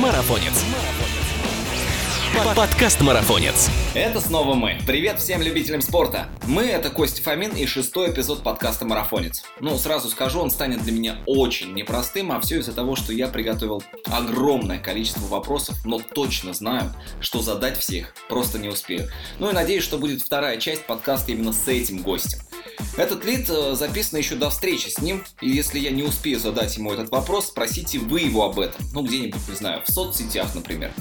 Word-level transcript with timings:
Марафонец. 0.00 0.64
Подкаст 2.32 3.00
Марафонец. 3.02 3.68
Это 3.94 4.18
снова 4.18 4.54
мы. 4.54 4.78
Привет 4.86 5.20
всем 5.20 5.42
любителям 5.42 5.82
спорта. 5.82 6.28
Мы— 6.46 6.62
это 6.64 6.88
Костя 6.88 7.22
Фомин 7.22 7.52
и 7.52 7.66
шестой 7.66 8.10
эпизод 8.10 8.42
подкаста 8.42 8.86
«Марафонец». 8.86 9.44
Ну, 9.60 9.76
сразу 9.76 10.08
скажу, 10.08 10.40
он 10.40 10.50
станет 10.50 10.82
для 10.82 10.92
меня 10.92 11.18
очень 11.26 11.74
непростым, 11.74 12.32
а 12.32 12.40
все 12.40 12.60
из-за 12.60 12.72
того, 12.72 12.96
что 12.96 13.12
я 13.12 13.28
приготовил 13.28 13.82
огромное 14.06 14.78
количество 14.78 15.26
вопросов, 15.26 15.76
но 15.84 16.00
точно 16.00 16.54
знаю, 16.54 16.94
что 17.20 17.42
задать 17.42 17.78
всех 17.78 18.14
просто 18.30 18.58
не 18.58 18.68
успею. 18.68 19.10
Ну 19.38 19.50
и 19.50 19.52
надеюсь, 19.52 19.84
что 19.84 19.98
будет 19.98 20.22
вторая 20.22 20.56
часть 20.56 20.86
подкаста 20.86 21.32
именно 21.32 21.52
с 21.52 21.68
этим 21.68 21.98
гостем. 21.98 22.38
Этот 22.96 23.24
лид 23.24 23.48
э, 23.48 23.74
записан 23.74 24.18
еще 24.18 24.34
до 24.34 24.50
встречи 24.50 24.88
с 24.88 24.98
ним, 24.98 25.24
и 25.40 25.48
если 25.48 25.78
я 25.78 25.90
не 25.90 26.02
успею 26.02 26.38
задать 26.38 26.76
ему 26.76 26.92
этот 26.92 27.10
вопрос, 27.10 27.46
спросите 27.48 27.98
вы 27.98 28.20
его 28.20 28.44
об 28.44 28.58
этом. 28.58 28.84
Ну, 28.92 29.02
где-нибудь, 29.02 29.48
не 29.48 29.54
знаю, 29.54 29.82
в 29.82 29.90
соцсетях, 29.90 30.54
например. 30.54 30.92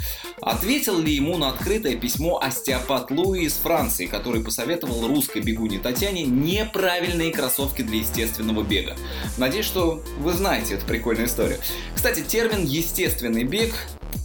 Ответил 0.41 0.99
ли 0.99 1.15
ему 1.21 1.37
на 1.37 1.49
открытое 1.49 1.95
письмо 1.95 2.39
остеопат 2.41 3.11
Луи 3.11 3.45
из 3.45 3.53
Франции, 3.53 4.07
который 4.07 4.43
посоветовал 4.43 5.07
русской 5.07 5.41
бегуне 5.41 5.79
Татьяне 5.79 6.23
неправильные 6.23 7.31
кроссовки 7.31 7.83
для 7.83 7.99
естественного 7.99 8.63
бега. 8.63 8.97
Надеюсь, 9.37 9.65
что 9.65 10.03
вы 10.19 10.33
знаете 10.33 10.75
эту 10.75 10.85
прикольную 10.85 11.27
историю. 11.27 11.59
Кстати, 11.95 12.21
термин 12.21 12.65
«естественный 12.65 13.43
бег» 13.43 13.73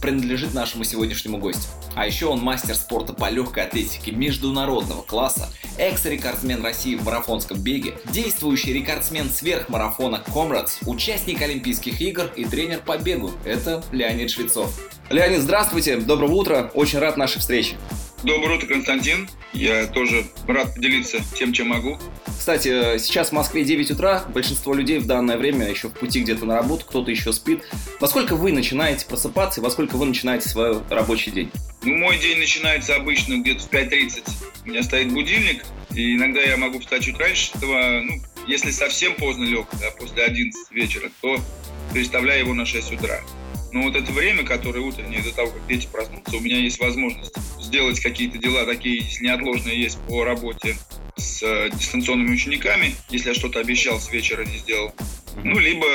принадлежит 0.01 0.53
нашему 0.53 0.83
сегодняшнему 0.83 1.37
гостю. 1.37 1.67
А 1.95 2.05
еще 2.05 2.27
он 2.27 2.39
мастер 2.39 2.75
спорта 2.75 3.13
по 3.13 3.29
легкой 3.29 3.65
атлетике 3.65 4.11
международного 4.11 5.01
класса, 5.01 5.49
экс-рекордсмен 5.77 6.63
России 6.63 6.95
в 6.95 7.03
марафонском 7.03 7.59
беге, 7.59 7.95
действующий 8.11 8.73
рекордсмен 8.73 9.29
сверхмарафона 9.29 10.23
Комрадс, 10.33 10.79
участник 10.85 11.41
Олимпийских 11.41 12.01
игр 12.01 12.25
и 12.35 12.45
тренер 12.45 12.79
по 12.85 12.97
бегу. 12.97 13.31
Это 13.43 13.83
Леонид 13.91 14.29
Швецов. 14.29 14.79
Леонид, 15.09 15.41
здравствуйте, 15.41 15.97
доброго 15.97 16.33
утра, 16.33 16.71
очень 16.73 16.99
рад 16.99 17.17
нашей 17.17 17.39
встрече. 17.39 17.75
Доброе 18.23 18.57
утро, 18.57 18.67
Константин. 18.67 19.29
Я 19.53 19.85
тоже 19.85 20.25
рад 20.47 20.73
поделиться 20.73 21.19
тем, 21.35 21.53
чем 21.53 21.67
могу. 21.67 21.99
Кстати, 22.25 22.97
сейчас 22.97 23.29
в 23.29 23.31
Москве 23.33 23.63
9 23.63 23.91
утра, 23.91 24.25
большинство 24.33 24.73
людей 24.73 24.97
в 24.97 25.05
данное 25.05 25.37
время 25.37 25.69
еще 25.69 25.89
в 25.89 25.93
пути 25.93 26.21
где-то 26.21 26.45
на 26.45 26.55
работу, 26.55 26.85
кто-то 26.85 27.11
еще 27.11 27.31
спит. 27.31 27.63
Во 27.99 28.07
сколько 28.07 28.35
вы 28.35 28.51
начинаете 28.51 29.05
просыпаться 29.05 29.61
и 29.61 29.63
во 29.63 29.69
сколько 29.69 29.97
вы 29.97 30.05
начинаете 30.05 30.49
свой 30.49 30.81
рабочий 30.89 31.31
день? 31.31 31.51
Ну, 31.83 31.95
мой 31.95 32.17
день 32.17 32.39
начинается 32.39 32.95
обычно 32.95 33.37
где-то 33.37 33.63
в 33.63 33.69
5.30. 33.69 34.23
У 34.65 34.69
меня 34.69 34.81
стоит 34.81 35.11
будильник, 35.13 35.63
и 35.93 36.15
иногда 36.15 36.41
я 36.41 36.57
могу 36.57 36.79
встать 36.79 37.03
чуть 37.03 37.19
раньше 37.19 37.51
этого. 37.55 38.01
Ну, 38.01 38.21
если 38.47 38.71
совсем 38.71 39.13
поздно 39.15 39.43
лег, 39.43 39.67
да, 39.79 39.91
после 39.91 40.23
11 40.23 40.71
вечера, 40.71 41.11
то 41.21 41.37
переставляю 41.93 42.39
его 42.39 42.53
на 42.53 42.65
6 42.65 42.93
утра. 42.93 43.21
Но 43.71 43.83
вот 43.83 43.95
это 43.95 44.11
время, 44.11 44.43
которое 44.43 44.79
утреннее, 44.79 45.21
до 45.21 45.33
того, 45.33 45.51
как 45.51 45.67
дети 45.67 45.87
проснутся, 45.91 46.37
у 46.37 46.39
меня 46.39 46.57
есть 46.57 46.79
возможность 46.79 47.33
сделать 47.59 47.99
какие-то 47.99 48.37
дела 48.37 48.65
такие, 48.65 48.97
если 48.97 49.25
неотложные 49.25 49.81
есть 49.81 49.99
по 50.07 50.23
работе 50.23 50.77
с 51.17 51.43
э, 51.43 51.69
дистанционными 51.73 52.33
учениками, 52.33 52.95
если 53.09 53.29
я 53.29 53.35
что-то 53.35 53.59
обещал 53.59 53.99
с 53.99 54.11
вечера 54.11 54.45
не 54.45 54.57
сделал. 54.57 54.93
Ну, 55.43 55.59
либо 55.59 55.85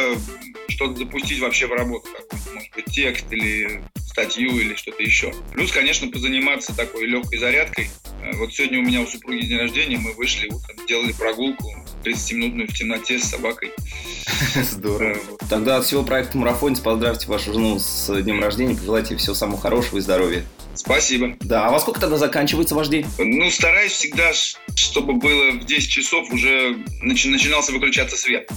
что-то 0.69 0.97
запустить 0.97 1.41
вообще 1.41 1.67
в 1.67 1.73
работу, 1.73 2.09
может 2.55 2.75
быть, 2.75 2.85
текст 2.87 3.33
или 3.33 3.83
статью 3.97 4.59
или 4.59 4.75
что-то 4.75 5.03
еще. 5.03 5.33
Плюс, 5.53 5.73
конечно, 5.73 6.11
позаниматься 6.11 6.77
такой 6.77 7.07
легкой 7.07 7.39
зарядкой. 7.39 7.89
Э, 8.23 8.37
вот 8.37 8.53
сегодня 8.53 8.81
у 8.81 8.83
меня 8.83 9.01
у 9.01 9.07
супруги 9.07 9.47
день 9.47 9.59
рождения, 9.59 9.99
мы 9.99 10.13
вышли 10.13 10.49
утром, 10.49 10.77
делали 10.87 11.13
прогулку 11.13 11.82
30-минутную 12.05 12.69
в 12.69 12.75
темноте 12.75 13.19
с 13.19 13.25
собакой. 13.25 13.73
Здорово. 14.55 15.19
Тогда 15.49 15.79
от 15.79 15.85
всего 15.85 16.03
проекта 16.03 16.39
«Марафонец» 16.39 16.81
поздравьте 16.81 17.29
вашу 17.29 17.53
жену 17.53 17.79
с 17.79 18.23
днем 18.23 18.41
рождения, 18.41 18.75
пожелайте 18.75 19.17
всего 19.17 19.35
самого 19.35 19.61
хорошего 19.61 19.99
и 19.99 20.01
здоровья. 20.01 20.45
Спасибо. 20.75 21.37
Да, 21.41 21.69
а 21.69 21.71
во 21.71 21.81
сколько 21.81 22.01
тогда 22.01 22.17
заканчивается 22.17 22.75
ваш 22.75 22.89
день? 22.89 23.07
Ну, 23.19 23.51
стараюсь 23.51 23.93
всегда, 23.93 24.33
чтобы 24.75 25.15
было 25.15 25.53
в 25.53 25.65
10 25.65 25.91
часов 25.91 26.31
уже 26.33 26.79
начинался 27.03 27.73
выключаться 27.73 28.17
свет. 28.17 28.49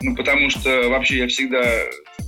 Ну, 0.00 0.14
потому 0.14 0.48
что 0.48 0.88
вообще 0.88 1.18
я 1.18 1.28
всегда 1.28 1.64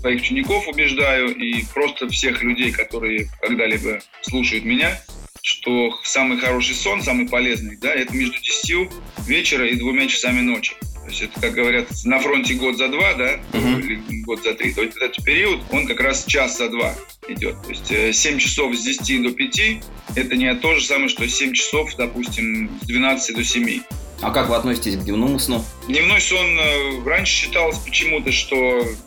своих 0.00 0.22
учеников 0.22 0.66
убеждаю 0.66 1.34
и 1.34 1.64
просто 1.72 2.08
всех 2.08 2.42
людей, 2.42 2.72
которые 2.72 3.28
когда-либо 3.40 4.00
слушают 4.22 4.64
меня, 4.64 4.98
что 5.42 5.98
самый 6.04 6.38
хороший 6.38 6.74
сон, 6.74 7.02
самый 7.02 7.28
полезный, 7.28 7.76
да, 7.76 7.92
это 7.92 8.14
между 8.14 8.38
10 8.38 8.90
вечера 9.26 9.66
и 9.66 9.76
двумя 9.76 10.06
часами 10.06 10.40
ночи. 10.40 10.74
То 11.02 11.08
есть 11.08 11.22
это, 11.22 11.40
как 11.40 11.54
говорят, 11.54 11.88
на 12.04 12.18
фронте 12.20 12.54
год 12.54 12.76
за 12.76 12.88
два, 12.88 13.14
да, 13.14 13.40
uh-huh. 13.52 13.80
или 13.80 14.22
год 14.22 14.42
за 14.44 14.54
три. 14.54 14.72
То 14.72 14.82
есть 14.82 14.96
этот 14.96 15.24
период, 15.24 15.60
он 15.72 15.86
как 15.86 16.00
раз 16.00 16.24
час 16.24 16.58
за 16.58 16.68
два 16.68 16.94
идет. 17.26 17.56
То 17.62 17.70
есть 17.70 18.18
7 18.18 18.36
э, 18.36 18.38
часов 18.38 18.76
с 18.76 18.82
10 18.82 19.22
до 19.22 19.32
5– 19.32 19.60
это 20.16 20.36
не 20.36 20.54
то 20.54 20.74
же 20.74 20.84
самое, 20.84 21.08
что 21.08 21.26
7 21.26 21.52
часов, 21.52 21.96
допустим, 21.96 22.70
с 22.82 22.86
12 22.86 23.34
до 23.34 23.42
7. 23.42 23.80
А 24.22 24.30
как 24.30 24.48
вы 24.48 24.56
относитесь 24.56 24.96
к 24.96 25.04
дневному 25.04 25.38
сну? 25.38 25.64
Дневной 25.88 26.20
сон 26.20 26.58
э, 26.58 27.02
раньше 27.06 27.32
считалось 27.32 27.78
почему-то, 27.78 28.30
что 28.32 28.54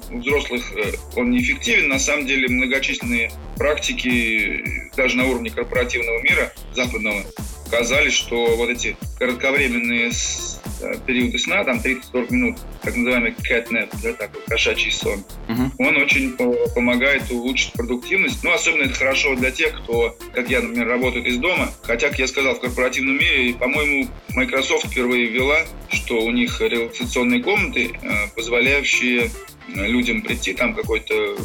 у 0.09 0.18
взрослых 0.18 0.72
э, 0.75 0.94
он 1.16 1.29
неэффективен. 1.29 1.88
На 1.88 2.00
самом 2.00 2.25
деле 2.25 2.47
многочисленные 2.47 3.31
практики 3.56 4.90
даже 4.97 5.16
на 5.18 5.25
уровне 5.28 5.51
корпоративного 5.51 6.19
мира 6.22 6.51
западного 6.74 7.24
показали, 7.66 8.09
что 8.09 8.56
вот 8.56 8.69
эти 8.69 8.97
кратковременные 9.19 10.12
Э, 10.12 10.62
периоды 11.06 11.38
сна, 11.40 11.64
там 11.64 11.80
30-40 11.80 12.34
минут, 12.34 12.58
так 12.82 12.96
называемый 12.96 13.32
cat 13.32 13.70
nap, 13.70 13.90
да, 14.02 14.14
такой 14.14 14.42
кошачий 14.48 14.92
сон, 14.92 15.24
uh-huh. 15.48 15.70
он 15.80 15.98
очень 15.98 16.34
помогает 16.74 17.30
улучшить 17.32 17.74
продуктивность. 17.74 18.44
Ну, 18.44 18.54
особенно 18.54 18.84
это 18.84 18.96
хорошо 18.96 19.36
для 19.36 19.52
тех, 19.52 19.76
кто, 19.82 20.18
как 20.34 20.50
я, 20.50 20.62
например, 20.62 20.88
работает 20.88 21.26
из 21.26 21.38
дома. 21.38 21.72
Хотя, 21.84 22.10
как 22.10 22.20
я 22.20 22.28
сказал, 22.28 22.56
в 22.56 22.60
корпоративном 22.60 23.18
мире, 23.18 23.54
по-моему, 23.54 24.08
Microsoft 24.30 24.88
впервые 24.88 25.28
ввела, 25.28 25.66
что 25.90 26.22
у 26.22 26.32
них 26.32 26.60
релаксационные 26.60 27.42
комнаты, 27.42 27.92
э, 28.02 28.28
позволяющие 28.36 29.30
людям 29.68 30.22
прийти, 30.22 30.53
там 30.53 30.74
какой-то 30.74 31.38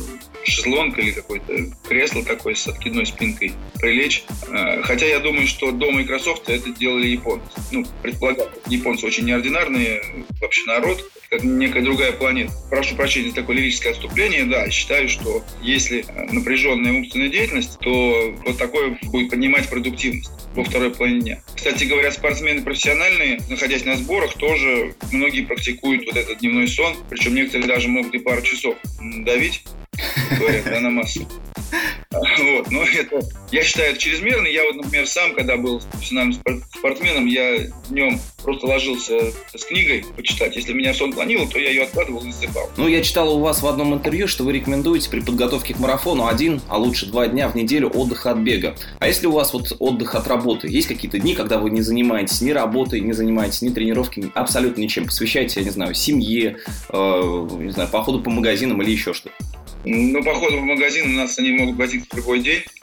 шезлонг 0.44 0.98
или 0.98 1.10
какое-то 1.10 1.54
кресло 1.86 2.24
такое 2.24 2.54
с 2.54 2.66
откидной 2.66 3.06
спинкой 3.06 3.52
прилечь. 3.80 4.24
А, 4.50 4.82
хотя 4.82 5.06
я 5.06 5.20
думаю, 5.20 5.46
что 5.46 5.72
до 5.72 5.90
Microsoft 5.90 6.48
это 6.48 6.70
делали 6.70 7.08
японцы. 7.08 7.46
Ну, 7.70 7.84
предполагаю, 8.02 8.50
японцы 8.66 9.06
очень 9.06 9.24
неординарные 9.24 10.02
вообще 10.40 10.64
народ, 10.66 11.10
как 11.30 11.42
некая 11.44 11.82
другая 11.82 12.12
планета. 12.12 12.52
Прошу 12.70 12.96
прощения 12.96 13.30
за 13.30 13.34
такое 13.34 13.56
лирическое 13.56 13.92
отступление. 13.92 14.44
Да, 14.44 14.70
считаю, 14.70 15.08
что 15.08 15.44
если 15.62 16.04
напряженная 16.30 16.92
умственная 16.92 17.28
деятельность, 17.28 17.78
то 17.80 18.34
вот 18.46 18.58
такое 18.58 18.98
будет 19.02 19.30
поднимать 19.30 19.68
продуктивность 19.68 20.30
во 20.54 20.64
второй 20.64 20.90
половине 20.90 21.20
дня. 21.20 21.42
Кстати 21.54 21.84
говоря, 21.84 22.10
спортсмены 22.10 22.62
профессиональные, 22.62 23.40
находясь 23.48 23.84
на 23.84 23.96
сборах, 23.96 24.34
тоже 24.34 24.94
многие 25.12 25.42
практикуют 25.42 26.06
вот 26.06 26.16
этот 26.16 26.38
дневной 26.38 26.68
сон, 26.68 26.96
причем 27.08 27.34
некоторые 27.34 27.68
даже 27.68 27.88
могут 27.88 28.14
и 28.14 28.18
пару 28.18 28.42
часов 28.42 28.76
давить 29.00 29.64
говорят, 30.38 30.64
да, 30.64 30.80
на 30.80 30.90
массу. 30.90 31.26
Вот, 32.10 32.70
но 32.70 32.82
это, 32.82 33.20
я 33.52 33.62
считаю, 33.62 33.90
это 33.90 34.00
чрезмерно. 34.00 34.46
Я 34.46 34.64
вот, 34.64 34.76
например, 34.76 35.06
сам, 35.06 35.34
когда 35.34 35.56
был 35.56 35.80
профессиональным 35.92 36.40
спортсменом, 36.74 37.26
я 37.26 37.66
днем 37.90 38.18
просто 38.42 38.66
ложился 38.66 39.32
с 39.54 39.64
книгой 39.64 40.04
почитать. 40.16 40.56
Если 40.56 40.72
меня 40.72 40.94
сон 40.94 41.12
клонило, 41.12 41.46
то 41.46 41.58
я 41.58 41.68
ее 41.68 41.82
откладывал 41.82 42.24
и 42.24 42.32
засыпал. 42.32 42.70
Ну, 42.76 42.88
я 42.88 43.02
читал 43.02 43.36
у 43.36 43.40
вас 43.40 43.62
в 43.62 43.66
одном 43.66 43.94
интервью, 43.94 44.26
что 44.26 44.44
вы 44.44 44.52
рекомендуете 44.52 45.10
при 45.10 45.20
подготовке 45.20 45.74
к 45.74 45.78
марафону 45.78 46.26
один, 46.26 46.62
а 46.68 46.78
лучше 46.78 47.06
два 47.06 47.26
дня 47.26 47.48
в 47.48 47.54
неделю 47.54 47.90
отдыха 47.90 48.30
от 48.30 48.38
бега. 48.38 48.76
А 49.00 49.06
если 49.06 49.26
у 49.26 49.32
вас 49.32 49.52
вот 49.52 49.76
отдых 49.78 50.14
от 50.14 50.26
работы, 50.28 50.68
есть 50.68 50.88
какие-то 50.88 51.18
дни, 51.18 51.34
когда 51.34 51.58
вы 51.58 51.70
не 51.70 51.82
занимаетесь 51.82 52.40
ни 52.40 52.50
работой, 52.50 53.00
не 53.00 53.12
занимаетесь 53.12 53.62
ни 53.62 53.68
тренировками, 53.68 54.30
абсолютно 54.34 54.80
ничем, 54.80 55.04
посвящаете, 55.06 55.60
я 55.60 55.66
не 55.66 55.70
знаю, 55.70 55.94
семье, 55.94 56.56
э, 56.88 57.48
не 57.60 57.70
знаю, 57.70 57.88
походу 57.90 58.20
по 58.20 58.30
магазинам 58.30 58.80
или 58.82 58.92
еще 58.92 59.12
что-то? 59.12 59.34
Ну, 59.84 60.22
походу 60.22 60.58
в 60.58 60.64
магазин 60.64 61.12
у 61.12 61.14
нас 61.14 61.38
они 61.38 61.52
могут 61.52 61.76
возить 61.76 62.04
в 62.10 62.16
любой 62.16 62.40
день. 62.40 62.62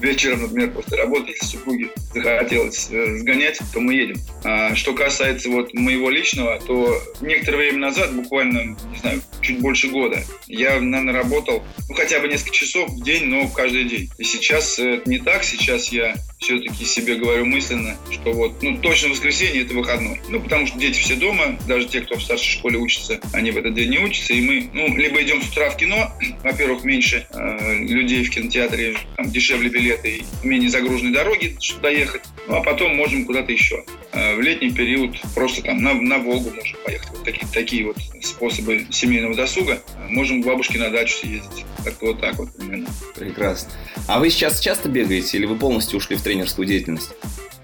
Вечером, 0.00 0.42
например, 0.42 0.70
после 0.72 0.98
работы, 0.98 1.30
если 1.30 1.46
супруге 1.46 1.88
захотелось 2.12 2.88
э, 2.90 3.16
сгонять, 3.18 3.60
то 3.72 3.80
мы 3.80 3.94
едем. 3.94 4.16
А 4.44 4.74
что 4.74 4.92
касается 4.92 5.48
вот 5.48 5.72
моего 5.74 6.10
личного, 6.10 6.60
то 6.60 7.02
некоторое 7.20 7.58
время 7.58 7.78
назад, 7.78 8.14
буквально, 8.14 8.76
не 8.92 8.98
знаю, 9.00 9.22
чуть 9.40 9.60
больше 9.60 9.88
года, 9.88 10.22
я, 10.46 10.80
наверное, 10.80 11.14
работал 11.14 11.62
ну, 11.88 11.94
хотя 11.96 12.20
бы 12.20 12.28
несколько 12.28 12.54
часов 12.54 12.88
в 12.90 13.02
день, 13.02 13.24
но 13.26 13.48
каждый 13.48 13.84
день. 13.84 14.08
И 14.18 14.24
сейчас 14.24 14.78
это 14.78 15.08
не 15.10 15.18
так. 15.18 15.42
Сейчас 15.42 15.90
я 15.90 16.14
все-таки 16.38 16.84
себе 16.84 17.16
говорю 17.16 17.44
мысленно, 17.46 17.96
что 18.10 18.32
вот, 18.32 18.62
ну, 18.62 18.78
точно 18.78 19.08
воскресенье 19.08 19.62
это 19.62 19.74
выходной. 19.74 20.20
Ну, 20.28 20.40
потому 20.40 20.66
что 20.66 20.78
дети 20.78 20.98
все 20.98 21.16
дома, 21.16 21.58
даже 21.66 21.88
те, 21.88 22.00
кто 22.00 22.16
в 22.16 22.22
старшей 22.22 22.58
школе 22.58 22.78
учатся, 22.78 23.20
они 23.32 23.50
в 23.50 23.58
этот 23.58 23.74
день 23.74 23.90
не 23.90 23.98
учатся, 23.98 24.32
и 24.32 24.40
мы, 24.40 24.70
ну, 24.72 24.96
либо 24.96 25.20
идем 25.22 25.42
с 25.42 25.48
утра 25.48 25.70
в 25.70 25.76
кино, 25.80 26.12
во-первых, 26.44 26.84
меньше 26.84 27.26
э, 27.30 27.74
людей 27.84 28.24
в 28.24 28.30
кинотеатре, 28.30 28.96
там 29.16 29.30
дешевле 29.30 29.70
билеты, 29.70 30.22
менее 30.44 30.70
загруженные 30.70 31.14
дороги, 31.14 31.56
чтобы 31.60 31.82
доехать, 31.82 32.22
ну, 32.46 32.56
а 32.56 32.62
потом 32.62 32.94
можем 32.94 33.24
куда-то 33.24 33.50
еще. 33.50 33.84
Э, 34.12 34.36
в 34.36 34.40
летний 34.40 34.70
период 34.70 35.16
просто 35.34 35.62
там 35.62 35.82
на, 35.82 35.94
на 35.94 36.18
Волгу 36.18 36.50
можем 36.50 36.78
поехать. 36.84 37.10
Вот 37.10 37.24
такие, 37.24 37.46
такие 37.52 37.86
вот 37.86 37.96
способы 38.22 38.86
семейного 38.90 39.34
досуга. 39.34 39.82
Можем 40.08 40.42
к 40.42 40.46
бабушке 40.46 40.78
на 40.78 40.90
дачу 40.90 41.16
съездить. 41.16 41.64
Как-то 41.84 42.06
вот 42.06 42.20
так 42.20 42.36
вот 42.36 42.54
примерно. 42.56 42.88
Прекрасно. 43.16 43.70
А 44.06 44.18
вы 44.18 44.30
сейчас 44.30 44.60
часто 44.60 44.88
бегаете 44.88 45.38
или 45.38 45.46
вы 45.46 45.56
полностью 45.56 45.98
ушли 45.98 46.16
в 46.16 46.22
тренерскую 46.22 46.66
деятельность? 46.66 47.10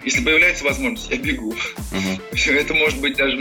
Если 0.06 0.22
появляется 0.22 0.64
возможность, 0.64 1.10
я 1.10 1.16
бегу. 1.16 1.52
Uh-huh. 1.90 2.52
Это 2.52 2.74
может 2.74 3.00
быть 3.00 3.16
даже 3.16 3.36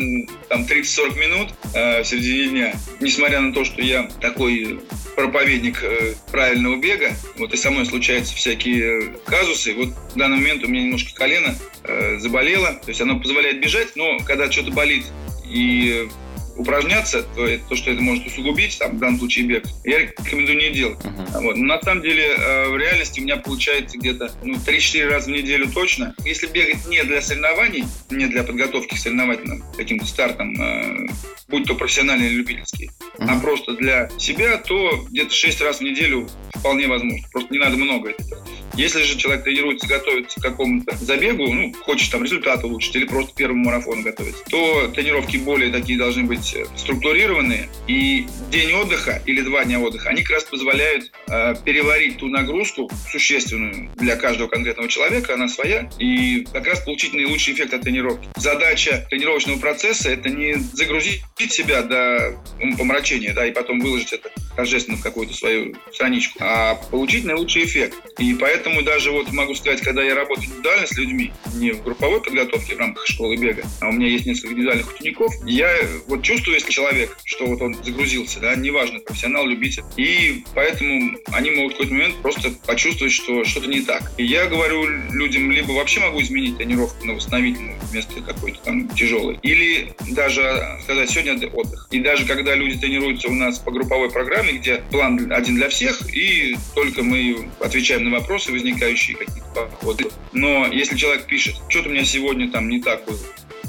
там 0.49 0.63
30-40 0.63 1.19
минут 1.19 1.49
э, 1.75 2.01
в 2.01 2.07
середине 2.07 2.49
дня. 2.49 2.75
Несмотря 2.99 3.39
на 3.39 3.53
то, 3.53 3.63
что 3.63 3.83
я 3.83 4.09
такой 4.19 4.81
проповедник 5.15 5.83
э, 5.83 6.15
правильного 6.31 6.77
бега, 6.77 7.13
вот 7.37 7.53
и 7.53 7.57
со 7.57 7.69
мной 7.69 7.85
случаются 7.85 8.35
всякие 8.35 9.13
казусы. 9.25 9.75
Вот 9.75 9.89
в 9.89 10.17
данный 10.17 10.37
момент 10.37 10.63
у 10.63 10.67
меня 10.67 10.81
немножко 10.85 11.13
колено 11.13 11.55
э, 11.83 12.17
заболело, 12.17 12.73
то 12.73 12.89
есть 12.89 12.99
оно 12.99 13.19
позволяет 13.19 13.61
бежать, 13.61 13.95
но 13.95 14.17
когда 14.25 14.51
что-то 14.51 14.71
болит 14.71 15.05
и 15.47 16.09
упражняться, 16.55 17.23
то, 17.23 17.47
то, 17.69 17.75
что 17.75 17.91
это 17.91 18.01
может 18.01 18.25
усугубить, 18.25 18.77
там, 18.79 18.97
в 18.97 18.99
данном 18.99 19.19
случае 19.19 19.45
бег, 19.45 19.65
я 19.83 19.99
рекомендую 19.99 20.57
не 20.57 20.69
делать. 20.71 20.97
Uh-huh. 21.03 21.41
Вот. 21.41 21.57
Но 21.57 21.75
на 21.75 21.81
самом 21.81 22.01
деле 22.01 22.23
э, 22.23 22.69
в 22.69 22.77
реальности 22.77 23.19
у 23.19 23.23
меня 23.23 23.37
получается 23.37 23.97
где-то 23.97 24.31
ну, 24.43 24.55
3-4 24.55 25.07
раза 25.07 25.29
в 25.29 25.33
неделю 25.33 25.69
точно. 25.71 26.15
Если 26.23 26.47
бегать 26.47 26.85
не 26.87 27.03
для 27.03 27.21
соревнований, 27.21 27.85
не 28.09 28.27
для 28.27 28.43
подготовки 28.43 28.95
к 28.95 28.97
соревновательным 28.97 29.63
каким-то 29.75 30.05
стартам, 30.05 30.53
э, 30.61 31.07
будь 31.47 31.65
то 31.65 31.75
профессиональный 31.75 32.27
или 32.27 32.35
любительский, 32.35 32.91
uh-huh. 33.17 33.25
а 33.27 33.39
просто 33.39 33.73
для 33.75 34.09
себя, 34.17 34.57
то 34.57 35.05
где-то 35.09 35.33
6 35.33 35.61
раз 35.61 35.79
в 35.79 35.81
неделю 35.81 36.27
вполне 36.55 36.87
возможно. 36.87 37.27
Просто 37.31 37.53
не 37.53 37.59
надо 37.59 37.77
много 37.77 38.09
это 38.09 38.23
делать. 38.23 38.49
Если 38.75 39.03
же 39.03 39.17
человек 39.17 39.43
тренируется, 39.45 39.87
готовится 39.87 40.39
к 40.39 40.43
какому-то 40.43 40.97
забегу, 40.97 41.51
ну, 41.51 41.73
хочет 41.83 42.11
там 42.11 42.23
результат 42.23 42.63
улучшить 42.63 42.95
или 42.95 43.05
просто 43.05 43.33
первому 43.33 43.65
марафону 43.65 44.03
готовится, 44.03 44.43
то 44.49 44.89
тренировки 44.89 45.37
более 45.37 45.71
такие 45.71 45.97
должны 45.97 46.23
быть 46.23 46.44
э, 46.53 46.65
структурированные. 46.77 47.69
И 47.87 48.27
день 48.51 48.73
отдыха 48.73 49.21
или 49.25 49.41
два 49.41 49.65
дня 49.65 49.79
отдыха, 49.79 50.09
они 50.09 50.21
как 50.21 50.31
раз 50.31 50.43
позволяют 50.45 51.11
э, 51.27 51.55
переварить 51.63 52.17
ту 52.17 52.27
нагрузку 52.27 52.89
существенную 53.09 53.89
для 53.95 54.15
каждого 54.15 54.47
конкретного 54.47 54.89
человека, 54.89 55.33
она 55.33 55.47
своя, 55.47 55.89
и 55.99 56.45
как 56.53 56.67
раз 56.67 56.79
получить 56.81 57.13
наилучший 57.13 57.53
эффект 57.53 57.73
от 57.73 57.81
тренировки. 57.81 58.27
Задача 58.37 59.05
тренировочного 59.09 59.59
процесса– 59.59 60.09
это 60.11 60.29
не 60.29 60.55
загрузить 60.55 61.21
себя 61.49 61.81
до 61.81 62.39
помрачения, 62.77 63.33
да, 63.33 63.45
и 63.45 63.51
потом 63.51 63.79
выложить 63.79 64.13
это 64.13 64.29
торжественно 64.55 64.97
в 64.97 65.01
какую-то 65.01 65.33
свою 65.33 65.75
страничку, 65.91 66.39
а 66.41 66.75
получить 66.75 67.25
наилучший 67.25 67.65
эффект. 67.65 67.95
И 68.19 68.35
Поэтому 68.45 68.83
даже 68.83 69.09
вот 69.09 69.31
могу 69.31 69.55
сказать, 69.55 69.81
когда 69.81 70.03
я 70.03 70.13
работаю 70.13 70.45
индивидуально 70.45 70.85
с 70.85 70.91
людьми, 70.97 71.33
не 71.55 71.71
в 71.71 71.83
групповой 71.83 72.21
подготовке 72.21 72.75
в 72.75 72.77
рамках 72.77 73.07
школы 73.07 73.35
бега, 73.37 73.63
а 73.81 73.89
у 73.89 73.91
меня 73.91 74.07
есть 74.07 74.27
несколько 74.27 74.53
индивидуальных 74.53 74.93
учеников, 74.93 75.33
я 75.45 75.67
вот 76.07 76.21
чувствую, 76.21 76.34
если 76.51 76.71
человек, 76.71 77.17
что 77.25 77.45
вот 77.45 77.61
он 77.61 77.75
загрузился, 77.83 78.39
да, 78.39 78.55
неважно, 78.55 78.99
профессионал, 78.99 79.45
любитель, 79.45 79.83
и 79.97 80.43
поэтому 80.53 81.17
они 81.31 81.51
могут 81.51 81.73
в 81.73 81.77
какой-то 81.77 81.93
момент 81.93 82.15
просто 82.21 82.51
почувствовать, 82.65 83.13
что 83.13 83.43
что-то 83.43 83.67
не 83.67 83.81
так. 83.81 84.11
И 84.17 84.25
я 84.25 84.47
говорю 84.47 84.85
людям, 85.11 85.51
либо 85.51 85.71
вообще 85.71 85.99
могу 85.99 86.21
изменить 86.21 86.57
тренировку 86.57 87.05
на 87.05 87.13
восстановительную 87.13 87.79
вместо 87.91 88.21
какой-то 88.21 88.59
там 88.59 88.89
тяжелой, 88.89 89.39
или 89.41 89.93
даже 90.11 90.79
сказать, 90.83 91.09
сегодня 91.09 91.47
отдых. 91.47 91.87
И 91.91 91.99
даже 91.99 92.25
когда 92.25 92.55
люди 92.55 92.77
тренируются 92.77 93.27
у 93.27 93.33
нас 93.33 93.59
по 93.59 93.71
групповой 93.71 94.09
программе, 94.09 94.53
где 94.53 94.77
план 94.91 95.31
один 95.31 95.55
для 95.55 95.69
всех, 95.69 96.13
и 96.13 96.55
только 96.73 97.03
мы 97.03 97.49
отвечаем 97.59 98.05
на 98.05 98.19
вопросы, 98.19 98.51
возникающие 98.51 99.17
какие-то 99.17 99.45
походы. 99.53 100.05
Но 100.33 100.67
если 100.67 100.97
человек 100.97 101.25
пишет, 101.25 101.55
что-то 101.69 101.89
у 101.89 101.91
меня 101.91 102.05
сегодня 102.05 102.49
там 102.49 102.69
не 102.69 102.81
так 102.81 103.03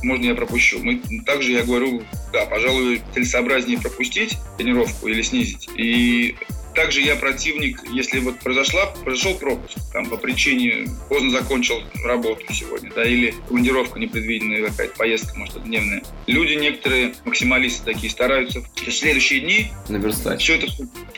можно 0.03 0.27
я 0.27 0.35
пропущу. 0.35 0.79
Мы, 0.83 1.01
также 1.25 1.53
я 1.53 1.63
говорю, 1.63 2.03
да, 2.33 2.47
пожалуй, 2.47 3.03
целесообразнее 3.15 3.81
пропустить 3.81 4.37
тренировку 4.59 5.09
или 5.09 5.23
снизить. 5.23 5.69
И 5.77 6.37
также 6.77 7.01
я 7.01 7.17
противник, 7.17 7.81
если 7.91 8.21
вот 8.21 8.39
произошла, 8.41 8.87
произошел 8.87 9.35
пропуск, 9.35 9.79
там, 9.93 10.07
по 10.07 10.19
причине 10.19 10.87
поздно 11.09 11.31
закончил 11.31 11.83
работу 12.05 12.53
сегодня, 12.53 12.93
да, 12.95 13.05
или 13.05 13.35
командировка 13.49 13.99
непредвиденная, 13.99 14.69
какая-то 14.69 14.95
поездка, 14.97 15.39
может, 15.39 15.65
дневная. 15.65 16.03
Люди 16.27 16.53
некоторые, 16.53 17.15
максималисты 17.25 17.85
такие, 17.85 18.11
стараются 18.11 18.61
в 18.61 18.91
следующие 18.91 19.41
дни 19.41 19.69
наверстать. 19.89 20.43
Все 20.43 20.57
это, 20.57 20.67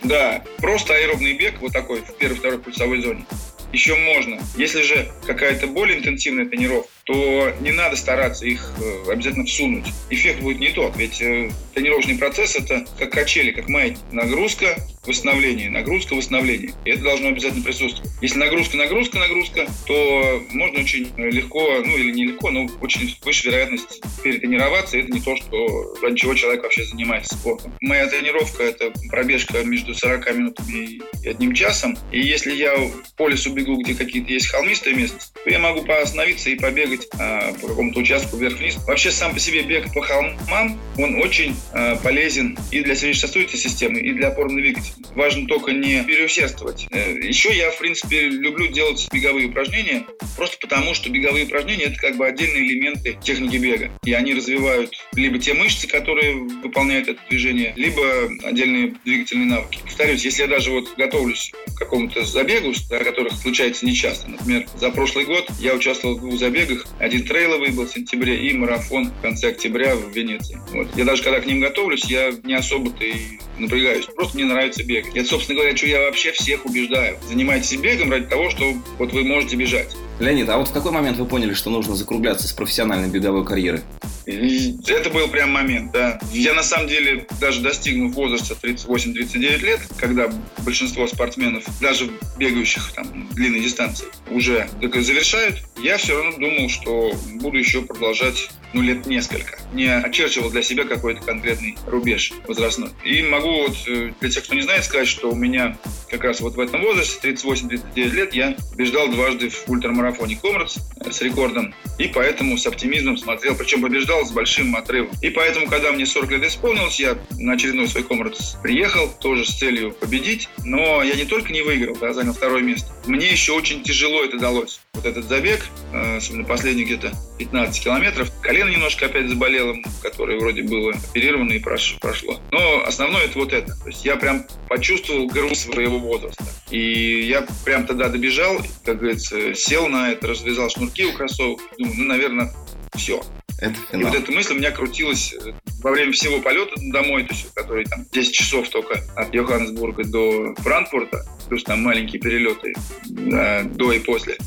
да, 0.04 0.44
просто 0.58 0.94
аэробный 0.94 1.34
бег 1.34 1.60
вот 1.60 1.72
такой 1.72 2.02
в 2.02 2.16
первой-второй 2.16 2.60
пульсовой 2.60 3.02
зоне 3.02 3.26
еще 3.72 3.94
можно. 3.96 4.38
Если 4.56 4.82
же 4.82 5.10
какая-то 5.26 5.66
более 5.66 5.98
интенсивная 5.98 6.46
тренировка, 6.46 6.90
то 7.08 7.50
не 7.60 7.72
надо 7.72 7.96
стараться 7.96 8.44
их 8.44 8.70
э, 8.78 9.10
обязательно 9.10 9.46
всунуть. 9.46 9.87
Эффект 10.10 10.43
будет 10.43 10.60
не 10.60 10.69
тот, 10.69 10.94
ведь 10.99 11.22
э, 11.22 11.50
тренировочный 11.72 12.19
процесс 12.19 12.55
это 12.55 12.84
как 12.99 13.10
качели, 13.10 13.50
как 13.50 13.70
маятник. 13.70 13.99
Нагрузка, 14.12 14.76
восстановление, 15.06 15.70
нагрузка, 15.70 16.14
восстановление. 16.14 16.75
И 16.84 16.90
это 16.90 17.02
должно 17.02 17.28
обязательно 17.28 17.64
присутствовать. 17.64 18.10
Если 18.20 18.38
нагрузка, 18.38 18.76
нагрузка, 18.76 19.19
нагрузка, 19.19 19.66
то 19.87 20.43
можно 20.50 20.81
очень 20.81 21.10
легко, 21.16 21.82
ну 21.82 21.96
или 21.96 22.12
не 22.12 22.26
легко, 22.26 22.50
но 22.50 22.69
очень 22.82 23.16
выше 23.25 23.49
вероятность 23.49 24.02
перетренироваться. 24.22 24.99
Это 24.99 25.10
не 25.10 25.20
то, 25.20 25.34
что 25.37 25.94
ради 26.02 26.16
чего 26.16 26.34
человек 26.34 26.62
вообще 26.62 26.84
занимается 26.84 27.37
спортом. 27.37 27.72
Моя 27.81 28.06
тренировка– 28.06 28.62
это 28.64 28.93
пробежка 29.08 29.64
между 29.64 29.94
40 29.94 30.34
минутами 30.34 31.00
и 31.25 31.28
одним 31.28 31.55
часом. 31.55 31.96
И 32.12 32.20
если 32.20 32.52
я 32.52 32.75
по 33.16 33.28
лесу 33.28 33.52
бегу, 33.55 33.81
где 33.81 33.94
какие-то 33.94 34.31
есть 34.31 34.49
холмистые 34.49 34.94
местности, 34.94 35.32
то 35.43 35.50
я 35.50 35.58
могу 35.58 35.82
поостановиться 35.82 36.50
и 36.50 36.56
побегать 36.56 36.97
а, 37.18 37.52
по 37.54 37.68
какому-то 37.68 38.00
участку 38.00 38.36
вверх-вниз. 38.36 38.76
Вообще 38.86 39.10
сам 39.10 39.34
по 39.34 39.40
себе 39.40 39.62
бег 39.62 39.92
по 39.92 40.02
холмам, 40.02 40.78
он 40.96 41.20
очень 41.22 41.54
а, 41.72 41.96
полезен 41.96 42.58
и 42.70 42.80
для 42.80 42.94
сердечно-сосудистой 42.94 43.58
системы, 43.58 44.00
и 44.00 44.12
для 44.12 44.28
опорно 44.28 44.60
двигателя 44.60 44.94
важно 45.14 45.46
только 45.46 45.72
не 45.72 46.02
переусердствовать. 46.04 46.86
Э, 46.90 47.12
Еще 47.18 47.54
я, 47.54 47.70
в 47.70 47.78
принципе, 47.78 48.28
люблю 48.28 48.68
делать 48.68 49.08
беговые 49.12 49.48
упражнения, 49.48 50.04
просто 50.36 50.58
потому, 50.60 50.94
что 50.94 51.10
беговые 51.10 51.46
упражнения– 51.46 51.84
это 51.86 51.96
как 51.96 52.16
бы 52.16 52.26
отдельные 52.26 52.66
элементы 52.66 53.18
техники 53.22 53.56
бега. 53.56 53.90
И 54.04 54.12
они 54.12 54.34
развивают 54.34 54.94
либо 55.14 55.38
те 55.38 55.54
мышцы, 55.54 55.88
которые 55.88 56.34
выполняют 56.34 57.08
это 57.08 57.20
движение, 57.28 57.72
либо 57.76 58.02
отдельные 58.44 58.94
двигательные 59.04 59.46
навыки. 59.46 59.80
Повторюсь, 59.84 60.24
если 60.24 60.42
я 60.42 60.48
даже 60.48 60.70
вот 60.70 60.96
готовлюсь 60.96 61.52
к 61.74 61.78
какому-то 61.78 62.24
забегу, 62.24 62.72
о 62.90 63.04
которых 63.04 63.32
случается 63.34 63.86
нечасто, 63.86 64.30
например, 64.30 64.66
за 64.78 64.90
прошлый 64.90 65.24
год 65.24 65.48
я 65.60 65.74
участвовал 65.74 66.16
в 66.16 66.20
двух 66.20 66.38
забегах. 66.38 66.86
Один 66.99 67.25
трейловый 67.25 67.70
был 67.70 67.87
в 67.87 67.90
сентябре 67.90 68.49
и 68.49 68.52
марафон 68.52 69.11
в 69.11 69.23
конце 69.23 69.49
октября 69.49 69.94
в 69.94 70.11
Венеции. 70.11 70.61
Вот. 70.73 70.88
Я 70.96 71.05
даже 71.05 71.23
когда 71.23 71.40
к 71.40 71.46
ним 71.46 71.61
готовлюсь, 71.61 72.05
я 72.05 72.32
не 72.43 72.55
особо-то 72.55 73.05
и 73.05 73.38
напрягаюсь. 73.58 74.06
Просто 74.06 74.37
мне 74.37 74.46
нравится 74.46 74.82
бегать. 74.85 75.14
Это, 75.14 75.29
собственно 75.29 75.58
говоря, 75.58 75.76
что 75.76 75.87
я 75.87 76.00
вообще 76.00 76.32
всех 76.32 76.67
убеждаю. 76.67 77.17
Занимайтесь 77.29 77.77
бегом 77.77 78.10
ради 78.10 78.27
того, 78.27 78.51
что 78.51 78.74
вот 78.98 79.12
вы 79.12 79.24
можете 79.24 79.56
бежать. 79.56 79.96
Леонид, 80.19 80.48
а 80.48 80.58
вот 80.58 80.69
в 80.69 80.72
какой 80.72 80.91
момент 80.91 81.19
вы 81.19 81.27
поняли, 81.27 81.55
что 81.55 81.70
нужно 81.70 81.94
закругляться 81.94 82.48
с 82.48 82.53
профессиональной 82.53 83.08
беговой 83.08 83.44
карьерой? 83.44 83.82
Это 84.29 85.08
был 85.08 85.29
прям 85.29 85.51
момент, 85.51 85.91
да. 85.93 86.20
Я 86.32 86.53
на 86.53 86.63
самом 86.63 86.87
деле, 86.87 87.27
даже 87.41 87.63
достигнув 87.63 88.15
возраста 88.15 88.55
38-39 88.61 89.58
лет, 89.61 89.81
когда 89.97 90.31
большинство 90.65 91.06
спортсменов, 91.06 91.65
даже 91.81 92.11
бегающих 92.37 92.93
там 92.94 93.29
длинной 93.31 93.61
дистанции, 93.61 94.06
уже 94.31 94.69
завершают, 94.81 95.63
я 95.79 95.97
все 95.97 96.17
равно 96.17 96.39
думал, 96.39 96.69
что 96.69 97.13
буду 97.41 97.56
еще 97.56 97.82
продолжать 97.82 98.51
ну, 98.73 98.82
лет 98.82 99.06
несколько. 99.06 99.58
Не 99.73 99.87
очерчивал 99.87 100.51
для 100.51 100.63
себя 100.63 100.85
какой-то 100.85 101.23
конкретный 101.23 101.77
рубеж 101.87 102.32
возрастной. 102.47 102.91
И 103.05 103.23
могу 103.23 103.63
вот 103.63 103.77
э, 103.87 104.13
для 104.20 104.31
тех, 104.31 104.44
кто 104.44 104.55
не 104.55 104.63
знает, 104.63 104.85
сказать, 104.85 105.08
что 105.08 105.31
у 105.31 105.35
меня 105.35 105.79
как 106.11 106.25
раз 106.25 106.41
вот 106.41 106.55
в 106.55 106.61
этом 106.61 106.82
возрасте, 106.82 107.31
38-39 107.31 108.11
лет, 108.11 108.35
я 108.35 108.56
побеждал 108.73 109.08
дважды 109.08 109.49
в 109.51 109.69
ультрамарафоне 109.69 110.37
Комрадс 110.37 110.79
э, 111.01 111.11
с 111.11 111.23
рекордом. 111.23 111.75
И 111.99 112.08
поэтому 112.08 112.58
с 112.58 112.67
оптимизмом 112.67 113.17
смотрел, 113.17 113.55
причем 113.55 113.82
побеждал 113.82 114.18
с 114.25 114.32
большим 114.32 114.75
отрывом. 114.77 115.10
И 115.22 115.31
поэтому, 115.31 115.67
когда 115.69 115.93
мне 115.93 116.06
40 116.06 116.31
лет 116.32 116.44
исполнилось, 116.44 117.01
я 117.01 117.19
на 117.39 117.55
очередной 117.55 117.89
свой 117.89 118.05
Комрадс 118.05 118.56
приехал, 118.63 119.08
тоже 119.20 119.44
с 119.44 119.58
целью 119.58 119.93
победить. 119.93 120.48
Но 120.65 121.03
я 121.03 121.15
не 121.15 121.25
только 121.25 121.53
не 121.53 121.63
выиграл, 121.63 121.96
да, 121.96 122.13
занял 122.13 122.32
второе 122.32 122.63
место. 122.63 122.91
Мне 123.06 123.31
еще 123.31 123.53
очень 123.53 123.82
тяжело 123.82 124.25
это 124.25 124.39
далось. 124.39 124.81
Вот 124.94 125.06
этот 125.06 125.25
забег, 125.27 125.65
э, 125.93 126.17
особенно 126.17 126.44
последний 126.44 126.84
где-то 126.84 127.13
15 127.39 127.84
километров, 127.84 128.31
колено 128.41 128.69
немножко 128.69 129.06
опять 129.06 129.29
заболело, 129.29 129.77
которое 130.03 130.39
вроде 130.39 130.63
было 130.63 130.93
оперировано 130.93 131.53
и 131.53 131.58
прошло. 131.58 132.41
Но 132.51 132.84
основное 132.84 133.25
это 133.25 133.39
вот 133.39 133.53
это. 133.53 133.75
То 133.77 133.89
есть 133.89 134.05
я 134.05 134.17
прям 134.17 134.44
почувствовал 134.69 135.27
груз 135.27 135.60
своего 135.60 135.98
возраста. 135.98 136.44
И 136.70 137.22
я 137.22 137.46
прям 137.65 137.87
тогда 137.87 138.08
добежал, 138.08 138.60
как 138.84 138.98
говорится, 138.98 139.55
сел 139.55 139.89
на 139.89 140.10
это, 140.10 140.27
развязал 140.27 140.69
шнурки 140.70 141.05
у 141.06 141.13
кроссовок, 141.13 141.60
думаю, 141.79 141.96
ну, 141.96 142.05
наверное, 142.05 142.53
все. 142.94 143.22
Это 143.58 143.74
финал. 143.91 144.00
И 144.00 144.05
вот 144.05 144.15
эта 144.15 144.32
мысль 144.32 144.55
у 144.55 144.56
меня 144.56 144.70
крутилась 144.70 145.34
э, 145.34 145.53
во 145.82 145.91
время 145.91 146.12
всего 146.12 146.41
полета 146.41 146.74
домой, 146.77 147.24
то 147.24 147.34
есть, 147.34 147.53
который 147.55 147.84
там 147.84 148.06
10 148.12 148.32
часов 148.32 148.69
только 148.69 149.03
от 149.17 149.34
Йоханнесбурга 149.34 150.05
до 150.05 150.55
Франкфурта, 150.58 151.27
плюс 151.48 151.65
там 151.65 151.82
маленькие 151.82 152.20
перелеты 152.20 152.74
да, 153.06 153.62
до 153.65 153.93
и 153.93 153.98
после. 153.98 154.38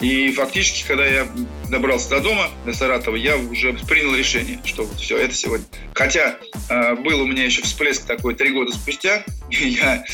И 0.00 0.32
фактически, 0.32 0.86
когда 0.86 1.06
я 1.06 1.26
добрался 1.70 2.10
до 2.10 2.20
дома, 2.20 2.50
до 2.66 2.72
Саратова, 2.72 3.16
я 3.16 3.36
уже 3.36 3.72
принял 3.88 4.14
решение, 4.14 4.58
что 4.64 4.84
вот 4.84 4.98
все, 4.98 5.16
это 5.18 5.34
сегодня. 5.34 5.66
Хотя 5.94 6.38
э, 6.68 6.94
был 6.96 7.20
у 7.20 7.26
меня 7.26 7.44
еще 7.44 7.62
всплеск 7.62 8.04
такой 8.04 8.34
три 8.34 8.50
года 8.50 8.72
спустя, 8.72 9.24
и 9.50 9.68
я 9.68 10.04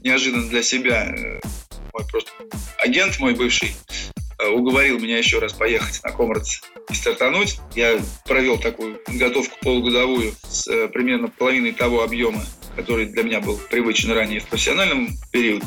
неожиданно 0.00 0.48
для 0.48 0.62
себя, 0.62 1.14
э, 1.14 1.40
мой 1.92 2.06
просто 2.10 2.30
агент 2.78 3.18
мой 3.20 3.34
бывший, 3.34 3.68
э, 3.68 4.17
уговорил 4.46 4.98
меня 4.98 5.18
еще 5.18 5.38
раз 5.38 5.52
поехать 5.52 6.02
на 6.04 6.10
Комрадс 6.10 6.60
и 6.90 6.94
стартануть. 6.94 7.58
Я 7.74 8.00
провел 8.26 8.58
такую 8.58 8.96
подготовку 8.96 9.56
полугодовую 9.62 10.32
с 10.48 10.68
э, 10.68 10.88
примерно 10.88 11.28
половиной 11.28 11.72
того 11.72 12.02
объема, 12.02 12.44
который 12.76 13.06
для 13.06 13.22
меня 13.24 13.40
был 13.40 13.58
привычен 13.70 14.12
ранее 14.12 14.40
в 14.40 14.46
профессиональном 14.46 15.08
периоде. 15.32 15.66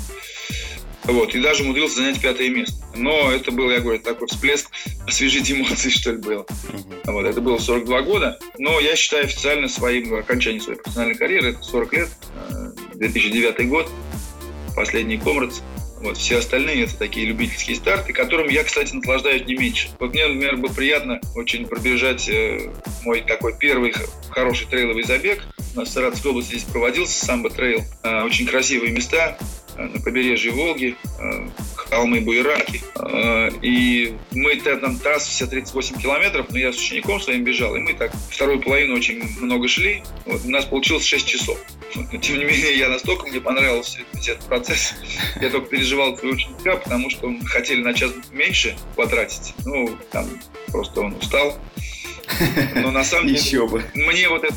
Вот, 1.03 1.33
и 1.33 1.41
даже 1.41 1.63
умудрился 1.63 1.97
занять 1.97 2.21
пятое 2.21 2.49
место. 2.49 2.75
Но 2.95 3.31
это 3.31 3.51
был, 3.51 3.71
я 3.71 3.79
говорю, 3.79 3.99
такой 3.99 4.27
всплеск 4.27 4.69
освежить 5.07 5.51
эмоции, 5.51 5.89
что 5.89 6.11
ли, 6.11 6.17
был. 6.17 6.41
Uh-huh. 6.41 7.11
Вот, 7.11 7.25
это 7.25 7.41
было 7.41 7.57
42 7.57 8.01
года. 8.03 8.39
Но 8.59 8.79
я 8.79 8.95
считаю 8.95 9.25
официально 9.25 9.67
своим 9.67 10.13
окончанием 10.13 10.61
своей 10.61 10.79
профессиональной 10.79 11.15
карьеры, 11.15 11.49
это 11.49 11.63
40 11.63 11.93
лет, 11.93 12.09
2009 12.95 13.55
э, 13.59 13.63
год, 13.63 13.89
последний 14.75 15.17
комрадс. 15.17 15.61
Вот, 16.01 16.17
все 16.17 16.39
остальные 16.39 16.85
это 16.85 16.97
такие 16.97 17.27
любительские 17.27 17.75
старты, 17.75 18.11
которым 18.11 18.49
я, 18.49 18.63
кстати, 18.63 18.93
наслаждаюсь 18.93 19.45
не 19.45 19.55
меньше. 19.55 19.89
Вот 19.99 20.13
мне, 20.13 20.25
например, 20.25 20.57
было 20.57 20.73
приятно 20.73 21.21
очень 21.35 21.67
пробежать 21.67 22.27
э, 22.27 22.71
мой 23.03 23.21
такой 23.21 23.55
первый 23.57 23.93
хороший 24.29 24.67
трейловый 24.67 25.03
забег. 25.03 25.43
У 25.75 25.79
нас 25.79 25.89
в 25.89 25.91
Саратовской 25.91 26.31
области 26.31 26.49
здесь 26.49 26.63
проводился 26.63 27.23
самбо 27.23 27.51
трейл. 27.51 27.83
Э, 28.01 28.23
очень 28.23 28.47
красивые 28.47 28.91
места, 28.91 29.37
на 29.87 29.99
побережье 29.99 30.51
Волги, 30.51 30.95
э, 31.19 31.47
холмы 31.75 32.21
Буераки. 32.21 32.81
Э, 32.95 33.49
и 33.61 34.15
мы 34.31 34.55
там 34.57 34.97
трасса 34.97 35.29
вся 35.29 35.47
38 35.47 35.99
километров, 35.99 36.47
но 36.49 36.57
я 36.57 36.71
с 36.71 36.77
учеником 36.77 37.19
своим 37.19 37.43
бежал, 37.43 37.75
и 37.75 37.79
мы 37.79 37.93
так 37.93 38.11
вторую 38.29 38.61
половину 38.61 38.95
очень 38.95 39.21
много 39.39 39.67
шли. 39.67 40.03
Вот, 40.25 40.45
у 40.45 40.49
нас 40.49 40.65
получилось 40.65 41.05
6 41.05 41.25
часов. 41.25 41.57
Тем 42.21 42.37
не 42.37 42.45
менее, 42.45 42.77
я 42.77 42.89
настолько 42.89 43.27
мне 43.27 43.41
понравился 43.41 43.99
весь 44.13 44.29
этот 44.29 44.45
процесс. 44.45 44.93
Я 45.41 45.49
только 45.49 45.67
переживал 45.67 46.15
твоего 46.15 46.35
ученика, 46.35 46.77
потому 46.77 47.09
что 47.09 47.27
он 47.27 47.43
хотели 47.45 47.81
на 47.81 47.93
час 47.93 48.11
меньше 48.31 48.77
потратить. 48.95 49.53
Ну, 49.65 49.97
там 50.11 50.27
просто 50.67 51.01
он 51.01 51.13
устал. 51.15 51.57
Но 52.75 52.91
на 52.91 53.03
самом 53.03 53.27
деле, 53.27 53.39
Еще 53.39 53.67
бы. 53.67 53.83
мне 53.93 54.29
вот 54.29 54.43
это 54.43 54.55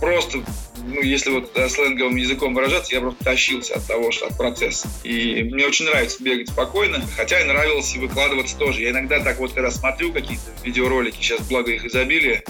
просто 0.00 0.42
ну, 0.86 1.02
если 1.02 1.30
вот 1.30 1.50
сленговым 1.68 2.16
языком 2.16 2.54
выражаться, 2.54 2.94
я 2.94 3.00
просто 3.00 3.24
тащился 3.24 3.74
от 3.74 3.86
того, 3.86 4.10
что 4.10 4.26
от 4.26 4.36
процесса. 4.36 4.88
И 5.04 5.42
мне 5.42 5.66
очень 5.66 5.86
нравится 5.86 6.22
бегать 6.22 6.48
спокойно, 6.48 7.02
хотя 7.16 7.40
и 7.40 7.44
нравилось 7.44 7.94
и 7.94 7.98
выкладываться 7.98 8.56
тоже. 8.56 8.82
Я 8.82 8.90
иногда 8.90 9.20
так 9.20 9.38
вот, 9.38 9.52
когда 9.52 9.70
смотрю 9.70 10.12
какие-то 10.12 10.44
видеоролики, 10.64 11.16
сейчас 11.16 11.46
благо 11.48 11.70
их 11.70 11.84
изобилие, 11.84 12.42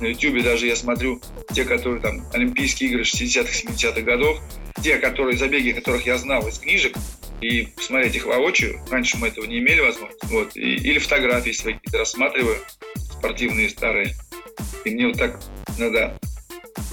на 0.00 0.06
YouTube 0.06 0.42
даже 0.42 0.66
я 0.66 0.76
смотрю 0.76 1.20
те, 1.52 1.64
которые 1.64 2.00
там 2.00 2.26
Олимпийские 2.32 2.90
игры 2.90 3.02
60-х, 3.02 3.50
70-х 3.52 4.00
годов, 4.02 4.40
те, 4.82 4.98
которые 4.98 5.36
забеги, 5.36 5.70
которых 5.70 6.04
я 6.06 6.18
знал 6.18 6.46
из 6.48 6.58
книжек, 6.58 6.96
и 7.40 7.68
посмотреть 7.76 8.16
их 8.16 8.26
воочию. 8.26 8.80
Раньше 8.90 9.16
мы 9.18 9.28
этого 9.28 9.44
не 9.44 9.58
имели 9.58 9.80
возможности. 9.80 10.26
Вот. 10.26 10.56
И, 10.56 10.74
или 10.76 10.98
фотографии 10.98 11.52
свои 11.52 11.74
какие-то 11.74 11.98
рассматриваю, 11.98 12.56
спортивные, 12.96 13.68
старые. 13.68 14.14
И 14.84 14.90
мне 14.90 15.08
вот 15.08 15.18
так 15.18 15.40
надо 15.78 16.18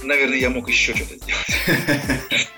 наверное, 0.02 0.38
я 0.38 0.50
мог 0.50 0.68
еще 0.68 0.94
что-то 0.94 1.16
сделать. 1.16 2.48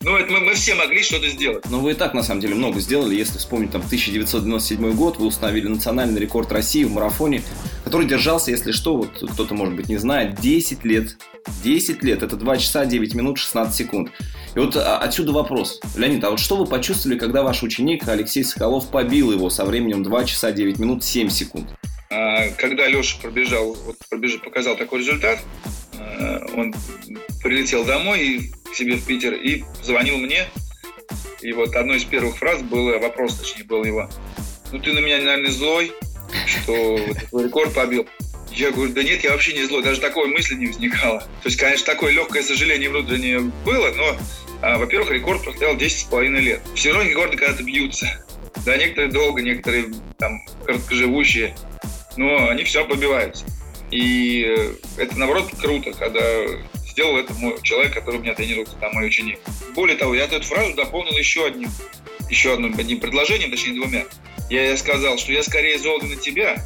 Ну, 0.00 0.16
это 0.16 0.32
мы, 0.32 0.40
мы 0.40 0.54
все 0.54 0.74
могли 0.74 1.02
что-то 1.02 1.28
сделать. 1.28 1.64
Но 1.68 1.80
вы 1.80 1.92
и 1.92 1.94
так, 1.94 2.14
на 2.14 2.22
самом 2.22 2.40
деле, 2.40 2.54
много 2.54 2.80
сделали. 2.80 3.14
Если 3.14 3.38
вспомнить, 3.38 3.70
там, 3.70 3.82
1997 3.82 4.92
год, 4.94 5.18
вы 5.18 5.26
установили 5.26 5.68
национальный 5.68 6.20
рекорд 6.20 6.52
России 6.52 6.84
в 6.84 6.92
марафоне, 6.92 7.42
который 7.84 8.06
держался, 8.06 8.50
если 8.50 8.72
что, 8.72 8.96
вот 8.96 9.10
кто-то, 9.32 9.54
может 9.54 9.74
быть, 9.74 9.88
не 9.88 9.96
знает, 9.96 10.40
10 10.40 10.84
лет. 10.84 11.16
10 11.64 12.02
лет. 12.02 12.22
Это 12.22 12.36
2 12.36 12.56
часа 12.58 12.86
9 12.86 13.14
минут 13.14 13.38
16 13.38 13.74
секунд. 13.74 14.10
И 14.54 14.58
вот 14.58 14.76
а, 14.76 14.98
отсюда 14.98 15.32
вопрос. 15.32 15.80
Леонид, 15.96 16.24
а 16.24 16.30
вот 16.30 16.40
что 16.40 16.56
вы 16.56 16.66
почувствовали, 16.66 17.18
когда 17.18 17.42
ваш 17.42 17.62
ученик 17.62 18.08
Алексей 18.08 18.44
Соколов 18.44 18.90
побил 18.90 19.32
его 19.32 19.50
со 19.50 19.64
временем 19.64 20.02
2 20.02 20.24
часа 20.24 20.52
9 20.52 20.78
минут 20.78 21.04
7 21.04 21.28
секунд? 21.28 21.68
А, 22.10 22.48
когда 22.56 22.86
Леша 22.86 23.18
пробежал, 23.20 23.74
вот 23.74 23.96
пробежал, 24.08 24.40
показал 24.40 24.76
такой 24.76 25.00
результат, 25.00 25.40
он 26.54 26.74
прилетел 27.42 27.84
домой 27.84 28.20
и 28.20 28.52
к 28.70 28.74
себе 28.74 28.96
в 28.96 29.04
Питер 29.04 29.34
и 29.34 29.64
звонил 29.82 30.18
мне. 30.18 30.46
И 31.40 31.52
вот 31.52 31.76
одной 31.76 31.98
из 31.98 32.04
первых 32.04 32.36
фраз 32.38 32.62
было, 32.62 32.98
вопрос 32.98 33.38
точнее 33.38 33.64
был 33.64 33.84
его, 33.84 34.10
ну 34.72 34.78
ты 34.80 34.92
на 34.92 34.98
меня, 34.98 35.18
наверное, 35.18 35.50
злой, 35.50 35.92
что 36.46 36.96
рекорд 37.32 37.74
побил. 37.74 38.06
Я 38.50 38.70
говорю, 38.70 38.92
да 38.92 39.02
нет, 39.02 39.22
я 39.22 39.32
вообще 39.32 39.52
не 39.52 39.64
злой, 39.64 39.82
даже 39.82 40.00
такой 40.00 40.28
мысли 40.28 40.54
не 40.54 40.66
возникало. 40.66 41.20
То 41.20 41.48
есть, 41.48 41.58
конечно, 41.58 41.84
такое 41.86 42.12
легкое 42.12 42.42
сожаление 42.42 42.88
внутреннее 42.88 43.40
было, 43.40 43.92
но, 43.92 44.16
а, 44.62 44.78
во-первых, 44.78 45.10
рекорд 45.10 45.44
простоял 45.44 45.76
10,5 45.76 46.40
лет. 46.40 46.62
Все 46.74 46.92
равно 46.92 47.08
рекорды 47.08 47.36
когда-то 47.36 47.62
бьются. 47.62 48.24
Да, 48.64 48.76
некоторые 48.76 49.12
долго, 49.12 49.42
некоторые 49.42 49.92
там 50.18 50.40
короткоживущие, 50.64 51.54
но 52.16 52.48
они 52.48 52.64
все 52.64 52.84
побиваются. 52.84 53.44
И 53.96 54.44
э, 54.46 54.74
это, 54.98 55.18
наоборот, 55.18 55.46
круто, 55.58 55.90
когда 55.94 56.20
сделал 56.86 57.16
это 57.16 57.32
мой 57.32 57.58
человек, 57.62 57.94
который 57.94 58.16
у 58.16 58.22
меня 58.22 58.34
тренируется, 58.34 58.76
там 58.76 58.92
мой 58.92 59.06
ученик. 59.06 59.38
Более 59.74 59.96
того, 59.96 60.14
я 60.14 60.24
эту 60.24 60.42
фразу 60.42 60.74
дополнил 60.74 61.16
еще 61.16 61.46
одним, 61.46 61.70
еще 62.28 62.52
одним, 62.52 62.78
одним 62.78 63.00
предложением, 63.00 63.50
точнее 63.50 63.72
двумя. 63.80 64.04
Я 64.50 64.76
сказал, 64.76 65.16
что 65.16 65.32
я 65.32 65.42
скорее 65.42 65.78
зол 65.78 65.98
на 66.02 66.14
тебя, 66.14 66.62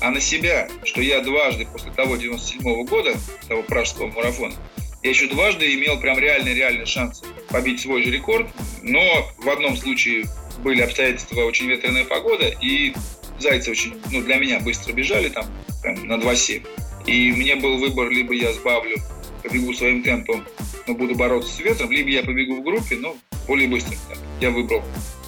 а 0.00 0.10
на 0.10 0.18
себя, 0.18 0.66
что 0.84 1.02
я 1.02 1.20
дважды 1.20 1.66
после 1.66 1.92
того 1.92 2.16
97 2.16 2.62
-го 2.62 2.84
года, 2.84 3.14
того 3.48 3.62
пражского 3.64 4.06
марафона, 4.06 4.54
я 5.02 5.10
еще 5.10 5.26
дважды 5.26 5.74
имел 5.74 6.00
прям 6.00 6.18
реальный-реальный 6.18 6.86
шанс 6.86 7.22
побить 7.50 7.82
свой 7.82 8.02
же 8.02 8.10
рекорд, 8.10 8.48
но 8.80 9.30
в 9.36 9.50
одном 9.50 9.76
случае 9.76 10.24
были 10.64 10.80
обстоятельства 10.80 11.42
очень 11.44 11.66
ветреная 11.66 12.06
погода, 12.06 12.48
и 12.62 12.94
зайцы 13.42 13.70
очень, 13.70 13.94
ну, 14.10 14.22
для 14.22 14.36
меня 14.36 14.60
быстро 14.60 14.92
бежали 14.92 15.28
там, 15.28 15.46
прям 15.82 16.06
на 16.06 16.14
2,7. 16.14 16.66
И 17.06 17.32
мне 17.32 17.56
был 17.56 17.78
выбор, 17.78 18.08
либо 18.10 18.32
я 18.32 18.52
сбавлю, 18.52 18.96
побегу 19.42 19.74
своим 19.74 20.02
темпом, 20.02 20.44
но 20.86 20.94
буду 20.94 21.14
бороться 21.14 21.52
с 21.52 21.60
ветром, 21.60 21.90
либо 21.90 22.08
я 22.10 22.22
побегу 22.22 22.60
в 22.60 22.64
группе, 22.64 22.96
но 22.96 23.16
более 23.46 23.68
темпом. 23.68 24.18
Я 24.40 24.50
выбрал 24.50 24.82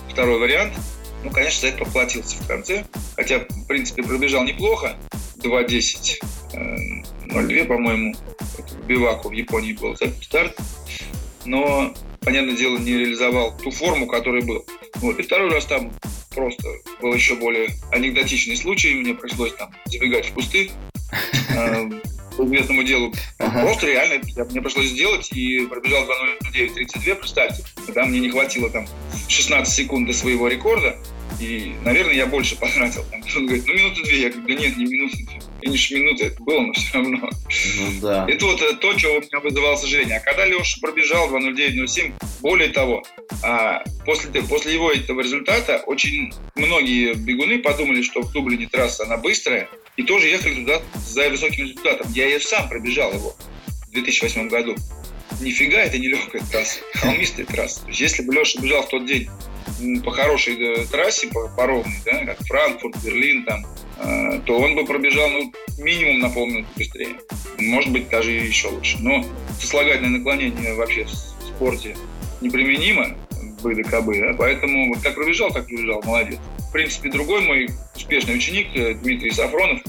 второй 0.09 0.38
вариант. 0.38 0.73
Ну, 1.25 1.30
конечно, 1.30 1.62
за 1.62 1.68
это 1.68 1.85
поплатился 1.85 2.37
в 2.37 2.47
конце. 2.47 2.85
Хотя, 3.16 3.40
в 3.40 3.66
принципе, 3.66 4.02
пробежал 4.02 4.44
неплохо. 4.44 4.97
2.10, 5.38 6.21
0.2, 6.52 7.52
э, 7.52 7.64
по-моему. 7.64 8.14
Биваку 8.87 9.30
в 9.30 9.33
Японии 9.33 9.73
был 9.73 9.97
старт. 9.97 10.56
Но, 11.44 11.92
понятное 12.21 12.56
дело, 12.56 12.78
не 12.78 12.92
реализовал 12.92 13.56
ту 13.56 13.71
форму, 13.71 14.06
которая 14.06 14.42
был. 14.42 14.64
Вот. 14.97 15.18
И 15.18 15.23
второй 15.23 15.50
раз 15.50 15.64
там 15.64 15.92
просто 16.34 16.68
был 17.00 17.14
еще 17.14 17.36
более 17.36 17.70
анекдотичный 17.92 18.56
случай. 18.56 18.94
Мне 18.94 19.14
пришлось 19.14 19.54
там 19.54 19.72
забегать 19.86 20.26
в 20.26 20.34
кусты 20.34 20.70
э, 21.50 21.90
по 22.36 22.44
известному 22.44 22.82
делу. 22.82 23.12
Ага. 23.38 23.62
Просто 23.62 23.86
реально 23.86 24.24
мне 24.50 24.60
пришлось 24.60 24.86
сделать 24.86 25.30
и 25.32 25.66
пробежал 25.66 26.04
2.09.32, 26.52 27.14
представьте. 27.14 27.64
Когда 27.86 28.04
мне 28.04 28.20
не 28.20 28.30
хватило 28.30 28.70
там 28.70 28.86
16 29.28 29.74
секунд 29.74 30.06
до 30.06 30.12
своего 30.12 30.48
рекорда, 30.48 30.96
и, 31.40 31.74
наверное, 31.84 32.14
я 32.14 32.26
больше 32.26 32.56
потратил. 32.56 33.04
Он 33.12 33.46
говорит, 33.46 33.64
ну, 33.66 33.74
минуты 33.74 34.02
две. 34.02 34.20
Я 34.22 34.30
говорю, 34.30 34.46
да 34.46 34.54
нет, 34.54 34.76
не 34.76 34.84
минуты 34.86 35.16
две. 35.24 35.40
Меньше 35.64 35.94
минуты 35.94 36.26
это 36.26 36.42
было, 36.42 36.61
но 36.61 36.73
все 36.75 36.99
равно. 36.99 37.30
Ну, 37.76 38.00
да. 38.02 38.26
Это 38.28 38.47
вот 38.47 38.61
э, 38.61 38.75
то, 38.75 38.99
что 38.99 39.09
у 39.09 39.21
меня 39.21 39.40
вызывало 39.40 39.76
сожаление. 39.76 40.18
А 40.18 40.21
когда 40.21 40.44
Леша 40.44 40.78
пробежал 40.80 41.30
2.09.07, 41.35 42.12
более 42.42 42.68
того, 42.68 43.02
а, 43.42 43.83
после, 44.04 44.42
после 44.42 44.75
его 44.75 44.92
этого 44.92 45.21
результата 45.21 45.83
очень 45.87 46.33
многие 46.54 47.14
бегуны 47.14 47.61
подумали, 47.61 48.02
что 48.02 48.21
в 48.21 48.33
Дублине 48.33 48.68
трасса, 48.68 49.04
она 49.04 49.16
быстрая, 49.16 49.68
и 49.97 50.02
тоже 50.02 50.28
ехали 50.28 50.54
туда 50.56 50.83
за 51.06 51.30
высоким 51.30 51.64
результатом. 51.64 52.12
Я 52.12 52.26
ее 52.26 52.40
сам 52.40 52.68
пробежал 52.68 53.12
его 53.12 53.35
в 53.88 53.92
2008 53.92 54.49
году. 54.49 54.76
Нифига 55.40 55.78
это 55.78 55.99
не 55.99 56.09
легкая 56.09 56.42
трасса, 56.50 56.80
холмистая 56.94 57.47
трасса. 57.47 57.83
То 57.83 57.88
есть 57.88 58.00
если 58.00 58.23
бы 58.23 58.35
Леша 58.35 58.61
бежал 58.61 58.83
в 58.83 58.88
тот 58.88 59.06
день 59.06 59.28
по 60.04 60.11
хорошей 60.11 60.56
э, 60.61 60.85
трассе, 60.87 61.28
по, 61.28 61.49
по 61.49 61.66
ровной, 61.66 61.97
да, 62.04 62.25
как 62.25 62.38
Франкфурт, 62.47 62.97
Берлин, 63.02 63.44
там, 63.44 63.64
то 63.96 64.58
он 64.58 64.74
бы 64.74 64.84
пробежал 64.84 65.28
ну, 65.30 65.52
минимум 65.78 66.20
на 66.20 66.30
полминуты 66.30 66.68
быстрее. 66.76 67.16
Может 67.58 67.92
быть, 67.92 68.08
даже 68.08 68.30
еще 68.32 68.68
лучше. 68.68 68.98
Но 69.00 69.24
сослагательное 69.58 70.18
наклонение 70.18 70.74
вообще 70.74 71.04
в 71.04 71.10
спорте 71.10 71.96
неприменимо. 72.40 73.16
бы 73.62 73.74
да 73.74 73.82
кабы. 73.82 74.20
Да? 74.20 74.34
Поэтому 74.36 74.88
вот 74.88 75.02
как 75.02 75.14
пробежал, 75.14 75.50
так 75.50 75.66
пробежал, 75.66 76.02
молодец. 76.04 76.38
В 76.68 76.72
принципе, 76.72 77.10
другой 77.10 77.40
мой 77.42 77.68
успешный 77.94 78.36
ученик, 78.36 78.68
э, 78.74 78.94
Дмитрий 78.94 79.30
Сафронов, 79.30 79.80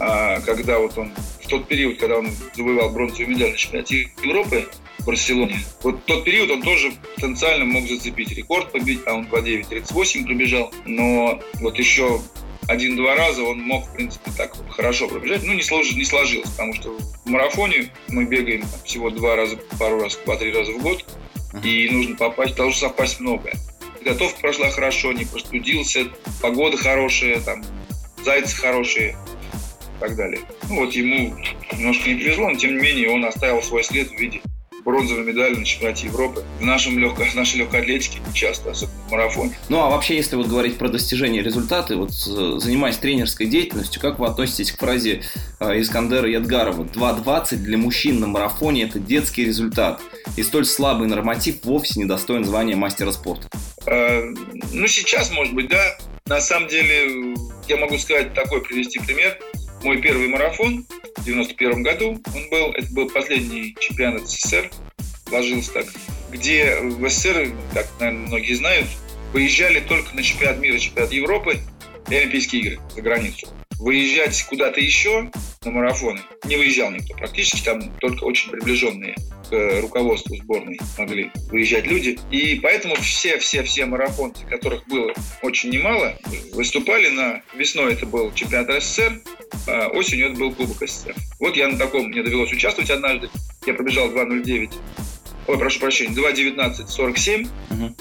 а, 0.00 0.40
когда 0.40 0.78
вот 0.78 0.96
он 0.98 1.12
в 1.42 1.48
тот 1.48 1.68
период, 1.68 1.98
когда 1.98 2.18
он 2.18 2.28
завоевал 2.54 2.90
бронзовую 2.90 3.28
медаль 3.28 3.52
на 3.52 3.56
чемпионате 3.56 4.10
Европы 4.22 4.68
в 4.98 5.06
Барселоне, 5.06 5.60
вот 5.82 6.04
тот 6.06 6.24
период 6.24 6.50
он 6.50 6.62
тоже 6.62 6.92
потенциально 7.14 7.64
мог 7.64 7.86
зацепить 7.86 8.32
рекорд 8.32 8.72
побить, 8.72 9.00
а 9.06 9.14
он 9.14 9.26
2.9.38 9.26 10.24
пробежал, 10.24 10.72
но 10.84 11.40
вот 11.60 11.78
еще 11.78 12.20
один-два 12.68 13.16
раза 13.16 13.42
он 13.42 13.60
мог, 13.60 13.86
в 13.86 13.94
принципе, 13.94 14.30
так 14.36 14.54
хорошо 14.70 15.08
пробежать. 15.08 15.42
Ну, 15.44 15.52
не, 15.54 15.62
слож, 15.62 15.92
не 15.92 16.04
сложилось, 16.04 16.50
потому 16.50 16.74
что 16.74 16.96
в 17.24 17.28
марафоне 17.28 17.92
мы 18.08 18.24
бегаем 18.24 18.64
всего 18.84 19.10
два 19.10 19.36
раза, 19.36 19.56
пару 19.78 20.00
раз, 20.00 20.18
два-три 20.24 20.52
раза 20.52 20.72
в 20.72 20.82
год, 20.82 21.04
и 21.62 21.88
нужно 21.90 22.16
попасть, 22.16 22.54
должно 22.54 22.88
совпасть 22.88 23.20
многое. 23.20 23.54
Готовка 24.04 24.40
прошла 24.40 24.70
хорошо, 24.70 25.12
не 25.12 25.24
простудился, 25.24 26.06
погода 26.40 26.76
хорошая, 26.76 27.40
там, 27.40 27.64
зайцы 28.24 28.56
хорошие 28.56 29.10
и 29.10 30.00
так 30.00 30.16
далее. 30.16 30.40
Ну, 30.68 30.84
вот 30.84 30.92
ему 30.94 31.36
немножко 31.72 32.08
не 32.08 32.16
повезло, 32.16 32.50
но 32.50 32.56
тем 32.56 32.76
не 32.76 32.82
менее 32.82 33.10
он 33.10 33.24
оставил 33.24 33.62
свой 33.62 33.84
след 33.84 34.08
в 34.08 34.18
виде 34.18 34.40
бронзовой 34.84 35.24
медали 35.24 35.54
на 35.54 35.64
чемпионате 35.64 36.06
Европы. 36.06 36.44
В, 36.58 36.64
нашем 36.64 36.98
легко, 36.98 37.24
в 37.24 37.34
нашей 37.34 37.58
легкой 37.58 37.80
атлетике 37.80 38.18
часто, 38.34 38.70
особенно 38.70 38.98
в 39.08 39.10
марафоне. 39.10 39.58
Ну, 39.68 39.80
а 39.80 39.90
вообще, 39.90 40.16
если 40.16 40.36
вот 40.36 40.46
говорить 40.46 40.78
про 40.78 40.88
достижения 40.88 41.42
результаты, 41.42 41.96
вот 41.96 42.10
э, 42.10 42.58
занимаясь 42.58 42.96
тренерской 42.96 43.46
деятельностью, 43.46 44.00
как 44.00 44.18
вы 44.18 44.26
относитесь 44.26 44.72
к 44.72 44.78
фразе 44.78 45.22
э, 45.60 45.80
Искандера 45.80 46.28
Ядгарова? 46.28 46.84
2.20 46.84 47.56
для 47.56 47.78
мужчин 47.78 48.20
на 48.20 48.26
марафоне– 48.26 48.82
это 48.84 48.98
детский 48.98 49.44
результат. 49.44 50.00
И 50.36 50.42
столь 50.42 50.64
слабый 50.64 51.08
норматив 51.08 51.64
вовсе 51.64 52.00
не 52.00 52.04
достоин 52.04 52.44
звания 52.44 52.76
мастера 52.76 53.12
спорта. 53.12 53.48
Э, 53.86 54.22
ну, 54.72 54.86
сейчас, 54.86 55.30
может 55.32 55.54
быть, 55.54 55.68
да. 55.68 55.96
На 56.26 56.40
самом 56.40 56.68
деле, 56.68 57.34
я 57.68 57.76
могу 57.76 57.98
сказать 57.98 58.34
такой, 58.34 58.62
привести 58.62 58.98
пример. 59.00 59.38
Мой 59.82 60.00
первый 60.00 60.28
марафон 60.28 60.86
в 61.16 61.24
91 61.24 61.82
году 61.82 62.20
он 62.34 62.50
был. 62.50 62.70
Это 62.70 62.92
был 62.92 63.10
последний 63.10 63.74
чемпионат 63.80 64.28
СССР, 64.28 64.70
сложился 65.28 65.72
так, 65.72 65.86
где 66.30 66.76
в 66.80 67.08
СССР, 67.08 67.52
как, 67.74 67.88
наверное, 67.98 68.28
многие 68.28 68.54
знают, 68.54 68.86
выезжали 69.32 69.80
только 69.80 70.14
на 70.14 70.22
чемпионат 70.22 70.60
мира, 70.60 70.78
чемпионат 70.78 71.12
Европы 71.12 71.58
и 72.08 72.14
Олимпийские 72.14 72.62
игры 72.62 72.80
за 72.94 73.02
границу. 73.02 73.48
Выезжать 73.80 74.40
куда-то 74.44 74.80
еще 74.80 75.28
на 75.64 75.70
марафоны 75.72 76.20
не 76.44 76.56
выезжал 76.56 76.92
никто. 76.92 77.14
Практически 77.14 77.64
там 77.64 77.90
только 77.98 78.22
очень 78.22 78.52
приближенные 78.52 79.16
к 79.52 79.80
руководству 79.82 80.34
сборной 80.36 80.80
могли 80.96 81.30
выезжать 81.50 81.86
люди. 81.86 82.18
И 82.30 82.58
поэтому 82.60 82.94
все-все-все 82.96 83.84
марафонцы, 83.84 84.46
которых 84.46 84.86
было 84.88 85.12
очень 85.42 85.68
немало, 85.68 86.16
выступали 86.54 87.08
на... 87.10 87.42
Весной 87.54 87.92
это 87.92 88.06
был 88.06 88.32
чемпионат 88.32 88.82
СССР, 88.82 89.20
а 89.68 89.88
осенью 89.88 90.28
это 90.28 90.38
был 90.38 90.54
Кубок 90.54 90.78
СССР. 90.88 91.14
Вот 91.38 91.54
я 91.54 91.68
на 91.68 91.76
таком, 91.76 92.08
мне 92.08 92.22
довелось 92.22 92.50
участвовать 92.50 92.90
однажды. 92.90 93.28
Я 93.66 93.74
пробежал 93.74 94.08
2.09, 94.08 94.72
ой, 95.48 95.58
прошу 95.58 95.80
прощения, 95.80 96.14
2.19.47 96.14 97.48
угу. 97.70 97.96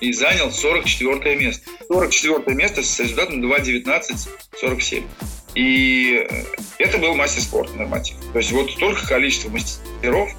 и 0.00 0.12
занял 0.12 0.52
44 0.52 1.36
место. 1.36 1.68
44 1.88 2.56
место 2.56 2.84
с 2.84 3.00
результатом 3.00 3.44
2.19.47. 3.44 5.02
И 5.56 6.26
э, 6.30 6.44
это 6.78 6.98
был 6.98 7.14
мастер 7.14 7.42
спорта 7.42 7.74
норматив. 7.74 8.16
То 8.32 8.38
есть 8.38 8.52
вот 8.52 8.70
столько 8.70 9.06
количества 9.06 9.50
мастеров, 9.50 10.30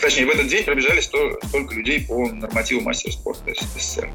точнее, 0.00 0.26
в 0.26 0.30
этот 0.30 0.48
день 0.48 0.64
пробежали 0.64 1.00
столько 1.00 1.74
людей 1.74 2.04
по 2.06 2.28
нормативу 2.28 2.80
мастера 2.80 3.12
спорта 3.12 3.52
СССР. 3.54 4.10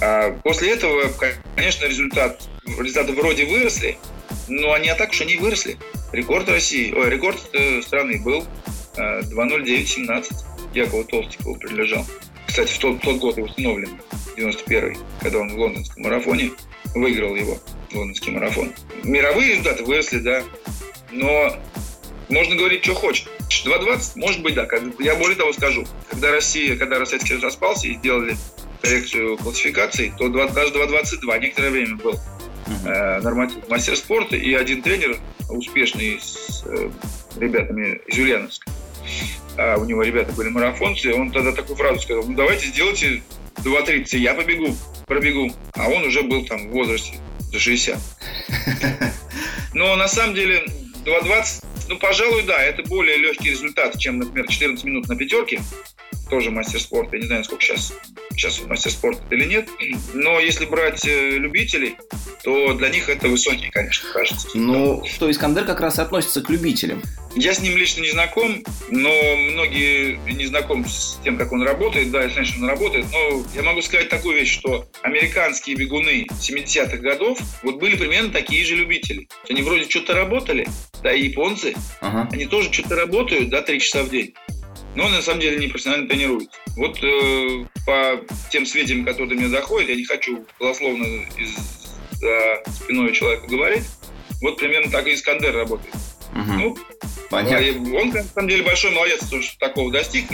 А 0.00 0.32
после 0.42 0.72
этого, 0.72 1.10
конечно, 1.54 1.86
результат, 1.86 2.42
результаты 2.66 3.12
вроде 3.12 3.46
выросли, 3.46 3.96
но 4.48 4.72
они 4.72 4.88
а 4.88 4.94
так 4.94 5.10
уж 5.10 5.20
они 5.20 5.36
выросли. 5.36 5.76
Рекорд 6.12 6.48
России, 6.48 6.92
ой, 6.92 7.10
рекорд 7.10 7.38
э, 7.52 7.80
страны 7.82 8.20
был 8.20 8.44
э, 8.96 9.20
2.09.17. 9.22 10.32
Якову 10.74 11.04
Толстикову 11.04 11.56
принадлежал. 11.56 12.04
Кстати, 12.46 12.72
в 12.72 12.78
тот, 12.78 13.00
тот 13.00 13.16
год 13.18 13.38
и 13.38 13.42
установлен, 13.42 14.00
91-й, 14.36 14.96
когда 15.20 15.38
он 15.38 15.54
в 15.54 15.58
лондонском 15.58 16.02
марафоне 16.02 16.50
выиграл 16.94 17.34
его, 17.34 17.58
лондонский 17.92 18.32
марафон. 18.32 18.72
Мировые 19.02 19.52
результаты 19.52 19.84
выросли, 19.84 20.18
да, 20.18 20.42
но 21.10 21.56
можно 22.28 22.56
говорить, 22.56 22.84
что 22.84 22.94
хочешь. 22.94 23.26
2.20, 23.48 24.12
может 24.16 24.42
быть, 24.42 24.54
да. 24.54 24.66
Я 24.98 25.14
более 25.16 25.36
того 25.36 25.52
скажу. 25.52 25.86
Когда 26.10 26.30
Россия, 26.30 26.76
когда 26.76 26.98
Российский 26.98 27.28
Союз 27.28 27.44
распался 27.44 27.88
и 27.88 27.94
сделали 27.94 28.36
коррекцию 28.82 29.38
классификаций, 29.38 30.12
то 30.18 30.28
2, 30.28 30.48
даже 30.48 30.72
2.22 30.74 31.40
некоторое 31.40 31.70
время 31.70 31.96
был 31.96 32.18
э, 32.84 33.20
норматив 33.20 33.68
мастер 33.68 33.96
спорта 33.96 34.36
и 34.36 34.52
один 34.54 34.82
тренер 34.82 35.18
успешный 35.48 36.20
с 36.20 36.64
э, 36.66 36.90
ребятами 37.38 38.00
из 38.06 38.18
Ульяновска. 38.18 38.70
А 39.56 39.76
у 39.76 39.84
него 39.84 40.02
ребята 40.02 40.32
были 40.32 40.48
марафонцы, 40.48 41.14
он 41.14 41.30
тогда 41.30 41.52
такую 41.52 41.76
фразу 41.76 42.00
сказал, 42.00 42.24
ну 42.24 42.34
давайте 42.34 42.66
сделайте 42.66 43.22
2.30, 43.56 44.18
я 44.18 44.34
побегу, 44.34 44.76
пробегу. 45.06 45.52
А 45.74 45.88
он 45.88 46.04
уже 46.04 46.22
был 46.22 46.44
там 46.44 46.68
в 46.68 46.72
возрасте 46.72 47.18
за 47.52 47.58
60. 47.58 47.98
Но 49.74 49.96
на 49.96 50.08
самом 50.08 50.34
деле 50.34 50.64
2.20, 51.04 51.64
ну, 51.88 51.98
пожалуй, 51.98 52.42
да, 52.42 52.62
это 52.62 52.82
более 52.82 53.16
легкий 53.16 53.50
результат, 53.50 53.98
чем, 53.98 54.18
например, 54.18 54.48
14 54.48 54.84
минут 54.84 55.08
на 55.08 55.16
пятерке 55.16 55.60
тоже 56.30 56.50
мастер 56.50 56.80
спорта. 56.80 57.16
Я 57.16 57.22
не 57.22 57.28
знаю, 57.28 57.44
сколько 57.44 57.62
сейчас, 57.62 57.92
сейчас 58.32 58.60
мастер 58.66 58.90
спорта 58.90 59.22
или 59.30 59.44
нет. 59.44 59.68
Но 60.14 60.40
если 60.40 60.64
брать 60.64 61.06
э, 61.06 61.30
любителей, 61.38 61.96
то 62.42 62.74
для 62.74 62.88
них 62.88 63.08
это 63.08 63.28
высокий, 63.28 63.70
конечно, 63.70 64.10
кажется. 64.12 64.48
Ну, 64.54 65.04
что 65.04 65.30
Искандер 65.30 65.64
как 65.64 65.80
раз 65.80 65.98
относится 65.98 66.42
к 66.42 66.50
любителям. 66.50 67.02
Я 67.36 67.52
с 67.52 67.60
ним 67.60 67.76
лично 67.76 68.02
не 68.02 68.10
знаком, 68.10 68.62
но 68.90 69.10
многие 69.36 70.18
не 70.32 70.46
знаком 70.46 70.86
с 70.86 71.18
тем, 71.24 71.36
как 71.36 71.52
он 71.52 71.62
работает. 71.62 72.10
Да, 72.10 72.22
я 72.22 72.28
знаю, 72.28 72.46
что 72.46 72.60
он 72.60 72.68
работает. 72.68 73.06
Но 73.12 73.44
я 73.54 73.62
могу 73.62 73.82
сказать 73.82 74.08
такую 74.08 74.36
вещь, 74.36 74.52
что 74.52 74.86
американские 75.02 75.76
бегуны 75.76 76.26
70-х 76.30 76.98
годов 76.98 77.38
вот 77.62 77.76
были 77.76 77.96
примерно 77.96 78.30
такие 78.30 78.64
же 78.64 78.76
любители. 78.76 79.28
Они 79.48 79.62
вроде 79.62 79.88
что-то 79.88 80.14
работали, 80.14 80.66
да, 81.02 81.12
и 81.12 81.28
японцы, 81.28 81.74
ага. 82.00 82.28
они 82.32 82.46
тоже 82.46 82.72
что-то 82.72 82.94
работают, 82.94 83.50
да, 83.50 83.62
три 83.62 83.80
часа 83.80 84.04
в 84.04 84.10
день 84.10 84.34
но 84.94 85.08
на 85.08 85.22
самом 85.22 85.40
деле 85.40 85.58
не 85.58 85.66
профессионально 85.66 86.08
тренируется. 86.08 86.56
Вот 86.76 87.02
э, 87.02 87.64
по 87.84 88.20
тем 88.50 88.64
сведениям, 88.64 89.04
которые 89.04 89.38
мне 89.38 89.48
заходят, 89.48 89.88
я 89.88 89.96
не 89.96 90.04
хочу 90.04 90.46
голословно 90.58 91.04
из-за 91.36 92.62
спиной 92.72 93.12
человека 93.12 93.46
говорить, 93.46 93.84
вот 94.40 94.56
примерно 94.56 94.90
так 94.90 95.06
и 95.06 95.14
Искандер 95.14 95.54
работает. 95.54 95.94
Угу. 96.34 96.52
Ну, 96.52 96.76
Понятно. 97.30 97.98
Он, 97.98 98.10
на 98.10 98.22
самом 98.22 98.48
деле, 98.48 98.62
большой 98.62 98.92
молодец, 98.92 99.26
что 99.26 99.58
такого 99.58 99.90
достиг. 99.90 100.26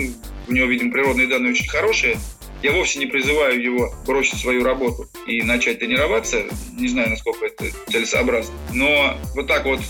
У 0.49 0.53
него, 0.53 0.67
видимо, 0.67 0.93
природные 0.93 1.27
данные 1.27 1.53
очень 1.53 1.69
хорошие. 1.69 2.19
Я 2.63 2.73
вовсе 2.73 2.99
не 2.99 3.07
призываю 3.07 3.61
его 3.63 3.95
бросить 4.07 4.39
свою 4.39 4.63
работу 4.65 5.09
и 5.27 5.43
начать 5.43 5.79
тренироваться. 5.79 6.43
Не 6.77 6.89
знаю, 6.89 7.11
насколько 7.11 7.47
это 7.47 7.65
целесообразно. 7.91 8.55
Но 8.75 9.17
вот 9.35 9.47
так 9.47 9.65
вот 9.65 9.81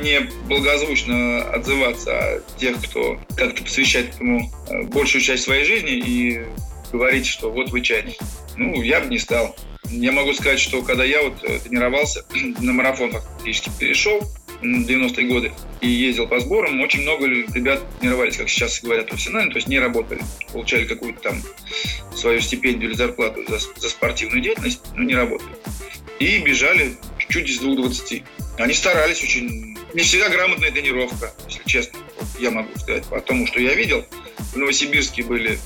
не 0.00 0.20
благозвучно 0.46 1.42
отзываться 1.42 2.16
о 2.16 2.40
тех, 2.56 2.80
кто 2.84 3.18
как-то 3.36 3.64
посвящает 3.64 4.14
этому 4.14 4.48
э, 4.68 4.82
большую 4.84 5.22
часть 5.22 5.42
своей 5.42 5.64
жизни 5.64 5.94
и 5.94 6.44
говорить, 6.92 7.26
что 7.26 7.50
вот 7.50 7.70
вы 7.70 7.80
чайник. 7.80 8.16
Ну, 8.56 8.80
я 8.80 9.00
бы 9.00 9.06
не 9.08 9.18
стал. 9.18 9.56
Я 9.88 10.12
могу 10.12 10.32
сказать, 10.34 10.60
что 10.60 10.82
когда 10.82 11.02
я 11.02 11.22
вот 11.22 11.42
э, 11.42 11.58
тренировался, 11.58 12.24
на 12.60 12.72
марафон 12.72 13.10
фактически 13.10 13.70
перешел, 13.76 14.22
90-е 14.62 15.26
годы, 15.26 15.52
и 15.80 15.88
ездил 15.88 16.26
по 16.26 16.40
сборам, 16.40 16.80
очень 16.80 17.02
много 17.02 17.26
ребят 17.26 17.82
тренировались, 17.98 18.36
как 18.36 18.48
сейчас 18.48 18.80
говорят, 18.82 19.08
профессионально, 19.08 19.50
то 19.50 19.56
есть 19.56 19.68
не 19.68 19.78
работали, 19.78 20.20
получали 20.52 20.84
какую-то 20.84 21.20
там 21.20 21.42
свою 22.14 22.40
стипендию 22.40 22.90
или 22.90 22.96
зарплату 22.96 23.42
за, 23.48 23.58
за 23.58 23.88
спортивную 23.88 24.42
деятельность, 24.42 24.82
но 24.94 25.02
не 25.02 25.14
работали. 25.14 25.50
И 26.18 26.38
бежали 26.38 26.96
чуть 27.28 27.48
из 27.48 27.62
2.20. 27.62 28.22
Они 28.58 28.74
старались 28.74 29.22
очень 29.22 29.78
не 29.94 30.02
всегда 30.02 30.28
грамотная 30.28 30.70
тренировка, 30.70 31.32
если 31.48 31.62
честно. 31.64 31.98
Вот 32.18 32.28
я 32.40 32.50
могу 32.50 32.68
сказать 32.78 33.04
по 33.06 33.20
тому, 33.20 33.46
что 33.46 33.60
я 33.60 33.74
видел. 33.74 34.04
В 34.52 34.56
Новосибирске 34.56 35.22
были 35.22 35.58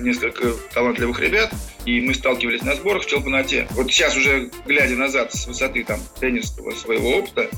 несколько 0.00 0.52
талантливых 0.72 1.20
ребят, 1.20 1.52
и 1.84 2.00
мы 2.00 2.14
сталкивались 2.14 2.62
на 2.62 2.74
сборах 2.74 3.04
в 3.04 3.06
Челпаноте. 3.06 3.66
Вот 3.70 3.90
сейчас 3.90 4.16
уже, 4.16 4.50
глядя 4.66 4.94
назад 4.96 5.32
с 5.32 5.46
высоты 5.46 5.84
там 5.84 6.00
тренерского 6.18 6.72
своего 6.72 7.18
опыта, 7.18 7.48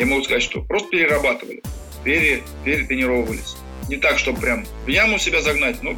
я 0.00 0.06
могу 0.06 0.22
сказать, 0.24 0.42
что 0.42 0.62
просто 0.62 0.88
перерабатывали, 0.88 1.62
пере, 2.04 2.42
перетренировывались. 2.64 3.56
Не 3.88 3.98
так, 3.98 4.18
чтобы 4.18 4.40
прям 4.40 4.64
в 4.86 4.88
яму 4.88 5.18
себя 5.18 5.42
загнать, 5.42 5.82
но 5.82 5.94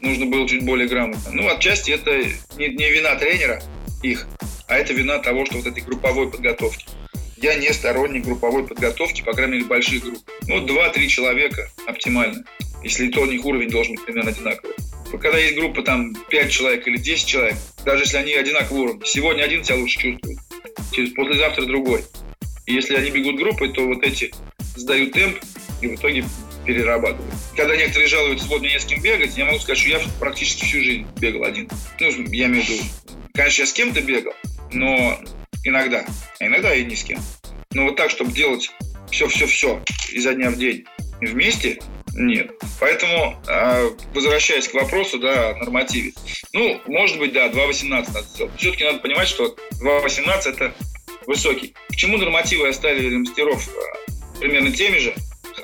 нужно 0.00 0.26
было 0.26 0.48
чуть 0.48 0.64
более 0.64 0.86
грамотно. 0.86 1.32
Ну, 1.32 1.48
отчасти 1.48 1.90
это 1.90 2.16
не, 2.56 2.68
не 2.68 2.90
вина 2.92 3.16
тренера 3.16 3.60
их, 4.04 4.28
а 4.68 4.76
это 4.76 4.92
вина 4.92 5.18
того, 5.18 5.46
что 5.46 5.56
вот 5.56 5.66
этой 5.66 5.82
групповой 5.82 6.30
подготовки. 6.30 6.86
Я 7.38 7.56
не 7.56 7.72
сторонник 7.72 8.24
групповой 8.24 8.66
подготовки, 8.68 9.22
по 9.22 9.32
крайней 9.32 9.54
мере, 9.54 9.64
больших 9.64 10.04
групп. 10.04 10.18
Ну, 10.46 10.64
2-3 10.64 11.06
человека 11.08 11.68
оптимально. 11.86 12.44
Если 12.84 13.08
то 13.08 13.22
у 13.22 13.26
них 13.26 13.44
уровень 13.44 13.70
должен 13.70 13.96
быть 13.96 14.04
примерно 14.04 14.30
одинаковый. 14.30 14.76
когда 15.20 15.38
есть 15.38 15.56
группа 15.56 15.82
там 15.82 16.14
5 16.14 16.52
человек 16.52 16.86
или 16.86 16.98
10 16.98 17.26
человек, 17.26 17.56
даже 17.84 18.04
если 18.04 18.16
они 18.18 18.34
одинакового 18.34 18.82
уровня, 18.82 19.06
сегодня 19.06 19.42
один 19.42 19.64
себя 19.64 19.76
лучше 19.76 19.98
чувствует, 19.98 20.38
через 20.92 21.10
послезавтра 21.14 21.64
другой. 21.64 22.04
И 22.70 22.72
если 22.72 22.94
они 22.94 23.10
бегут 23.10 23.34
группой, 23.34 23.72
то 23.72 23.84
вот 23.84 24.04
эти 24.04 24.32
сдают 24.76 25.12
темп 25.12 25.36
и 25.82 25.88
в 25.88 25.96
итоге 25.96 26.24
перерабатывают. 26.64 27.34
Когда 27.56 27.74
некоторые 27.74 28.06
жалуются, 28.06 28.46
вот 28.46 28.60
мне 28.60 28.74
не 28.74 28.78
с 28.78 28.84
кем 28.84 29.02
бегать, 29.02 29.36
я 29.36 29.44
могу 29.44 29.58
сказать, 29.58 29.78
что 29.78 29.88
я 29.88 30.00
практически 30.20 30.64
всю 30.64 30.80
жизнь 30.80 31.06
бегал 31.18 31.42
один. 31.42 31.68
Ну, 31.98 32.06
я 32.06 32.46
имею 32.46 32.64
в 32.64 32.68
виду, 32.68 32.82
конечно, 33.34 33.62
я 33.62 33.66
с 33.66 33.72
кем-то 33.72 34.00
бегал, 34.02 34.34
но 34.70 35.18
иногда, 35.64 36.06
а 36.38 36.46
иногда 36.46 36.72
и 36.72 36.84
ни 36.84 36.94
с 36.94 37.02
кем. 37.02 37.18
Но 37.72 37.86
вот 37.86 37.96
так, 37.96 38.08
чтобы 38.08 38.30
делать 38.30 38.70
все-все-все 39.10 39.82
изо 40.12 40.32
дня 40.34 40.50
в 40.50 40.56
день 40.56 40.84
вместе, 41.20 41.80
нет. 42.14 42.52
Поэтому, 42.78 43.36
а, 43.48 43.84
возвращаясь 44.14 44.68
к 44.68 44.74
вопросу, 44.74 45.18
да, 45.18 45.50
о 45.50 45.56
нормативе. 45.56 46.12
Ну, 46.52 46.80
может 46.86 47.18
быть, 47.18 47.32
да, 47.32 47.48
2.18 47.48 47.88
надо 47.88 48.22
сделать. 48.22 48.52
Все-таки 48.58 48.84
надо 48.84 49.00
понимать, 49.00 49.26
что 49.26 49.56
2.18 49.82 50.50
это 50.50 50.74
высокий. 51.30 51.74
Почему 51.88 52.18
нормативы 52.18 52.68
оставили 52.68 53.16
мастеров 53.16 53.68
а, 53.68 54.38
примерно 54.40 54.72
теми 54.72 54.98
же 54.98 55.14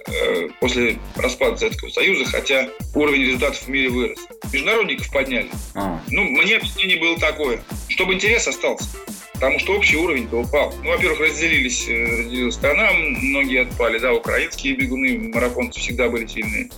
э, 0.06 0.48
после 0.60 0.98
распада 1.16 1.56
Советского 1.56 1.90
Союза, 1.90 2.24
хотя 2.24 2.68
уровень 2.94 3.22
результатов 3.22 3.62
в 3.62 3.68
мире 3.68 3.88
вырос? 3.88 4.18
Международников 4.52 5.10
подняли. 5.12 5.48
А. 5.74 6.00
Ну, 6.08 6.22
мне 6.22 6.56
объяснение 6.56 6.98
было 6.98 7.18
такое, 7.18 7.62
чтобы 7.88 8.14
интерес 8.14 8.48
остался 8.48 8.88
потому 9.34 9.58
что 9.58 9.74
общий 9.74 9.98
уровень-то 9.98 10.38
упал. 10.38 10.72
Ну, 10.82 10.88
во-первых, 10.88 11.20
разделились, 11.20 11.86
э, 11.88 12.20
разделилась 12.20 12.54
страна, 12.54 12.90
многие 12.94 13.62
отпали, 13.62 13.98
да, 13.98 14.14
украинские 14.14 14.76
бегуны, 14.76 15.30
марафонцы 15.30 15.78
всегда 15.78 16.08
были 16.08 16.26
сильные. 16.26 16.70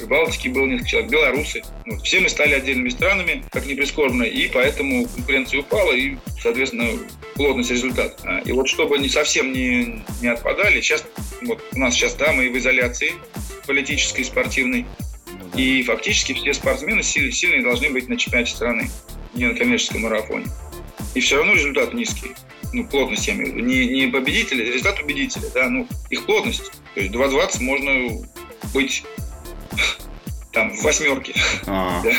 В 0.00 0.08
Балтике 0.08 0.48
было 0.50 0.66
несколько 0.66 0.88
человек, 0.88 1.10
белорусы. 1.10 1.62
Вот. 1.86 2.02
Все 2.02 2.20
мы 2.20 2.28
стали 2.28 2.54
отдельными 2.54 2.88
странами, 2.88 3.44
как 3.50 3.66
ни 3.66 3.74
прискорбно, 3.74 4.22
и 4.22 4.48
поэтому 4.48 5.06
конкуренция 5.06 5.60
упала, 5.60 5.92
и, 5.92 6.16
соответственно, 6.40 6.86
плотность 7.34 7.70
результата. 7.70 8.16
А, 8.24 8.40
и 8.40 8.52
вот 8.52 8.68
чтобы 8.68 8.96
они 8.96 9.08
совсем 9.08 9.52
не, 9.52 10.04
не 10.20 10.28
отпадали, 10.28 10.80
сейчас, 10.80 11.04
вот 11.42 11.62
у 11.72 11.78
нас 11.78 11.94
сейчас, 11.94 12.14
да, 12.14 12.32
мы 12.32 12.50
в 12.50 12.56
изоляции 12.56 13.12
политической, 13.66 14.24
спортивной, 14.24 14.86
ну 15.38 15.60
и 15.60 15.82
фактически 15.82 16.32
все 16.32 16.54
спортсмены 16.54 17.02
сильные, 17.02 17.62
должны 17.62 17.90
быть 17.90 18.08
на 18.08 18.16
чемпионате 18.16 18.52
страны, 18.52 18.90
не 19.34 19.46
на 19.46 19.54
коммерческом 19.54 20.02
марафоне 20.02 20.46
и 21.14 21.20
все 21.20 21.36
равно 21.36 21.54
результат 21.54 21.94
низкий. 21.94 22.32
Ну, 22.72 22.86
плотность, 22.86 23.26
я 23.26 23.34
имею 23.34 23.52
в 23.52 23.56
виду. 23.56 23.66
Не, 23.66 23.86
не 23.86 24.06
победителя, 24.06 24.64
результат 24.64 24.96
победителя, 25.00 25.48
да, 25.52 25.68
ну, 25.68 25.88
их 26.08 26.24
плотность. 26.24 26.70
То 26.94 27.00
есть 27.00 27.12
2.20 27.12 27.62
можно 27.62 28.26
быть 28.72 29.02
там 30.52 30.70
в 30.70 30.82
восьмерке 30.82 31.34
а. 31.66 32.02
да? 32.04 32.10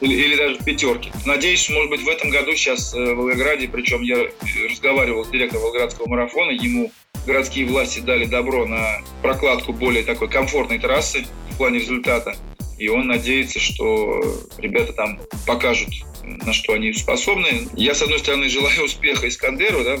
или, 0.00 0.14
или 0.14 0.36
даже 0.36 0.58
в 0.58 0.64
пятерке. 0.64 1.10
Надеюсь, 1.24 1.68
может 1.70 1.90
быть, 1.90 2.02
в 2.02 2.08
этом 2.08 2.30
году 2.30 2.54
сейчас 2.54 2.94
э, 2.94 3.14
в 3.14 3.16
Волгограде, 3.16 3.68
причем 3.68 4.02
я 4.02 4.28
разговаривал 4.68 5.24
с 5.24 5.28
директором 5.28 5.62
Волгоградского 5.62 6.08
марафона, 6.08 6.50
ему 6.50 6.92
городские 7.26 7.66
власти 7.66 8.00
дали 8.00 8.26
добро 8.26 8.66
на 8.66 8.98
прокладку 9.22 9.72
более 9.72 10.04
такой 10.04 10.28
комфортной 10.28 10.78
трассы 10.78 11.26
в 11.50 11.56
плане 11.56 11.80
результата. 11.80 12.36
И 12.78 12.88
он 12.88 13.06
надеется, 13.06 13.58
что 13.58 14.22
ребята 14.58 14.92
там 14.92 15.18
покажут 15.46 15.88
на 16.22 16.52
что 16.52 16.74
они 16.74 16.92
способны. 16.92 17.68
Я, 17.74 17.94
с 17.94 18.02
одной 18.02 18.18
стороны, 18.18 18.48
желаю 18.48 18.84
успеха 18.84 19.28
Искандеру, 19.28 19.82
да, 19.82 19.96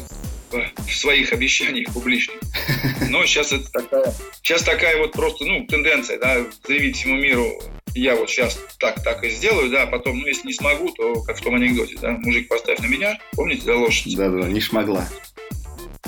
в 0.50 0.92
своих 0.92 1.32
обещаниях 1.32 1.92
публичных. 1.92 2.38
Но 3.10 3.24
сейчас 3.26 3.52
это 3.52 3.70
такая, 3.70 4.14
сейчас 4.42 4.62
такая 4.62 4.98
вот 4.98 5.12
просто, 5.12 5.44
ну, 5.44 5.66
тенденция, 5.66 6.18
да, 6.18 6.44
заявить 6.66 6.96
всему 6.96 7.16
миру, 7.16 7.60
я 7.94 8.14
вот 8.14 8.28
сейчас 8.28 8.58
так, 8.78 9.02
так 9.02 9.24
и 9.24 9.30
сделаю, 9.30 9.70
да, 9.70 9.84
а 9.84 9.86
потом, 9.86 10.18
ну, 10.18 10.26
если 10.26 10.48
не 10.48 10.54
смогу, 10.54 10.90
то 10.90 11.22
как 11.22 11.38
в 11.38 11.42
том 11.42 11.54
анекдоте, 11.54 11.96
да, 12.00 12.12
мужик 12.12 12.48
поставь 12.48 12.78
на 12.78 12.86
меня, 12.86 13.18
помните, 13.32 13.62
за 13.62 13.76
лошадь? 13.76 14.16
Да-да, 14.16 14.48
не 14.48 14.60
шмогла. 14.60 15.08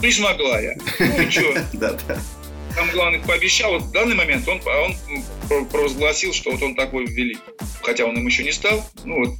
Не 0.00 0.12
смогла 0.12 0.60
я. 0.60 0.76
Ну 0.98 1.22
и 1.22 1.30
что? 1.30 1.54
Да-да. 1.72 2.18
Там 2.78 2.90
главный 2.92 3.18
пообещал, 3.18 3.72
вот 3.72 3.82
в 3.82 3.90
данный 3.90 4.14
момент 4.14 4.46
он, 4.46 4.60
он 5.50 5.66
провозгласил, 5.66 6.32
что 6.32 6.52
вот 6.52 6.62
он 6.62 6.76
такой 6.76 7.06
великий. 7.06 7.40
Хотя 7.82 8.04
он 8.04 8.16
им 8.16 8.24
еще 8.24 8.44
не 8.44 8.52
стал. 8.52 8.88
Ну 9.04 9.18
вот 9.18 9.34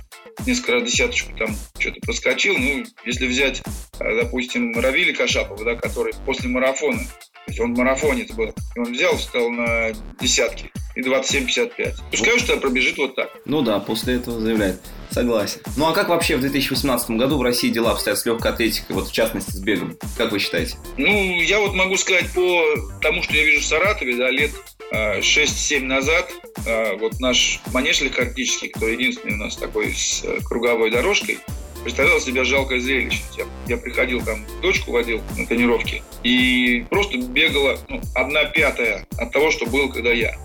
несколько 0.45 0.73
раз 0.73 0.91
десяточку 0.91 1.31
там 1.39 1.55
что-то 1.79 2.01
проскочил. 2.01 2.59
Ну, 2.59 2.85
если 3.05 3.29
взять, 3.29 3.63
э, 4.01 4.23
допустим, 4.23 4.77
Равили 4.77 5.13
Кашапова, 5.13 5.65
да, 5.65 5.77
который 5.77 6.15
после 6.27 6.49
марафона, 6.49 6.99
то 6.99 7.45
есть 7.47 7.61
он 7.61 7.75
марафонец 7.75 8.33
был, 8.33 8.53
и 8.75 8.79
он 8.81 8.93
взял, 8.93 9.17
встал 9.17 9.49
на 9.51 9.93
десятки 10.21 10.73
и 10.97 11.01
27-55. 11.01 11.95
Пускай 12.11 12.41
что 12.41 12.57
пробежит 12.57 12.99
вот 12.99 13.15
так. 13.15 13.31
Ну 13.45 13.63
да, 13.63 13.79
после 13.79 14.17
этого 14.17 14.41
заявляет. 14.41 14.81
Согласен. 15.19 15.61
Ну 15.77 15.89
а 15.89 15.93
как 15.93 16.11
вообще 16.11 16.37
в 16.37 16.41
2018 16.43 17.11
году 17.11 17.39
в 17.39 17.43
России 17.43 17.71
дела 17.71 17.91
обстоят 17.91 18.21
с 18.21 18.25
легкой 18.25 18.53
атлетикой, 18.53 18.95
вот 18.95 19.09
в 19.09 19.13
частности 19.13 19.51
с 19.51 19.59
бегом? 19.59 19.97
Как 20.17 20.31
вы 20.31 20.39
считаете? 20.39 20.77
Ну, 20.97 21.09
я 21.41 21.59
вот 21.59 21.75
могу 21.75 21.97
сказать 21.97 22.31
по 22.33 22.63
тому, 23.03 23.25
что 23.25 23.35
я 23.35 23.43
вижу 23.43 23.61
в 23.61 23.65
Саратове, 23.65 24.17
да, 24.17 24.31
лет 24.31 24.53
6-7 24.93 25.79
э, 25.79 25.81
назад 25.81 26.31
э, 26.65 26.97
вот 26.99 27.19
наш 27.19 27.59
манеж 27.73 28.01
легкоатлетический, 28.01 28.69
кто 28.69 28.87
единственный 28.87 29.35
у 29.35 29.39
нас 29.39 29.57
такой 29.57 29.93
с 29.93 30.23
э, 30.23 30.39
круговой 30.45 30.93
дорожкой, 30.93 31.41
представлял 31.83 32.21
себя 32.21 32.45
жалкое 32.45 32.81
зрелище. 32.81 33.23
Я, 33.37 33.47
я 33.67 33.77
приходил 33.77 34.23
там, 34.23 34.47
дочку 34.63 34.93
водил 34.93 35.21
на 35.37 35.47
тренировки, 35.47 36.03
и 36.23 36.85
просто 36.91 37.19
бегала 37.19 37.77
ну, 37.89 38.01
одна 38.15 38.45
пятая 38.45 39.07
от 39.17 39.33
того, 39.33 39.51
что 39.51 39.67
было, 39.67 39.89
когда 39.89 40.13
я. 40.13 40.39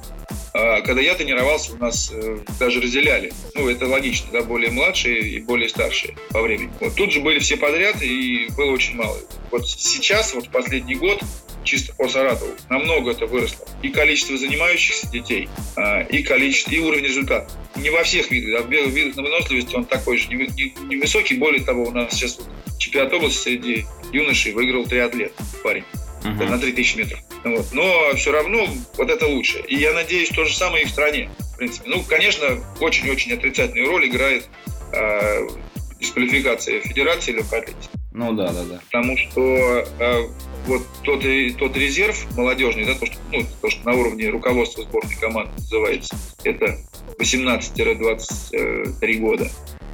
А 0.53 0.81
когда 0.81 1.01
я 1.01 1.15
тренировался, 1.15 1.73
у 1.73 1.77
нас 1.77 2.13
даже 2.59 2.79
разделяли. 2.79 3.33
Ну, 3.55 3.69
это 3.69 3.87
логично, 3.87 4.29
да, 4.31 4.43
более 4.43 4.71
младшие 4.71 5.21
и 5.21 5.39
более 5.39 5.67
старшие 5.67 6.15
по 6.29 6.41
времени. 6.41 6.71
Вот 6.79 6.95
тут 6.95 7.11
же 7.11 7.21
были 7.21 7.39
все 7.39 7.57
подряд, 7.57 8.01
и 8.01 8.47
было 8.55 8.71
очень 8.71 8.95
мало. 8.95 9.17
Вот 9.51 9.67
сейчас, 9.67 10.33
вот 10.33 10.49
последний 10.49 10.95
год, 10.95 11.21
чисто 11.63 11.93
по 11.95 12.07
Саратову, 12.07 12.51
намного 12.69 13.11
это 13.11 13.25
выросло. 13.25 13.67
И 13.81 13.89
количество 13.89 14.37
занимающихся 14.37 15.09
детей, 15.09 15.49
а, 15.75 16.01
и 16.01 16.21
количество, 16.21 16.71
и 16.71 16.79
уровень 16.79 17.05
результата. 17.05 17.49
Не 17.75 17.89
во 17.89 18.03
всех 18.03 18.29
видах. 18.29 18.61
Да, 18.61 18.67
в 18.67 18.89
видах 18.89 19.15
на 19.15 19.23
выносливости 19.23 19.75
он 19.75 19.85
такой 19.85 20.17
же 20.17 20.27
невысокий. 20.29 21.35
Более 21.35 21.63
того, 21.63 21.85
у 21.85 21.91
нас 21.91 22.13
сейчас 22.13 22.39
чемпионат 22.77 23.13
области 23.13 23.37
среди 23.37 23.85
юношей 24.11 24.51
выиграл 24.51 24.85
триатлет 24.85 25.33
парень. 25.63 25.83
Uh-huh. 26.23 26.49
на 26.49 26.57
3000 26.57 26.97
метров. 26.97 27.19
Вот. 27.43 27.65
Но 27.73 28.13
все 28.15 28.31
равно 28.31 28.67
вот 28.97 29.09
это 29.09 29.27
лучше. 29.27 29.59
И 29.67 29.75
я 29.75 29.93
надеюсь, 29.93 30.29
то 30.29 30.45
же 30.45 30.55
самое 30.55 30.83
и 30.83 30.87
в 30.87 30.89
стране. 30.89 31.29
В 31.53 31.57
принципе. 31.57 31.89
Ну, 31.89 32.03
конечно, 32.03 32.63
очень-очень 32.79 33.33
отрицательную 33.33 33.89
роль 33.89 34.07
играет 34.07 34.47
э, 34.93 35.47
дисквалификация 35.99 36.81
Федерации 36.81 37.33
легкой 37.33 37.59
атлетики. 37.59 37.89
Ну 38.13 38.33
да, 38.33 38.51
да, 38.53 38.63
да. 38.63 38.79
Потому 38.91 39.17
что 39.17 39.41
э, 39.41 40.27
вот 40.67 40.83
тот, 41.03 41.23
тот 41.57 41.75
резерв 41.75 42.25
молодежный, 42.37 42.85
да, 42.85 42.93
то, 42.95 43.05
что, 43.07 43.17
ну, 43.31 43.43
то, 43.61 43.69
что 43.69 43.85
на 43.89 43.95
уровне 43.95 44.29
руководства 44.29 44.83
сборной 44.83 45.15
команды 45.15 45.51
называется, 45.57 46.15
это 46.43 46.77
18-23 47.19 49.17
года, 49.17 49.49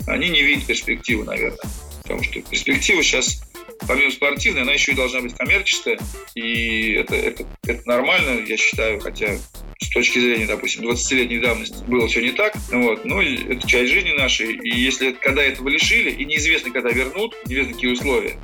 они 0.06 0.30
не 0.30 0.42
видят 0.42 0.66
перспективы, 0.66 1.24
наверное. 1.24 1.60
Потому 2.04 2.24
что 2.24 2.42
перспектива 2.42 3.04
сейчас, 3.04 3.42
помимо 3.88 4.12
спортивной, 4.12 4.64
она 4.64 4.74
еще 4.74 4.92
и 4.92 4.96
должна 4.96 5.22
быть 5.22 5.36
коммерческая. 5.36 6.00
И 6.36 6.94
это, 6.94 7.16
это, 7.16 7.46
это 7.66 7.82
нормально, 7.88 8.46
я 8.46 8.58
считаю, 8.58 9.00
хотя 9.00 9.38
с 9.82 9.90
точки 9.90 10.20
зрения, 10.20 10.46
допустим, 10.46 10.88
20-летней 10.88 11.40
давности 11.40 11.84
было 11.88 12.08
все 12.08 12.22
не 12.22 12.32
так. 12.32 12.56
Вот. 12.72 13.06
Но 13.06 13.22
это 13.22 13.68
часть 13.68 13.92
жизни 13.92 14.12
нашей. 14.12 14.56
И 14.56 14.78
если 14.78 15.12
когда 15.12 15.42
этого 15.42 15.70
лишили, 15.70 16.12
и 16.12 16.26
неизвестно, 16.26 16.72
когда 16.72 16.90
вернут, 16.90 17.36
неизвестно, 17.46 17.74
какие 17.74 17.92
условия, 17.92 18.38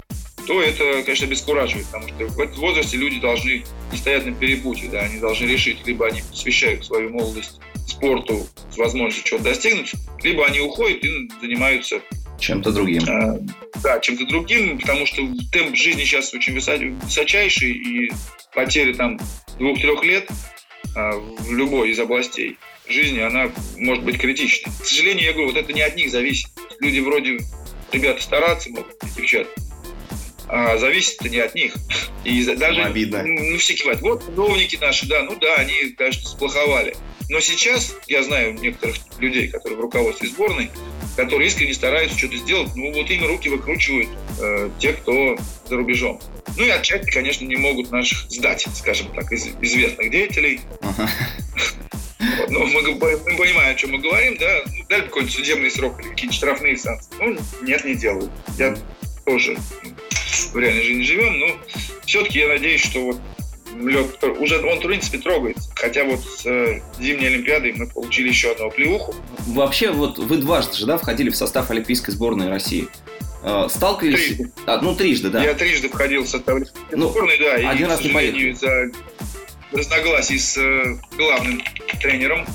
то 0.48 0.62
это, 0.62 1.04
конечно, 1.04 1.28
обескураживает, 1.28 1.88
потому 1.88 2.08
что 2.08 2.28
в 2.28 2.40
этом 2.40 2.60
возрасте 2.60 2.98
люди 2.98 3.20
должны 3.20 3.64
не 3.92 3.98
стоять 3.98 4.26
на 4.26 4.34
перепутье, 4.34 4.90
да, 4.90 5.02
они 5.02 5.20
должны 5.20 5.46
решить, 5.46 5.86
либо 5.86 6.08
они 6.08 6.22
посвящают 6.22 6.86
свою 6.86 7.10
молодость 7.10 7.60
спорту 7.88 8.48
с 8.72 8.78
возможностью 8.78 9.24
чего-то 9.26 9.46
достигнуть, 9.46 9.94
либо 10.24 10.46
они 10.46 10.60
уходят 10.60 11.04
и 11.04 11.30
занимаются 11.42 12.02
чем-то 12.40 12.72
другим. 12.72 13.04
А, 13.08 13.40
да, 13.84 14.00
чем-то 14.00 14.26
другим, 14.26 14.80
потому 14.80 15.06
что 15.06 15.22
темп 15.52 15.76
жизни 15.76 16.04
сейчас 16.04 16.34
очень 16.34 16.54
высочайший, 16.54 17.72
и 17.72 18.12
потеря 18.54 18.94
там 18.94 19.20
двух-трех 19.58 20.04
лет 20.04 20.30
а, 20.96 21.12
в 21.14 21.54
любой 21.54 21.92
из 21.92 22.00
областей 22.00 22.58
жизни, 22.88 23.20
она 23.20 23.52
может 23.78 24.04
быть 24.04 24.20
критичной. 24.20 24.72
К 24.82 24.86
сожалению, 24.86 25.26
я 25.26 25.34
говорю, 25.34 25.50
вот 25.50 25.58
это 25.58 25.74
не 25.74 25.82
от 25.82 25.96
них 25.96 26.12
зависит. 26.12 26.50
Люди 26.80 27.00
вроде 27.00 27.40
ребята 27.92 28.22
стараться 28.22 28.70
могут, 28.70 28.96
девчата, 29.16 29.50
а 30.48 30.78
зависит 30.78 31.22
не 31.22 31.40
от 31.40 31.56
них. 31.56 31.74
И 32.24 32.44
даже 32.44 32.82
Обидно. 32.84 33.24
ну, 33.24 33.58
все 33.58 33.74
кивают. 33.74 34.02
Вот 34.02 34.26
чиновники 34.26 34.78
наши, 34.78 35.08
да, 35.08 35.24
ну 35.24 35.38
да, 35.40 35.56
они, 35.56 35.92
конечно, 35.98 36.28
сплоховали. 36.28 36.96
Но 37.30 37.40
сейчас 37.40 37.96
я 38.08 38.24
знаю 38.24 38.54
некоторых 38.54 38.96
людей, 39.20 39.48
которые 39.48 39.78
в 39.78 39.82
руководстве 39.82 40.30
сборной, 40.30 40.70
которые 41.16 41.48
искренне 41.48 41.74
стараются 41.74 42.18
что-то 42.18 42.38
сделать, 42.38 42.70
ну 42.76 42.94
вот 42.94 43.10
им 43.10 43.26
руки 43.26 43.50
выкручивают 43.50 44.10
э, 44.40 44.70
те, 44.80 44.94
кто 44.94 45.38
за 45.68 45.76
рубежом. 45.76 46.22
Ну 46.58 46.66
и 46.66 46.70
отчасти, 46.70 47.10
конечно, 47.10 47.46
не 47.46 47.56
могут 47.56 47.92
наших 47.92 48.30
сдать, 48.30 48.68
скажем 48.76 49.08
так, 49.14 49.32
из, 49.32 49.48
известных 49.62 50.12
деятелей. 50.12 50.62
Ну, 52.50 52.66
мы, 52.66 52.82
мы 52.82 53.38
понимаем, 53.38 53.72
о 53.72 53.76
чем 53.76 53.92
мы 53.92 54.00
говорим, 54.00 54.38
да, 54.38 54.62
ну, 54.66 54.86
дали 54.88 55.02
какой-нибудь 55.04 55.36
судебный 55.36 55.72
срок 55.72 56.00
или 56.00 56.10
какие-то 56.10 56.36
штрафные 56.36 56.78
санкции. 56.78 57.12
Ну, 57.20 57.38
нет, 57.62 57.84
не 57.86 57.96
делают. 57.96 58.32
Я 58.58 58.76
тоже 59.26 59.58
в 60.54 60.58
реальной 60.58 60.84
жизни 60.84 61.04
живем, 61.04 61.40
но 61.40 61.48
все-таки 62.06 62.40
я 62.40 62.48
надеюсь, 62.48 62.82
что 62.82 63.00
вот 63.02 63.18
лед 63.76 64.24
уже 64.40 64.60
он, 64.60 64.80
в 64.80 64.84
принципе, 64.84 65.18
трогается. 65.18 65.70
Хотя 65.76 66.04
вот 66.06 66.22
с 66.24 66.46
э, 66.46 66.82
зимней 67.00 67.28
Олимпиадой 67.28 67.74
мы 67.74 67.88
получили 67.88 68.30
еще 68.30 68.52
одну 68.52 68.72
плевуху. 68.72 69.16
Вообще, 69.48 69.92
вот 69.92 70.18
вы 70.18 70.38
дважды 70.38 70.78
же, 70.78 70.86
да, 70.86 70.98
входили 70.98 71.30
в 71.30 71.36
состав 71.36 71.70
Олимпийской 71.72 72.12
сборной 72.12 72.50
России. 72.50 72.88
Э, 73.44 73.68
сталкивались... 73.70 74.26
Трижды. 74.26 74.52
А, 74.66 74.82
ну, 74.82 74.96
трижды, 74.96 75.30
да. 75.30 75.44
Я 75.44 75.54
трижды 75.54 75.90
входил 75.90 76.24
в 76.24 76.28
состав 76.28 76.56
Олимпийской 76.56 76.96
Ну, 76.96 77.10
сборной, 77.10 77.38
да. 77.38 77.58
и, 77.58 77.66
один 77.66 77.88
к 77.88 77.90
раз 77.90 78.02
не 78.02 78.08
сожалению, 78.08 78.52
из-за 78.52 78.92
разногласий 79.72 80.40
с 80.40 80.58
э, 80.58 80.98
главным 81.18 81.62
тренером 82.02 82.46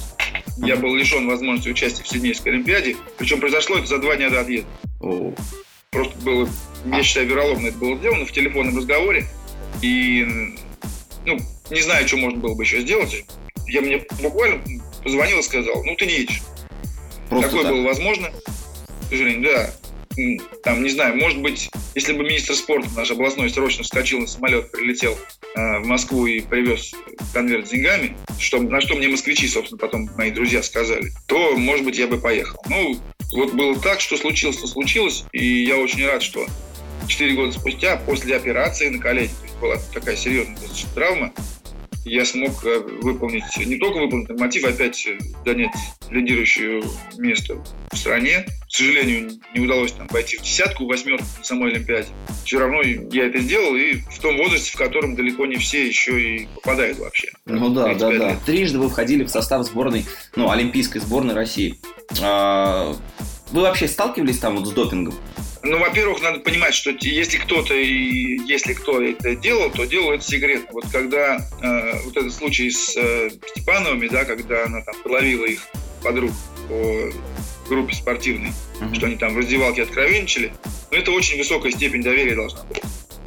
я 0.58 0.76
был 0.76 0.94
лишен 0.94 1.26
возможности 1.26 1.68
участия 1.70 2.02
в 2.02 2.08
Сиднейской 2.08 2.52
Олимпиаде. 2.52 2.96
Причем 3.18 3.40
произошло 3.40 3.76
это 3.76 3.86
за 3.86 3.98
два 3.98 4.16
дня 4.16 4.30
до 4.30 4.40
отъезда. 4.40 4.68
О, 5.00 5.32
Просто 5.90 6.16
было, 6.20 6.48
я 6.84 7.02
считаю, 7.02 7.28
вероломно 7.28 7.68
это 7.68 7.78
было 7.78 7.96
сделано 7.96 8.26
в 8.26 8.32
телефонном 8.32 8.76
разговоре. 8.76 9.26
И, 9.82 10.26
ну, 11.26 11.38
не 11.70 11.80
знаю, 11.82 12.06
что 12.06 12.16
можно 12.16 12.38
было 12.38 12.54
бы 12.54 12.64
еще 12.64 12.80
сделать. 12.80 13.24
Я 13.66 13.80
мне 13.80 14.04
буквально 14.20 14.62
позвонил 15.02 15.38
и 15.38 15.42
сказал, 15.42 15.84
ну, 15.84 15.94
ты 15.96 16.06
не 16.06 16.14
едешь. 16.20 16.42
просто 17.28 17.48
Такое 17.48 17.64
так. 17.64 17.72
было 17.72 17.82
возможно. 17.84 18.30
К 18.30 19.10
сожалению, 19.10 19.42
да. 19.42 19.70
Там, 20.64 20.82
не 20.82 20.90
знаю, 20.90 21.16
может 21.16 21.40
быть, 21.40 21.70
если 21.94 22.12
бы 22.12 22.24
министр 22.24 22.54
спорта 22.54 22.88
наш 22.96 23.10
областной 23.10 23.48
срочно 23.48 23.84
вскочил 23.84 24.18
на 24.18 24.26
самолет, 24.26 24.70
прилетел 24.70 25.16
э, 25.54 25.78
в 25.78 25.86
Москву 25.86 26.26
и 26.26 26.40
привез 26.40 26.92
конверт 27.32 27.68
с 27.68 27.70
деньгами, 27.70 28.16
что, 28.38 28.60
на 28.60 28.80
что 28.80 28.96
мне 28.96 29.08
москвичи, 29.08 29.46
собственно, 29.46 29.78
потом 29.78 30.10
мои 30.16 30.32
друзья 30.32 30.62
сказали, 30.62 31.12
то, 31.26 31.56
может 31.56 31.84
быть, 31.84 31.96
я 31.96 32.08
бы 32.08 32.18
поехал. 32.18 32.60
Ну, 32.68 32.98
вот 33.32 33.54
было 33.54 33.78
так, 33.78 34.00
что 34.00 34.16
случилось, 34.16 34.56
то 34.58 34.66
случилось, 34.66 35.24
и 35.32 35.64
я 35.64 35.76
очень 35.76 36.04
рад, 36.04 36.22
что 36.22 36.46
4 37.10 37.34
года 37.34 37.52
спустя, 37.52 37.96
после 37.96 38.36
операции 38.36 38.88
на 38.88 38.98
колени, 38.98 39.30
была 39.60 39.76
такая 39.92 40.16
серьезная 40.16 40.56
травма, 40.94 41.32
я 42.04 42.24
смог 42.24 42.64
э, 42.64 42.78
выполнить, 43.02 43.44
не 43.58 43.76
только 43.76 43.98
выполнить 43.98 44.30
а 44.64 44.68
опять 44.68 45.06
э, 45.06 45.18
занять 45.44 45.74
лидирующее 46.08 46.82
место 47.18 47.62
в 47.92 47.96
стране. 47.96 48.46
К 48.66 48.70
сожалению, 48.70 49.32
не 49.54 49.60
удалось 49.60 49.92
там 49.92 50.06
войти 50.08 50.38
в 50.38 50.42
десятку, 50.42 50.86
восьмерку 50.86 51.24
на 51.38 51.44
самой 51.44 51.72
Олимпиаде. 51.72 52.08
Все 52.44 52.58
равно 52.58 52.80
я 52.82 53.26
это 53.26 53.38
сделал, 53.40 53.76
и 53.76 53.96
в 53.96 54.18
том 54.18 54.36
возрасте, 54.38 54.72
в 54.72 54.76
котором 54.76 55.14
далеко 55.14 55.44
не 55.46 55.56
все 55.56 55.86
еще 55.86 56.20
и 56.20 56.48
попадают 56.54 56.98
вообще. 56.98 57.28
Ну 57.44 57.68
да, 57.68 57.88
да, 57.88 58.08
35 58.08 58.18
да. 58.18 58.28
лет. 58.30 58.38
Трижды 58.46 58.78
вы 58.78 58.88
входили 58.88 59.24
в 59.24 59.28
состав 59.28 59.66
сборной, 59.66 60.06
ну, 60.36 60.50
Олимпийской 60.50 61.00
сборной 61.00 61.34
России. 61.34 61.78
А, 62.22 62.96
Вы 63.52 63.62
вообще 63.62 63.88
сталкивались 63.88 64.38
там 64.38 64.56
вот 64.56 64.68
с 64.68 64.70
допингом? 64.70 65.14
Ну, 65.62 65.78
во-первых, 65.78 66.22
надо 66.22 66.40
понимать, 66.40 66.74
что 66.74 66.90
если 67.00 67.36
кто-то 67.36 67.74
и 67.74 68.38
если 68.46 68.72
кто 68.72 69.02
это 69.02 69.34
делал, 69.36 69.70
то 69.70 69.84
делал 69.84 70.12
это 70.12 70.24
секретно. 70.24 70.68
Вот 70.72 70.84
когда 70.90 71.36
э, 71.60 72.00
вот 72.04 72.16
этот 72.16 72.32
случай 72.32 72.70
с 72.70 72.96
э, 72.96 73.30
Степановыми, 73.54 74.08
да, 74.08 74.24
когда 74.24 74.64
она 74.64 74.80
там 74.82 74.94
половила 75.02 75.44
их 75.44 75.60
подруг 76.02 76.30
по 76.68 77.10
группе 77.68 77.94
спортивной, 77.94 78.52
Мгм. 78.80 78.94
что 78.94 79.06
они 79.06 79.16
там 79.16 79.34
в 79.34 79.38
раздевалке 79.38 79.82
откровенничали, 79.82 80.52
ну, 80.90 80.96
это 80.96 81.10
очень 81.10 81.36
высокая 81.36 81.70
степень 81.72 82.02
доверия 82.02 82.34
должна 82.34 82.62
быть. 82.64 82.80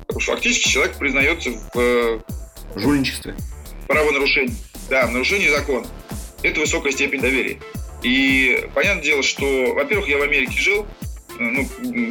Потому 0.08 0.20
что 0.20 0.32
фактически 0.32 0.68
человек 0.70 0.98
признается 0.98 1.52
в 1.52 1.80
э, 1.80 2.20
Жульничестве. 2.76 3.36
правонарушении, 3.88 4.56
да, 4.90 5.06
в 5.06 5.12
нарушении 5.12 5.50
закона. 5.50 5.86
Это 6.42 6.60
высокая 6.62 6.92
степень 6.92 7.22
доверия. 7.22 7.60
И 8.04 8.68
понятное 8.74 9.04
дело, 9.04 9.24
что, 9.24 9.74
во-первых, 9.74 10.08
я 10.08 10.18
в 10.18 10.22
Америке 10.22 10.60
жил, 10.60 10.86
ну, 11.40 11.68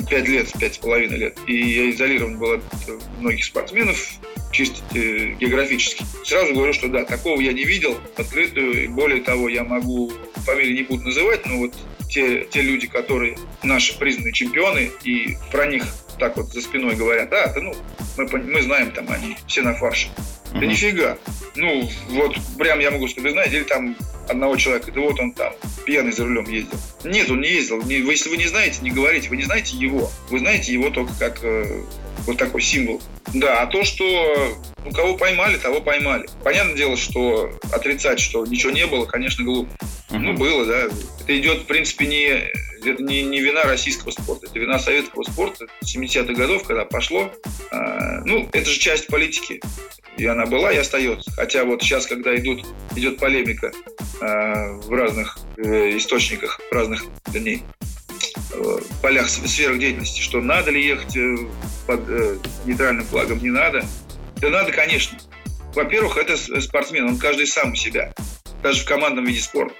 пять 0.08 0.28
лет, 0.28 0.50
пять 0.58 0.74
с 0.74 0.78
половиной 0.78 1.16
лет, 1.16 1.38
и 1.46 1.54
я 1.54 1.90
изолирован 1.90 2.38
был 2.38 2.52
от 2.52 2.62
многих 3.20 3.44
спортсменов, 3.44 3.98
чисто 4.50 4.82
э, 4.94 5.34
географически. 5.34 6.04
Сразу 6.24 6.54
говорю, 6.54 6.72
что 6.72 6.88
да, 6.88 7.04
такого 7.04 7.40
я 7.40 7.52
не 7.52 7.64
видел 7.64 7.98
открытую, 8.16 8.84
и 8.84 8.86
более 8.88 9.22
того, 9.22 9.48
я 9.48 9.64
могу, 9.64 10.12
фамилии 10.44 10.74
не 10.74 10.82
буду 10.82 11.04
называть, 11.04 11.46
но 11.46 11.58
вот 11.58 11.74
те, 12.10 12.44
те 12.44 12.60
люди, 12.62 12.86
которые 12.86 13.38
наши 13.62 13.98
признанные 13.98 14.32
чемпионы, 14.32 14.90
и 15.04 15.36
про 15.50 15.66
них 15.66 15.84
так 16.18 16.36
вот 16.36 16.52
за 16.52 16.60
спиной 16.60 16.94
говорят, 16.96 17.30
да, 17.30 17.46
да 17.48 17.60
ну, 17.60 17.72
мы, 18.16 18.26
мы 18.38 18.62
знаем, 18.62 18.90
там 18.92 19.10
они 19.10 19.36
все 19.46 19.62
на 19.62 19.74
фарше. 19.74 20.08
Да 20.52 20.58
Мгм. 20.58 20.68
нифига. 20.68 21.16
Ну, 21.56 21.88
вот 22.10 22.36
прям 22.58 22.78
я 22.80 22.90
могу 22.90 23.08
сказать, 23.08 23.24
вы 23.24 23.30
знаете, 23.32 23.56
или 23.56 23.64
там 23.64 23.96
одного 24.28 24.56
человека, 24.56 24.92
да 24.92 25.00
вот 25.00 25.18
он 25.18 25.32
там 25.32 25.52
пьяный 25.86 26.12
за 26.12 26.24
рулем 26.24 26.44
ездил. 26.44 26.78
Нет, 27.04 27.30
он 27.30 27.40
не 27.40 27.48
ездил. 27.48 27.82
Не- 27.82 28.02
вы- 28.02 28.12
если 28.12 28.28
вы 28.28 28.36
не 28.36 28.46
знаете, 28.46 28.78
не 28.82 28.90
говорите. 28.90 29.28
Вы 29.30 29.36
не 29.38 29.44
знаете 29.44 29.76
его. 29.76 30.10
Вы 30.28 30.38
знаете 30.40 30.72
его 30.72 30.90
только 30.90 31.12
как 31.18 31.42
э, 31.42 31.82
вот 32.26 32.36
такой 32.36 32.60
символ. 32.60 33.00
Да, 33.32 33.62
а 33.62 33.66
то, 33.66 33.82
что 33.82 34.04
ну, 34.84 34.90
кого 34.92 35.16
поймали, 35.16 35.56
того 35.56 35.80
поймали. 35.80 36.28
Понятное 36.44 36.76
дело, 36.76 36.96
что 36.98 37.50
отрицать, 37.72 38.20
что 38.20 38.44
ничего 38.44 38.72
не 38.72 38.86
было, 38.86 39.06
конечно, 39.06 39.42
глупо. 39.44 39.70
Мгм. 40.10 40.22
Ну, 40.22 40.32
было, 40.34 40.66
да. 40.66 40.80
Это 41.22 41.38
идет, 41.38 41.62
в 41.62 41.64
принципе, 41.66 42.06
не, 42.06 42.44
это 42.86 43.02
не, 43.02 43.22
не 43.22 43.40
вина 43.40 43.64
российского 43.64 44.10
спорта, 44.10 44.46
это 44.46 44.58
вина 44.58 44.78
советского 44.78 45.22
спорта 45.22 45.66
70-х 45.84 46.32
годов, 46.34 46.64
когда 46.64 46.84
пошло. 46.84 47.32
А, 47.70 48.20
ну, 48.24 48.48
это 48.52 48.68
же 48.68 48.78
часть 48.78 49.06
политики. 49.06 49.60
И 50.16 50.26
она 50.26 50.46
была 50.46 50.72
и 50.72 50.76
остается. 50.76 51.30
Хотя 51.32 51.64
вот 51.64 51.82
сейчас, 51.82 52.06
когда 52.06 52.36
идут, 52.36 52.66
идет 52.96 53.18
полемика 53.18 53.72
а, 54.20 54.72
в 54.78 54.90
разных 54.92 55.38
э, 55.56 55.96
источниках, 55.96 56.60
в 56.70 56.74
разных, 56.74 57.04
вернее, 57.32 57.62
э, 58.52 58.78
полях, 59.00 59.26
сф- 59.26 59.46
сферах 59.46 59.78
деятельности, 59.78 60.20
что 60.20 60.40
надо 60.40 60.70
ли 60.70 60.84
ехать 60.84 61.16
э, 61.16 61.36
под 61.86 62.00
нейтральным 62.66 63.04
флагом, 63.04 63.42
не 63.42 63.50
надо. 63.50 63.84
Да 64.36 64.50
надо, 64.50 64.72
конечно. 64.72 65.18
Во-первых, 65.74 66.18
это 66.18 66.36
спортсмен, 66.60 67.06
он 67.06 67.18
каждый 67.18 67.46
сам 67.46 67.72
у 67.72 67.74
себя, 67.74 68.12
даже 68.62 68.82
в 68.82 68.84
командном 68.84 69.24
виде 69.24 69.40
спорта. 69.40 69.74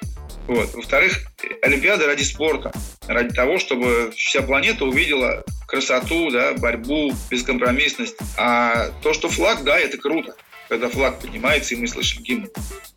Вот. 0.47 0.75
Во-вторых, 0.75 1.19
Олимпиада 1.63 2.07
ради 2.07 2.23
спорта, 2.23 2.73
ради 3.07 3.35
того, 3.35 3.59
чтобы 3.59 4.13
вся 4.17 4.43
планета 4.43 4.85
увидела 4.85 5.45
красоту, 5.67 6.31
да, 6.31 6.53
борьбу, 6.55 7.13
бескомпромиссность. 7.31 8.17
А 8.37 8.91
то, 9.03 9.13
что 9.15 9.29
флаг, 9.29 9.65
да, 9.65 9.79
это 9.79 9.99
круто, 9.99 10.35
когда 10.69 10.89
флаг 10.89 11.21
поднимается, 11.21 11.75
и 11.75 11.79
мы 11.79 11.87
слышим 11.87 12.23
гимн. 12.23 12.49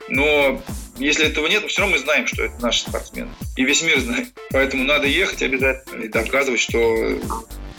Но 0.07 0.61
если 0.97 1.27
этого 1.27 1.47
нет, 1.47 1.65
все 1.69 1.81
равно 1.81 1.95
мы 1.95 2.01
знаем, 2.01 2.27
что 2.27 2.43
это 2.43 2.61
наши 2.61 2.81
спортсмены. 2.81 3.31
И 3.57 3.63
весь 3.63 3.81
мир 3.81 3.99
знает. 3.99 4.27
Поэтому 4.51 4.83
надо 4.83 5.07
ехать 5.07 5.41
обязательно 5.41 6.03
и 6.03 6.07
доказывать, 6.07 6.59
что 6.59 7.19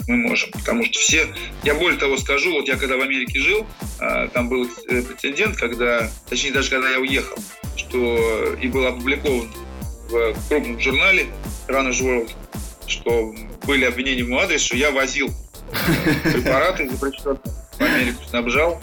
мы 0.07 0.15
можем. 0.17 0.49
Потому 0.51 0.85
что 0.85 0.99
все... 0.99 1.27
Я 1.63 1.75
более 1.75 1.99
того 1.99 2.17
скажу, 2.17 2.51
вот 2.53 2.67
я 2.67 2.77
когда 2.77 2.97
в 2.97 3.01
Америке 3.01 3.39
жил, 3.39 3.67
а, 3.99 4.27
там 4.29 4.49
был 4.49 4.67
э, 4.87 5.01
прецедент, 5.01 5.57
когда, 5.57 6.09
точнее 6.29 6.51
даже 6.51 6.69
когда 6.69 6.89
я 6.89 6.99
уехал, 6.99 7.37
что 7.75 8.53
и 8.53 8.67
был 8.67 8.85
опубликован 8.87 9.51
в 10.09 10.35
крупном 10.47 10.79
журнале 10.79 11.27
Runners 11.67 12.01
World, 12.01 12.31
что 12.87 13.35
были 13.65 13.85
обвинения 13.85 14.23
в 14.23 14.29
мой 14.29 14.43
адрес, 14.43 14.61
что 14.61 14.77
я 14.77 14.91
возил 14.91 15.29
препараты 16.23 16.89
запрещенные 16.89 17.39
в 17.77 17.81
Америку, 17.81 18.23
снабжал. 18.29 18.81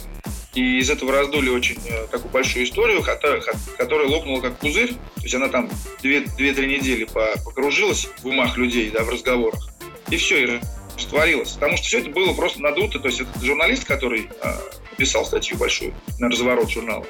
И 0.54 0.78
из 0.78 0.88
этого 0.88 1.10
раздули 1.10 1.48
очень 1.48 1.76
э, 1.84 2.06
такую 2.12 2.30
большую 2.30 2.64
историю, 2.64 3.02
которая, 3.02 3.42
которая 3.76 4.06
лопнула 4.06 4.40
как 4.40 4.56
пузырь. 4.58 4.92
То 5.16 5.22
есть 5.22 5.34
она 5.34 5.48
там 5.48 5.68
2-3 6.00 6.66
недели 6.66 7.04
по- 7.04 7.34
покружилась 7.44 8.06
в 8.22 8.26
умах 8.28 8.56
людей, 8.56 8.90
да, 8.90 9.02
в 9.02 9.08
разговорах. 9.08 9.68
И 10.10 10.16
все, 10.16 10.44
и 10.44 10.60
растворилось. 10.96 11.50
Потому 11.52 11.76
что 11.76 11.86
все 11.86 11.98
это 12.00 12.10
было 12.10 12.32
просто 12.34 12.60
надуто. 12.62 12.98
То 12.98 13.08
есть 13.08 13.20
этот 13.20 13.42
журналист, 13.42 13.84
который 13.84 14.28
э, 14.42 14.48
написал 14.92 15.24
статью 15.24 15.56
большую 15.56 15.92
на 16.18 16.28
разворот 16.28 16.70
журнала, 16.70 17.06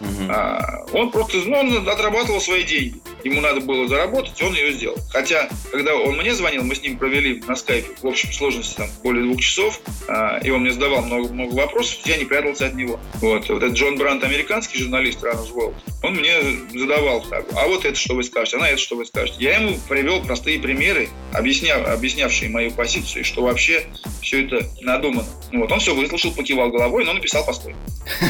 Мгм. 0.00 0.30
а, 0.30 0.84
он 0.92 1.10
просто 1.10 1.38
ну, 1.38 1.58
он 1.58 1.88
отрабатывал 1.88 2.40
свои 2.40 2.62
деньги. 2.62 3.00
Ему 3.24 3.40
надо 3.40 3.60
было 3.60 3.88
заработать, 3.88 4.40
он 4.42 4.54
ее 4.54 4.72
сделал. 4.72 4.96
Хотя, 5.10 5.48
когда 5.70 5.94
он 5.94 6.16
мне 6.16 6.34
звонил, 6.34 6.64
мы 6.64 6.74
с 6.74 6.82
ним 6.82 6.98
провели 6.98 7.42
на 7.46 7.56
скайпе 7.56 7.90
в 8.00 8.06
общей 8.06 8.32
сложности 8.32 8.76
там, 8.76 8.88
более 9.02 9.24
двух 9.24 9.40
часов, 9.40 9.80
а, 10.08 10.38
и 10.38 10.50
он 10.50 10.62
мне 10.62 10.72
задавал 10.72 11.02
много, 11.02 11.32
много 11.32 11.54
вопросов, 11.54 11.98
я 12.06 12.16
не 12.16 12.24
прятался 12.24 12.66
от 12.66 12.74
него. 12.74 13.00
Вот. 13.14 13.48
вот 13.48 13.62
этот 13.62 13.76
Джон 13.76 13.96
Брант, 13.96 14.24
американский 14.24 14.78
журналист 14.78 15.22
Runners 15.22 15.52
World, 15.54 15.74
он 16.02 16.14
мне 16.14 16.34
задавал 16.74 17.22
так, 17.22 17.44
а 17.54 17.66
вот 17.66 17.84
это 17.84 17.98
что 17.98 18.14
вы 18.14 18.22
скажете, 18.22 18.56
а 18.56 18.60
на 18.60 18.68
это 18.70 18.78
что 18.78 18.96
вы 18.96 19.04
скажете. 19.04 19.36
Я 19.40 19.58
ему 19.58 19.76
привел 19.88 20.22
простые 20.22 20.60
примеры, 20.60 21.08
объясня, 21.32 21.76
объяснявшие 21.76 22.50
мою 22.50 22.70
позицию, 22.70 23.24
что 23.24 23.42
вообще 23.42 23.86
все 24.22 24.44
это 24.44 24.66
надумано. 24.80 25.26
Ну 25.52 25.60
Вот. 25.60 25.72
Он 25.72 25.80
все 25.80 25.94
выслушал, 25.94 26.32
покивал 26.32 26.70
головой, 26.70 27.04
но 27.04 27.12
написал 27.12 27.44
по-своему. 27.44 27.78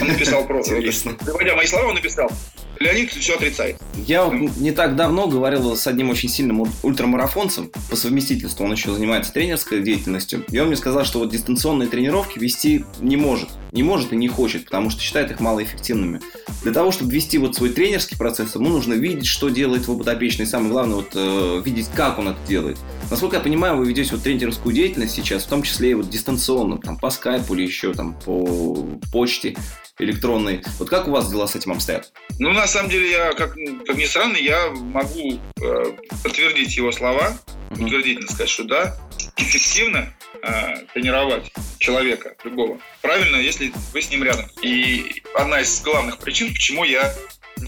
Он 0.00 0.08
написал 0.08 0.46
просто. 0.46 0.74
Приводя 0.76 1.56
мои 1.56 1.66
слова, 1.66 1.88
он 1.88 1.94
написал. 1.94 2.30
Леонид 2.78 3.10
все 3.12 3.34
отрицает. 3.34 3.76
Я 3.94 4.28
не 4.28 4.72
так 4.78 4.94
давно 4.94 5.26
говорил 5.26 5.74
с 5.74 5.88
одним 5.88 6.08
очень 6.10 6.28
сильным 6.28 6.60
ул- 6.60 6.68
ультрамарафонцем 6.84 7.72
по 7.90 7.96
совместительству, 7.96 8.64
он 8.64 8.70
еще 8.70 8.92
занимается 8.92 9.32
тренерской 9.32 9.82
деятельностью, 9.82 10.44
и 10.52 10.58
он 10.60 10.68
мне 10.68 10.76
сказал, 10.76 11.04
что 11.04 11.18
вот 11.18 11.32
дистанционные 11.32 11.88
тренировки 11.88 12.38
вести 12.38 12.84
не 13.00 13.16
может. 13.16 13.48
Не 13.72 13.82
может 13.82 14.12
и 14.12 14.16
не 14.16 14.28
хочет, 14.28 14.66
потому 14.66 14.90
что 14.90 15.00
считает 15.02 15.32
их 15.32 15.40
малоэффективными. 15.40 16.20
Для 16.62 16.72
того, 16.72 16.92
чтобы 16.92 17.10
вести 17.10 17.38
вот 17.38 17.56
свой 17.56 17.70
тренерский 17.70 18.16
процесс, 18.16 18.54
ему 18.54 18.68
нужно 18.68 18.94
видеть, 18.94 19.26
что 19.26 19.48
делает 19.48 19.82
его 19.82 19.98
подопечный, 19.98 20.44
и 20.44 20.48
самое 20.48 20.70
главное, 20.70 20.96
вот, 20.96 21.10
э, 21.14 21.62
видеть, 21.64 21.88
как 21.92 22.20
он 22.20 22.28
это 22.28 22.38
делает. 22.46 22.78
Насколько 23.10 23.36
я 23.36 23.42
понимаю, 23.42 23.76
вы 23.76 23.86
ведете 23.88 24.12
вот 24.12 24.22
тренерскую 24.22 24.72
деятельность 24.72 25.12
сейчас, 25.12 25.42
в 25.42 25.48
том 25.48 25.64
числе 25.64 25.90
и 25.90 25.94
вот 25.94 26.08
дистанционно, 26.08 26.78
там, 26.78 26.96
по 26.98 27.10
скайпу 27.10 27.54
или 27.54 27.62
еще 27.62 27.92
там 27.94 28.14
по 28.24 28.86
почте 29.12 29.56
электронной. 29.98 30.62
Вот 30.78 30.88
как 30.88 31.08
у 31.08 31.10
вас 31.10 31.28
дела 31.30 31.46
с 31.48 31.56
этим 31.56 31.72
обстоят? 31.72 32.12
Ну, 32.38 32.52
на 32.52 32.66
самом 32.68 32.88
деле, 32.88 33.10
я, 33.10 33.32
как, 33.32 33.56
как 33.86 33.96
ни 33.96 34.04
странно, 34.04 34.36
я 34.36 34.67
могу 34.70 35.40
э, 35.60 35.84
подтвердить 36.22 36.76
его 36.76 36.92
слова, 36.92 37.36
uh-huh. 37.70 37.84
утвердительно 37.84 38.28
сказать, 38.28 38.48
что 38.48 38.64
да, 38.64 38.96
эффективно 39.36 40.14
э, 40.42 40.76
тренировать 40.94 41.52
человека, 41.78 42.34
любого, 42.44 42.78
правильно, 43.02 43.36
если 43.36 43.72
вы 43.92 44.02
с 44.02 44.10
ним 44.10 44.24
рядом. 44.24 44.46
И 44.62 45.22
одна 45.34 45.60
из 45.60 45.80
главных 45.82 46.18
причин, 46.18 46.52
почему 46.52 46.84
я 46.84 47.14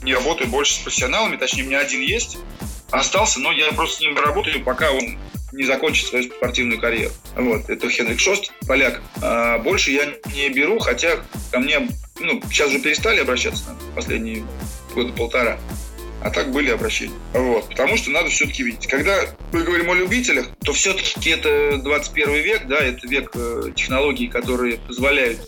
не 0.02 0.14
работаю 0.14 0.48
больше 0.48 0.74
с 0.74 0.78
профессионалами, 0.78 1.36
точнее, 1.36 1.64
у 1.64 1.66
меня 1.66 1.80
один 1.80 2.00
есть, 2.00 2.38
остался, 2.90 3.40
но 3.40 3.52
я 3.52 3.72
просто 3.72 3.98
с 3.98 4.00
ним 4.00 4.16
работаю, 4.16 4.64
пока 4.64 4.92
он 4.92 5.18
не 5.52 5.64
закончит 5.64 6.06
свою 6.06 6.24
спортивную 6.24 6.80
карьеру. 6.80 7.12
Вот, 7.34 7.68
это 7.68 7.88
Хенрик 7.88 8.20
Шост, 8.20 8.52
поляк. 8.66 9.02
А 9.20 9.58
больше 9.58 9.90
я 9.90 10.12
не 10.34 10.48
беру, 10.50 10.78
хотя 10.78 11.18
ко 11.50 11.58
мне, 11.58 11.88
ну, 12.20 12.40
сейчас 12.50 12.68
уже 12.68 12.80
перестали 12.80 13.20
обращаться, 13.20 13.76
последние 13.94 14.44
года 14.94 15.12
полтора. 15.12 15.58
А 16.22 16.30
так 16.30 16.52
были 16.52 16.70
обращения. 16.70 17.14
Вот. 17.32 17.68
Потому 17.68 17.96
что 17.96 18.10
надо 18.10 18.28
все-таки 18.28 18.62
видеть. 18.62 18.86
Когда 18.86 19.20
мы 19.52 19.62
говорим 19.62 19.90
о 19.90 19.94
любителях, 19.94 20.48
то 20.64 20.72
все-таки 20.72 21.30
это 21.30 21.78
21 21.78 22.34
век, 22.34 22.66
да, 22.66 22.78
это 22.78 23.06
век 23.06 23.30
э, 23.34 23.70
технологий, 23.74 24.28
которые 24.28 24.76
позволяют 24.78 25.40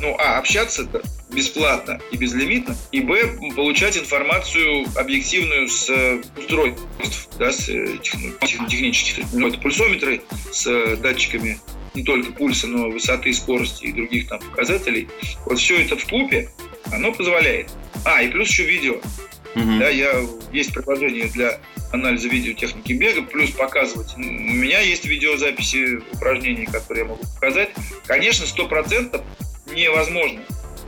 ну, 0.00 0.16
а, 0.18 0.38
общаться 0.38 0.88
бесплатно 1.30 2.00
и 2.10 2.16
безлимитно, 2.16 2.76
и, 2.92 3.00
б, 3.00 3.52
получать 3.54 3.98
информацию 3.98 4.86
объективную 4.96 5.68
с 5.68 5.90
э, 5.90 6.22
устройств, 6.36 7.28
да, 7.38 7.52
с 7.52 7.68
э, 7.68 7.98
технических. 8.02 9.24
Ну, 9.32 9.48
это 9.48 9.58
пульсометры 9.58 10.22
с 10.52 10.96
датчиками 10.96 11.60
не 11.94 12.04
только 12.04 12.32
пульса, 12.32 12.66
но 12.66 12.90
высоты, 12.90 13.32
скорости 13.32 13.86
и 13.86 13.92
других 13.92 14.28
там 14.28 14.40
показателей. 14.40 15.08
Вот 15.44 15.58
все 15.58 15.82
это 15.82 15.96
в 15.96 16.06
купе, 16.06 16.50
оно 16.92 17.12
позволяет. 17.12 17.70
А, 18.04 18.22
и 18.22 18.28
плюс 18.28 18.48
еще 18.48 18.64
видео. 18.64 19.00
Угу. 19.54 19.78
Да, 19.78 19.88
я, 19.88 20.12
есть 20.52 20.72
приложение 20.72 21.28
для 21.28 21.58
анализа 21.92 22.28
видеотехники 22.28 22.92
бега, 22.92 23.22
плюс 23.22 23.50
показывать. 23.50 24.14
У 24.16 24.20
меня 24.20 24.80
есть 24.80 25.04
видеозаписи 25.04 26.00
упражнений, 26.12 26.66
которые 26.66 27.04
я 27.04 27.10
могу 27.10 27.24
показать. 27.34 27.70
Конечно, 28.06 28.46
сто 28.46 28.66
процентов 28.66 29.22
невозможно 29.74 30.40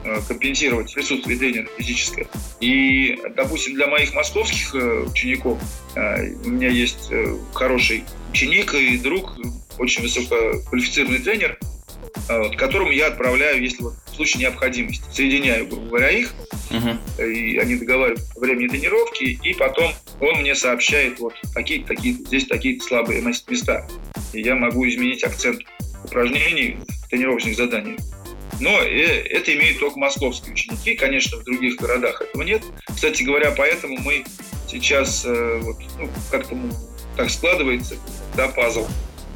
э, 0.05 0.21
компенсировать 0.29 0.93
присутствие 0.93 1.39
тренера 1.39 1.69
физическое. 1.79 2.27
И, 2.61 3.19
допустим, 3.37 3.75
для 3.75 3.87
моих 3.87 4.15
московских 4.15 4.75
э, 4.75 5.05
учеников 5.11 5.59
э, 5.95 6.35
у 6.45 6.51
меня 6.51 6.69
есть 6.69 7.11
хороший 7.55 8.05
ученик 8.31 8.75
и 8.75 8.99
друг, 8.99 9.37
очень 9.79 10.03
высококвалифицированный 10.03 11.21
тренер, 11.21 11.59
вот, 12.29 12.57
которому 12.57 12.91
я 12.91 13.09
отправляю, 13.09 13.63
если 13.63 13.83
вот 13.83 13.95
в 14.07 14.15
случае 14.15 14.43
необходимости, 14.43 15.03
соединяю, 15.13 15.67
грубо 15.67 15.89
говоря, 15.89 16.11
их, 16.11 16.33
uh-huh. 16.71 17.33
и 17.33 17.59
они 17.59 17.77
договариваются 17.77 18.33
о 18.37 18.41
времени 18.41 18.69
тренировки, 18.69 19.39
и 19.43 19.55
потом 19.55 19.93
он 20.21 20.41
мне 20.41 20.55
сообщает, 20.55 21.19
вот, 21.21 21.35
такие 21.55 21.85
такие 21.85 22.15
здесь 22.15 22.47
такие 22.47 22.81
слабые 22.81 23.23
места, 23.23 23.87
и 24.33 24.41
я 24.41 24.55
могу 24.55 24.89
изменить 24.89 25.25
акцент 25.25 25.63
упражнений 26.05 26.79
в 27.05 27.09
тренировочных 27.09 27.57
заданиях. 27.57 28.01
Но 28.61 28.79
э, 28.83 29.23
это 29.31 29.55
имеют 29.57 29.81
только 29.81 29.99
московские 29.99 30.53
ученики, 30.53 30.95
конечно, 30.95 31.39
в 31.39 31.45
других 31.45 31.77
городах 31.77 32.21
этого 32.21 32.43
нет. 32.43 32.63
Кстати 32.95 33.23
говоря, 33.23 33.53
поэтому 33.57 33.99
мы 33.99 34.25
сейчас, 34.69 35.25
э, 35.25 35.61
вот, 35.63 35.77
ну, 35.99 36.09
как-то 36.31 36.57
так 37.17 37.31
складывается, 37.31 37.97
да, 38.37 38.49
пазл, 38.49 38.87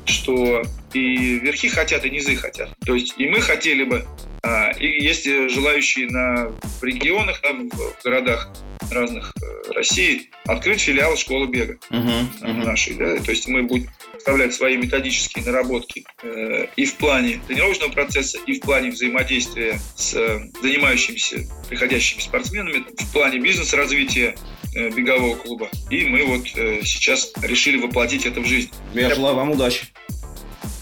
что 0.05 0.63
и 0.93 1.39
верхи 1.39 1.69
хотят, 1.69 2.05
и 2.05 2.11
низы 2.11 2.37
хотят. 2.37 2.71
То 2.85 2.95
есть 2.95 3.15
и 3.19 3.29
мы 3.29 3.41
хотели 3.41 3.85
бы, 3.85 4.05
а, 4.43 4.71
и 4.71 5.03
есть 5.03 5.25
желающие 5.25 6.09
на, 6.09 6.53
в 6.81 6.85
регионах, 6.85 7.41
там, 7.41 7.69
в 7.71 8.05
городах 8.05 8.51
разных 8.91 9.33
э, 9.43 9.73
России 9.73 10.31
открыть 10.45 10.81
филиал 10.81 11.17
школы 11.17 11.47
бега 11.47 11.79
uh-huh, 11.91 12.25
uh-huh. 12.41 12.65
нашей. 12.65 12.95
Да? 12.95 13.17
То 13.19 13.31
есть 13.31 13.49
мы 13.49 13.63
будем 13.63 13.89
представлять 14.13 14.55
свои 14.55 14.77
методические 14.77 15.45
наработки 15.45 16.05
э, 16.23 16.67
и 16.77 16.85
в 16.85 16.95
плане 16.97 17.41
тренировочного 17.47 17.91
процесса, 17.93 18.39
и 18.47 18.59
в 18.59 18.61
плане 18.61 18.91
взаимодействия 18.91 19.79
с 19.97 20.15
э, 20.15 20.41
занимающимися 20.63 21.47
приходящими 21.69 22.21
спортсменами, 22.21 22.85
в 22.97 23.13
плане 23.13 23.39
бизнес-развития 23.39 24.37
бегового 24.75 25.37
клуба. 25.37 25.69
И 25.91 26.05
мы 26.05 26.25
вот 26.25 26.47
э, 26.57 26.81
сейчас 26.85 27.33
решили 27.43 27.81
воплотить 27.81 28.27
это 28.27 28.41
в 28.41 28.45
жизнь. 28.47 28.71
Я 28.93 29.15
желаю 29.15 29.37
вам 29.37 29.53
удачи. 29.53 29.87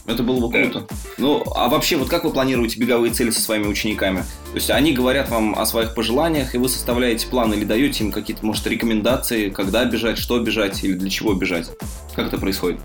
Это 0.04 0.24
было 0.24 0.46
бы 0.46 0.52
круто. 0.52 0.80
Да. 0.80 0.96
Ну, 1.16 1.44
а 1.54 1.68
вообще, 1.68 1.96
вот 1.96 2.08
как 2.08 2.24
вы 2.24 2.32
планируете 2.32 2.78
беговые 2.80 3.12
цели 3.12 3.30
со 3.30 3.40
своими 3.40 3.66
учениками? 3.66 4.24
То 4.50 4.56
есть 4.56 4.70
они 4.70 4.92
говорят 4.92 5.28
вам 5.28 5.54
о 5.56 5.64
своих 5.64 5.94
пожеланиях, 5.94 6.54
и 6.54 6.58
вы 6.58 6.68
составляете 6.68 7.28
план 7.28 7.52
или 7.54 7.64
даете 7.64 8.04
им 8.04 8.10
какие-то, 8.10 8.44
может, 8.44 8.66
рекомендации, 8.66 9.50
когда 9.50 9.84
бежать, 9.84 10.18
что 10.18 10.40
бежать 10.40 10.82
или 10.82 10.94
для 10.94 11.08
чего 11.08 11.34
бежать? 11.34 11.70
Как 12.16 12.26
это 12.26 12.38
происходит? 12.38 12.80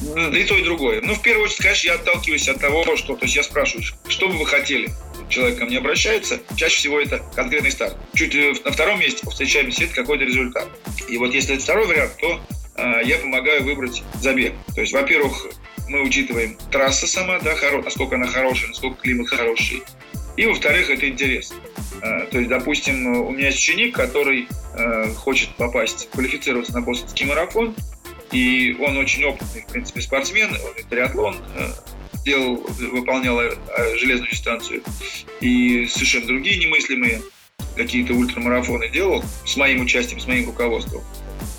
И 0.00 0.44
то, 0.44 0.54
и 0.54 0.62
другое. 0.62 1.00
Ну, 1.02 1.14
в 1.14 1.22
первую 1.22 1.46
очередь, 1.46 1.62
конечно, 1.62 1.88
я 1.88 1.94
отталкиваюсь 1.96 2.48
от 2.48 2.60
того, 2.60 2.84
что... 2.96 3.16
То 3.16 3.24
есть 3.24 3.34
я 3.34 3.42
спрашиваю, 3.42 3.84
что 4.06 4.28
бы 4.28 4.38
вы 4.38 4.46
хотели? 4.46 4.90
Человек 5.28 5.58
ко 5.58 5.66
мне 5.66 5.78
обращается, 5.78 6.40
чаще 6.56 6.76
всего 6.76 7.00
это 7.00 7.22
конкретный 7.34 7.70
старт. 7.70 7.96
Чуть 8.14 8.34
на 8.64 8.72
втором 8.72 9.00
месте 9.00 9.26
встречаемся, 9.28 9.84
это 9.84 9.94
какой-то 9.94 10.24
результат. 10.24 10.68
И 11.08 11.18
вот 11.18 11.34
если 11.34 11.54
это 11.54 11.62
второй 11.62 11.86
вариант, 11.86 12.12
то 12.18 12.40
э, 12.76 13.00
я 13.04 13.18
помогаю 13.18 13.64
выбрать 13.64 14.02
забег. 14.20 14.54
То 14.74 14.80
есть, 14.80 14.92
во-первых, 14.92 15.48
мы 15.88 16.02
учитываем 16.02 16.56
трасса 16.70 17.06
сама, 17.06 17.38
да, 17.40 17.54
хоро, 17.54 17.82
насколько 17.82 18.16
она 18.16 18.26
хорошая, 18.26 18.68
насколько 18.68 19.02
климат 19.02 19.28
хороший. 19.28 19.82
И, 20.36 20.46
во-вторых, 20.46 20.88
это 20.88 21.08
интерес. 21.08 21.52
Э, 22.02 22.26
то 22.30 22.38
есть, 22.38 22.48
допустим, 22.48 23.06
у 23.06 23.30
меня 23.30 23.46
есть 23.46 23.58
ученик, 23.58 23.94
который 23.94 24.48
э, 24.74 25.12
хочет 25.14 25.50
попасть, 25.56 26.08
квалифицироваться 26.10 26.72
на 26.72 26.80
бостонский 26.80 27.26
марафон, 27.26 27.74
и 28.32 28.76
он 28.80 28.96
очень 28.98 29.24
опытный, 29.24 29.62
в 29.62 29.72
принципе, 29.72 30.00
спортсмен, 30.00 30.50
он 30.50 30.72
и 30.78 30.82
триатлон 30.82 31.36
э, 31.56 31.68
делал, 32.28 32.56
выполнял 32.92 33.40
э, 33.40 33.50
железную 33.96 34.30
дистанцию 34.30 34.82
и 35.40 35.86
совершенно 35.86 36.26
другие 36.26 36.58
немыслимые 36.58 37.22
какие-то 37.76 38.12
ультрамарафоны 38.14 38.88
делал 38.88 39.24
с 39.46 39.56
моим 39.56 39.82
участием, 39.82 40.20
с 40.20 40.26
моим 40.26 40.46
руководством. 40.46 41.02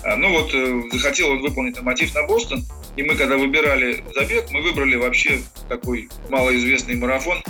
А, 0.04 0.16
ну 0.16 0.30
вот, 0.30 0.54
э, 0.54 0.82
захотел 0.92 1.30
он 1.30 1.40
выполнить 1.40 1.76
норматив 1.76 2.14
на 2.14 2.26
Бостон, 2.26 2.64
и 2.96 3.02
мы, 3.02 3.16
когда 3.16 3.36
выбирали 3.36 4.04
забег, 4.14 4.50
мы 4.50 4.62
выбрали 4.62 4.96
вообще 4.96 5.40
такой 5.68 6.08
малоизвестный 6.28 6.96
марафон 6.96 7.42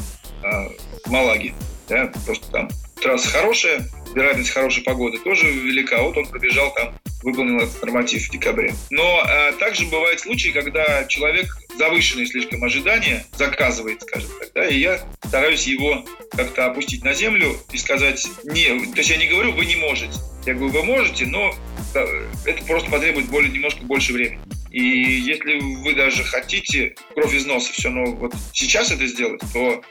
в 0.43 1.11
Малаге. 1.11 1.53
Да, 1.89 2.11
просто 2.25 2.51
там 2.51 2.69
трасса 3.01 3.29
хорошая, 3.29 3.89
вероятность 4.15 4.51
хорошей 4.51 4.83
погоды 4.83 5.19
тоже 5.19 5.51
велика. 5.51 6.03
Вот 6.03 6.17
он 6.17 6.27
пробежал 6.27 6.73
там, 6.75 6.95
выполнил 7.23 7.59
этот 7.61 7.83
норматив 7.83 8.27
в 8.27 8.31
декабре. 8.31 8.75
Но 8.91 9.21
а, 9.25 9.53
также 9.53 9.87
бывают 9.87 10.21
случаи, 10.21 10.51
когда 10.51 11.05
человек 11.05 11.57
завышенные 11.77 12.27
слишком 12.27 12.63
ожидания 12.63 13.25
заказывает, 13.37 14.03
скажем 14.03 14.31
так, 14.39 14.51
да, 14.55 14.67
и 14.67 14.79
я 14.79 15.01
стараюсь 15.25 15.67
его 15.67 16.05
как-то 16.33 16.67
опустить 16.67 17.05
на 17.05 17.15
землю 17.15 17.57
и 17.73 17.79
сказать, 17.79 18.27
не, 18.45 18.87
то 18.87 18.99
есть 18.99 19.11
я 19.11 19.17
не 19.17 19.29
говорю, 19.29 19.53
вы 19.53 19.65
не 19.67 19.77
можете. 19.77 20.13
Я 20.47 20.55
говорю, 20.55 20.73
вы 20.73 20.85
можете, 20.85 21.27
но 21.27 21.55
это 21.95 22.65
просто 22.65 22.91
потребует 22.91 23.27
более, 23.27 23.51
немножко 23.51 23.83
больше 23.83 24.13
времени. 24.13 24.41
И 24.71 24.83
если 24.83 25.59
вы 25.83 25.95
даже 25.95 26.23
хотите 26.23 26.95
кровь 27.15 27.35
из 27.35 27.45
носа 27.45 27.73
все, 27.73 27.91
но 27.91 28.05
вот 28.07 28.35
сейчас 28.53 28.93
это 28.93 29.07
сделать, 29.07 29.43
то 29.53 29.83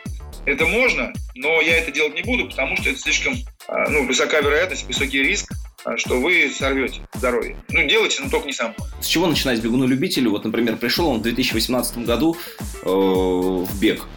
это 0.50 0.66
можно, 0.66 1.14
но 1.36 1.62
я 1.62 1.78
это 1.78 1.92
делать 1.92 2.16
не 2.16 2.24
буду, 2.24 2.48
потому 2.50 2.76
что 2.78 2.90
это 2.90 3.00
слишком 3.00 3.36
а, 3.68 3.88
ну, 3.90 4.06
высока 4.08 4.42
вероятность, 4.42 4.86
высокий 4.88 5.22
риск, 5.22 5.52
а, 5.86 5.98
что 5.98 6.20
вы 6.20 6.52
сорвете 6.54 7.02
здоровье. 7.14 7.58
Ну, 7.70 7.88
делайте, 7.88 8.22
но 8.24 8.30
только 8.30 8.48
не 8.48 8.54
сам. 8.54 8.76
С 9.00 9.06
чего 9.06 9.28
начинать 9.28 9.60
бегуну-любителю? 9.62 10.32
Вот, 10.32 10.44
например, 10.44 10.78
пришел 10.78 11.08
он 11.08 11.20
в 11.20 11.22
2018 11.22 12.00
году 12.00 12.36
э, 12.84 12.90
в 12.90 13.80
бег. 13.80 14.08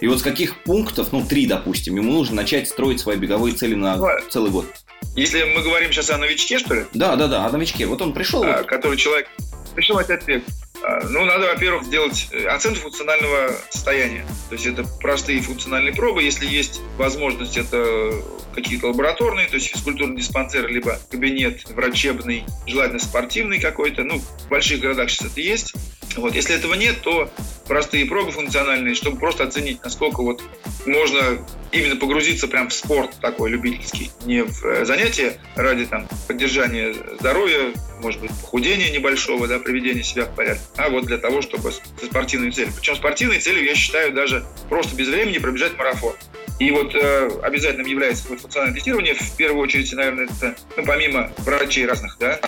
И 0.00 0.06
вот 0.06 0.18
с 0.18 0.22
каких 0.22 0.62
пунктов, 0.62 1.12
ну, 1.12 1.24
три, 1.24 1.46
допустим, 1.46 1.96
ему 1.96 2.12
нужно 2.12 2.36
начать 2.36 2.68
строить 2.68 3.00
свои 3.00 3.16
беговые 3.16 3.54
цели 3.54 3.74
на 3.74 3.96
ну, 3.96 4.08
целый 4.30 4.50
год? 4.50 4.66
Если 5.14 5.42
мы 5.42 5.62
говорим 5.62 5.92
сейчас 5.92 6.10
о 6.10 6.18
новичке, 6.18 6.58
что 6.58 6.74
ли? 6.74 6.84
Да, 6.94 7.16
да, 7.16 7.28
да, 7.28 7.46
о 7.46 7.50
новичке. 7.50 7.86
Вот 7.86 8.00
он 8.02 8.12
пришел. 8.12 8.42
А, 8.42 8.58
вот... 8.58 8.66
Который 8.66 8.96
человек 8.96 9.28
пришел 9.74 9.98
опять 9.98 10.24
бег. 10.24 10.42
А, 10.84 11.00
ну, 11.08 11.24
надо, 11.24 11.46
во-первых, 11.46 11.84
сделать 11.84 12.28
э, 12.32 12.46
оценку 12.46 12.80
функционального 12.80 13.54
состояния. 13.70 14.24
То 14.48 14.54
есть 14.54 14.66
это 14.66 14.84
простые 15.00 15.40
функциональные 15.40 15.94
пробы. 15.94 16.22
Если 16.22 16.46
есть 16.46 16.80
возможность, 16.96 17.56
это 17.56 18.12
какие-то 18.54 18.88
лабораторные, 18.88 19.48
то 19.48 19.54
есть 19.54 19.68
физкультурный 19.68 20.16
диспансер, 20.16 20.68
либо 20.68 20.98
кабинет 21.10 21.68
врачебный, 21.70 22.44
желательно 22.66 23.00
спортивный 23.00 23.60
какой-то. 23.60 24.02
Ну, 24.02 24.18
в 24.18 24.48
больших 24.48 24.80
городах 24.80 25.10
сейчас 25.10 25.32
это 25.32 25.40
есть. 25.40 25.74
Вот. 26.16 26.34
Если 26.34 26.54
этого 26.54 26.74
нет, 26.74 27.00
то 27.02 27.30
простые 27.66 28.06
пробы 28.06 28.32
функциональные, 28.32 28.94
чтобы 28.94 29.18
просто 29.18 29.44
оценить, 29.44 29.82
насколько 29.82 30.22
вот 30.22 30.42
можно 30.86 31.46
именно 31.70 31.96
погрузиться 31.96 32.48
прям 32.48 32.68
в 32.68 32.74
спорт 32.74 33.12
такой 33.20 33.50
любительский, 33.50 34.10
не 34.24 34.44
в 34.44 34.64
э, 34.64 34.84
занятие 34.84 35.38
ради 35.56 35.86
там 35.86 36.08
поддержания 36.26 36.94
здоровья, 37.18 37.72
может 38.00 38.20
быть, 38.20 38.30
похудения 38.30 38.90
небольшого, 38.90 39.46
да, 39.46 39.58
приведения 39.58 40.02
себя 40.02 40.24
в 40.24 40.34
порядок, 40.34 40.62
а 40.76 40.90
вот 40.90 41.06
для 41.06 41.18
того, 41.18 41.40
чтобы 41.40 41.72
со 41.72 42.06
спортивной 42.06 42.50
целью. 42.50 42.72
Причем 42.76 42.96
спортивной 42.96 43.38
целью 43.38 43.64
я 43.64 43.74
считаю 43.74 44.12
даже 44.12 44.44
просто 44.68 44.94
без 44.96 45.08
времени 45.08 45.38
пробежать 45.38 45.76
марафон. 45.78 46.14
И 46.58 46.70
вот 46.70 46.94
э, 46.94 47.30
обязательным 47.42 47.86
является 47.86 48.28
вот 48.28 48.40
функциональное 48.40 48.76
тестирование. 48.76 49.14
В 49.14 49.36
первую 49.36 49.62
очередь, 49.62 49.92
наверное, 49.94 50.26
это 50.26 50.54
ну, 50.76 50.84
помимо 50.84 51.32
врачей 51.38 51.86
разных, 51.86 52.18
да. 52.20 52.38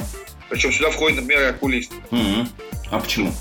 Причем 0.50 0.72
сюда 0.72 0.90
входит, 0.90 1.20
например, 1.20 1.42
и 1.42 1.46
окулист. 1.46 1.92
Mm-hmm. 2.10 2.48
А 2.90 3.00
почему? 3.00 3.32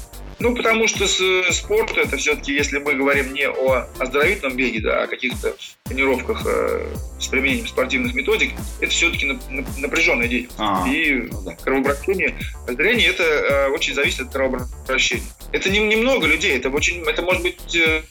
Ну, 0.43 0.53
потому 0.53 0.89
что 0.89 1.07
спорт 1.53 1.97
это 1.97 2.17
все-таки, 2.17 2.53
если 2.53 2.77
мы 2.77 2.95
говорим 2.95 3.33
не 3.33 3.47
о 3.47 3.87
оздоровительном 3.97 4.57
беге, 4.57 4.81
да, 4.81 4.99
а 4.99 5.03
о 5.05 5.07
каких-то 5.07 5.55
тренировках 5.83 6.45
э, 6.45 6.93
с 7.17 7.27
применением 7.27 7.65
спортивных 7.65 8.13
методик, 8.13 8.51
это 8.81 8.91
все-таки 8.91 9.39
напряженная 9.77 10.27
деятельность. 10.27 10.59
А, 10.59 10.85
и 10.85 11.29
ну, 11.31 11.41
да. 11.43 11.55
кровообращение, 11.55 12.37
зрение 12.67 13.07
это 13.07 13.23
э, 13.23 13.67
очень 13.69 13.93
зависит 13.93 14.27
от 14.27 14.33
кровообращения. 14.33 15.23
Это 15.53 15.69
не, 15.69 15.79
немного 15.79 16.25
людей, 16.25 16.57
это 16.57 16.69
очень, 16.69 17.03
это 17.03 17.21
может 17.21 17.43
быть 17.43 17.75
э, 17.75 18.01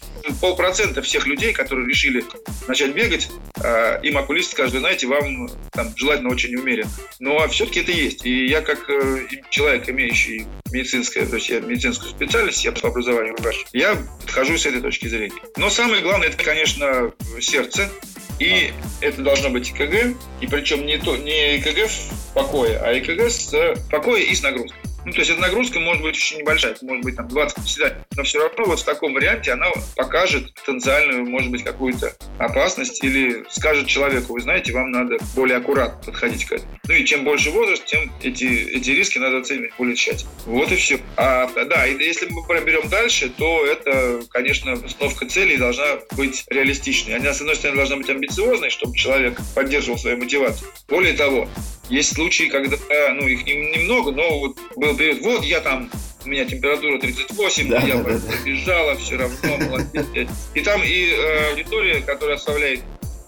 полпроцента 0.41 1.03
всех 1.03 1.27
людей, 1.27 1.53
которые 1.53 1.89
решили 1.89 2.25
начать 2.69 2.95
бегать, 2.95 3.29
э, 3.61 3.99
им 4.05 4.17
окулист 4.17 4.53
скажет, 4.53 4.79
знаете, 4.79 5.09
вам 5.09 5.51
там, 5.73 5.93
желательно 5.97 6.31
очень 6.31 6.55
умеренно. 6.55 6.91
Но 7.19 7.47
все-таки 7.49 7.81
это 7.81 7.91
есть. 7.91 8.25
И 8.25 8.47
я 8.47 8.61
как 8.61 8.89
э, 8.89 9.27
человек, 9.51 9.89
имеющий 9.89 10.47
медицинское, 10.71 11.27
то 11.27 11.35
есть 11.35 11.49
я 11.49 11.59
медицинскую 11.59 12.11
специальность, 12.11 12.65
я 12.65 12.71
по 12.71 12.89
образованию 12.89 13.35
врач, 13.37 13.65
я 13.73 13.97
подхожу 14.21 14.57
с 14.57 14.65
этой 14.65 14.81
точки 14.81 15.09
зрения. 15.09 15.35
Но 15.57 15.69
самое 15.69 16.01
главное, 16.01 16.29
это, 16.29 16.43
конечно, 16.43 17.13
сердце. 17.41 17.91
И 18.39 18.73
это 19.01 19.23
должно 19.23 19.51
быть 19.51 19.71
ЭКГ, 19.71 20.17
и 20.41 20.47
причем 20.47 20.87
не, 20.87 20.99
то, 20.99 21.17
не 21.17 21.59
ЭКГ 21.59 21.89
в 21.89 22.35
покое, 22.35 22.79
а 22.79 22.97
ЭКГ 22.97 23.31
с 23.31 23.55
покоя 23.91 24.23
и 24.23 24.35
с 24.35 24.43
нагрузкой. 24.43 24.92
Ну, 25.05 25.13
то 25.13 25.19
есть 25.19 25.31
эта 25.31 25.41
нагрузка 25.41 25.81
может 25.81 26.03
быть 26.03 26.17
очень 26.17 26.39
небольшая, 26.39 26.73
это 26.73 26.85
может 26.85 27.05
быть 27.05 27.17
там 27.17 27.29
20 27.29 27.57
приседаний, 27.57 27.97
но 28.17 28.23
все 28.23 28.41
равно 28.41 28.65
вот 28.65 28.81
в 28.81 28.85
таком 28.85 29.15
варианте 29.15 29.53
она 29.53 29.67
покажет 29.97 30.55
потенциальную, 30.55 31.27
может 31.27 31.51
быть, 31.51 31.65
какую-то 31.65 32.15
опасность 32.39 33.03
или 33.03 33.45
скажет 33.51 33.87
человеку, 33.87 34.35
вы 34.35 34.41
знаете, 34.41 34.73
вам 34.73 34.91
надо 34.91 35.17
более 35.35 35.59
аккуратно 35.59 36.01
подходить 36.05 36.45
к 36.45 36.53
этому. 36.53 36.79
Ну 36.87 36.95
и 36.95 37.05
чем 37.05 37.25
больше 37.25 37.51
возраст, 37.51 37.85
тем 37.85 38.13
эти, 38.23 38.45
эти 38.45 38.91
риски 38.91 39.19
надо 39.19 39.39
оценивать 39.39 39.73
более 39.77 39.97
тщательно. 39.97 40.31
Вот 40.47 40.71
и 40.71 40.77
все. 40.77 41.01
А, 41.17 41.49
да, 41.65 41.87
и 41.87 41.99
если 41.99 42.29
мы 42.29 42.47
проберем 42.47 42.89
дальше, 42.89 43.31
то 43.31 43.65
это, 43.67 44.23
конечно, 44.31 44.75
установка 44.75 45.27
целей 45.27 45.57
должна 45.57 45.99
быть 46.17 46.45
реалистичной. 46.49 47.17
Она, 47.17 47.33
с 47.33 47.41
одной 47.41 47.57
стороны, 47.57 47.79
должна 47.79 47.97
быть 47.97 48.11
амбициозной, 48.11 48.71
чтобы 48.71 48.97
человек 48.97 49.39
поддерживал 49.55 49.99
свою 49.99 50.19
мотивацию. 50.19 50.71
Более 50.89 51.15
того, 51.15 51.49
есть 51.93 52.15
случаи, 52.15 52.45
когда, 52.45 52.77
ну, 53.15 53.29
их 53.29 53.45
немного, 53.45 54.13
но 54.13 54.39
вот 54.41 54.59
был 54.77 54.97
период, 54.97 55.21
вот 55.21 55.45
я 55.45 55.61
там 55.61 55.91
у 56.25 56.29
меня 56.29 56.45
температура 56.47 56.99
38, 56.99 57.69
да, 57.69 57.81
я 57.81 57.97
да, 57.97 58.19
побежала, 58.19 58.95
да. 58.95 58.99
все 58.99 59.17
равно, 59.17 59.57
молодец. 59.59 60.29
И 60.55 60.61
там 60.63 60.83
и 60.83 61.11
э, 61.11 61.51
аудитория, 61.51 62.01
которая 62.01 62.37
оставляет 62.37 62.81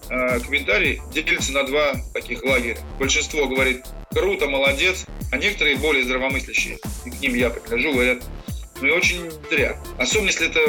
э, 0.09 0.39
комментарий, 0.39 0.99
делится 1.13 1.51
на 1.51 1.63
два 1.63 1.95
таких 2.13 2.43
лагеря. 2.43 2.77
Большинство 2.97 3.47
говорит, 3.47 3.85
круто, 4.11 4.47
молодец, 4.47 5.05
а 5.31 5.37
некоторые 5.37 5.75
более 5.75 6.03
здравомыслящие, 6.03 6.79
и 7.05 7.11
к 7.11 7.21
ним 7.21 7.35
я 7.35 7.51
принадлежу, 7.51 7.93
говорят, 7.93 8.23
ну 8.81 8.87
и 8.87 8.91
очень 8.91 9.31
зря. 9.49 9.77
Особенно, 9.97 10.27
если 10.27 10.47
это 10.47 10.59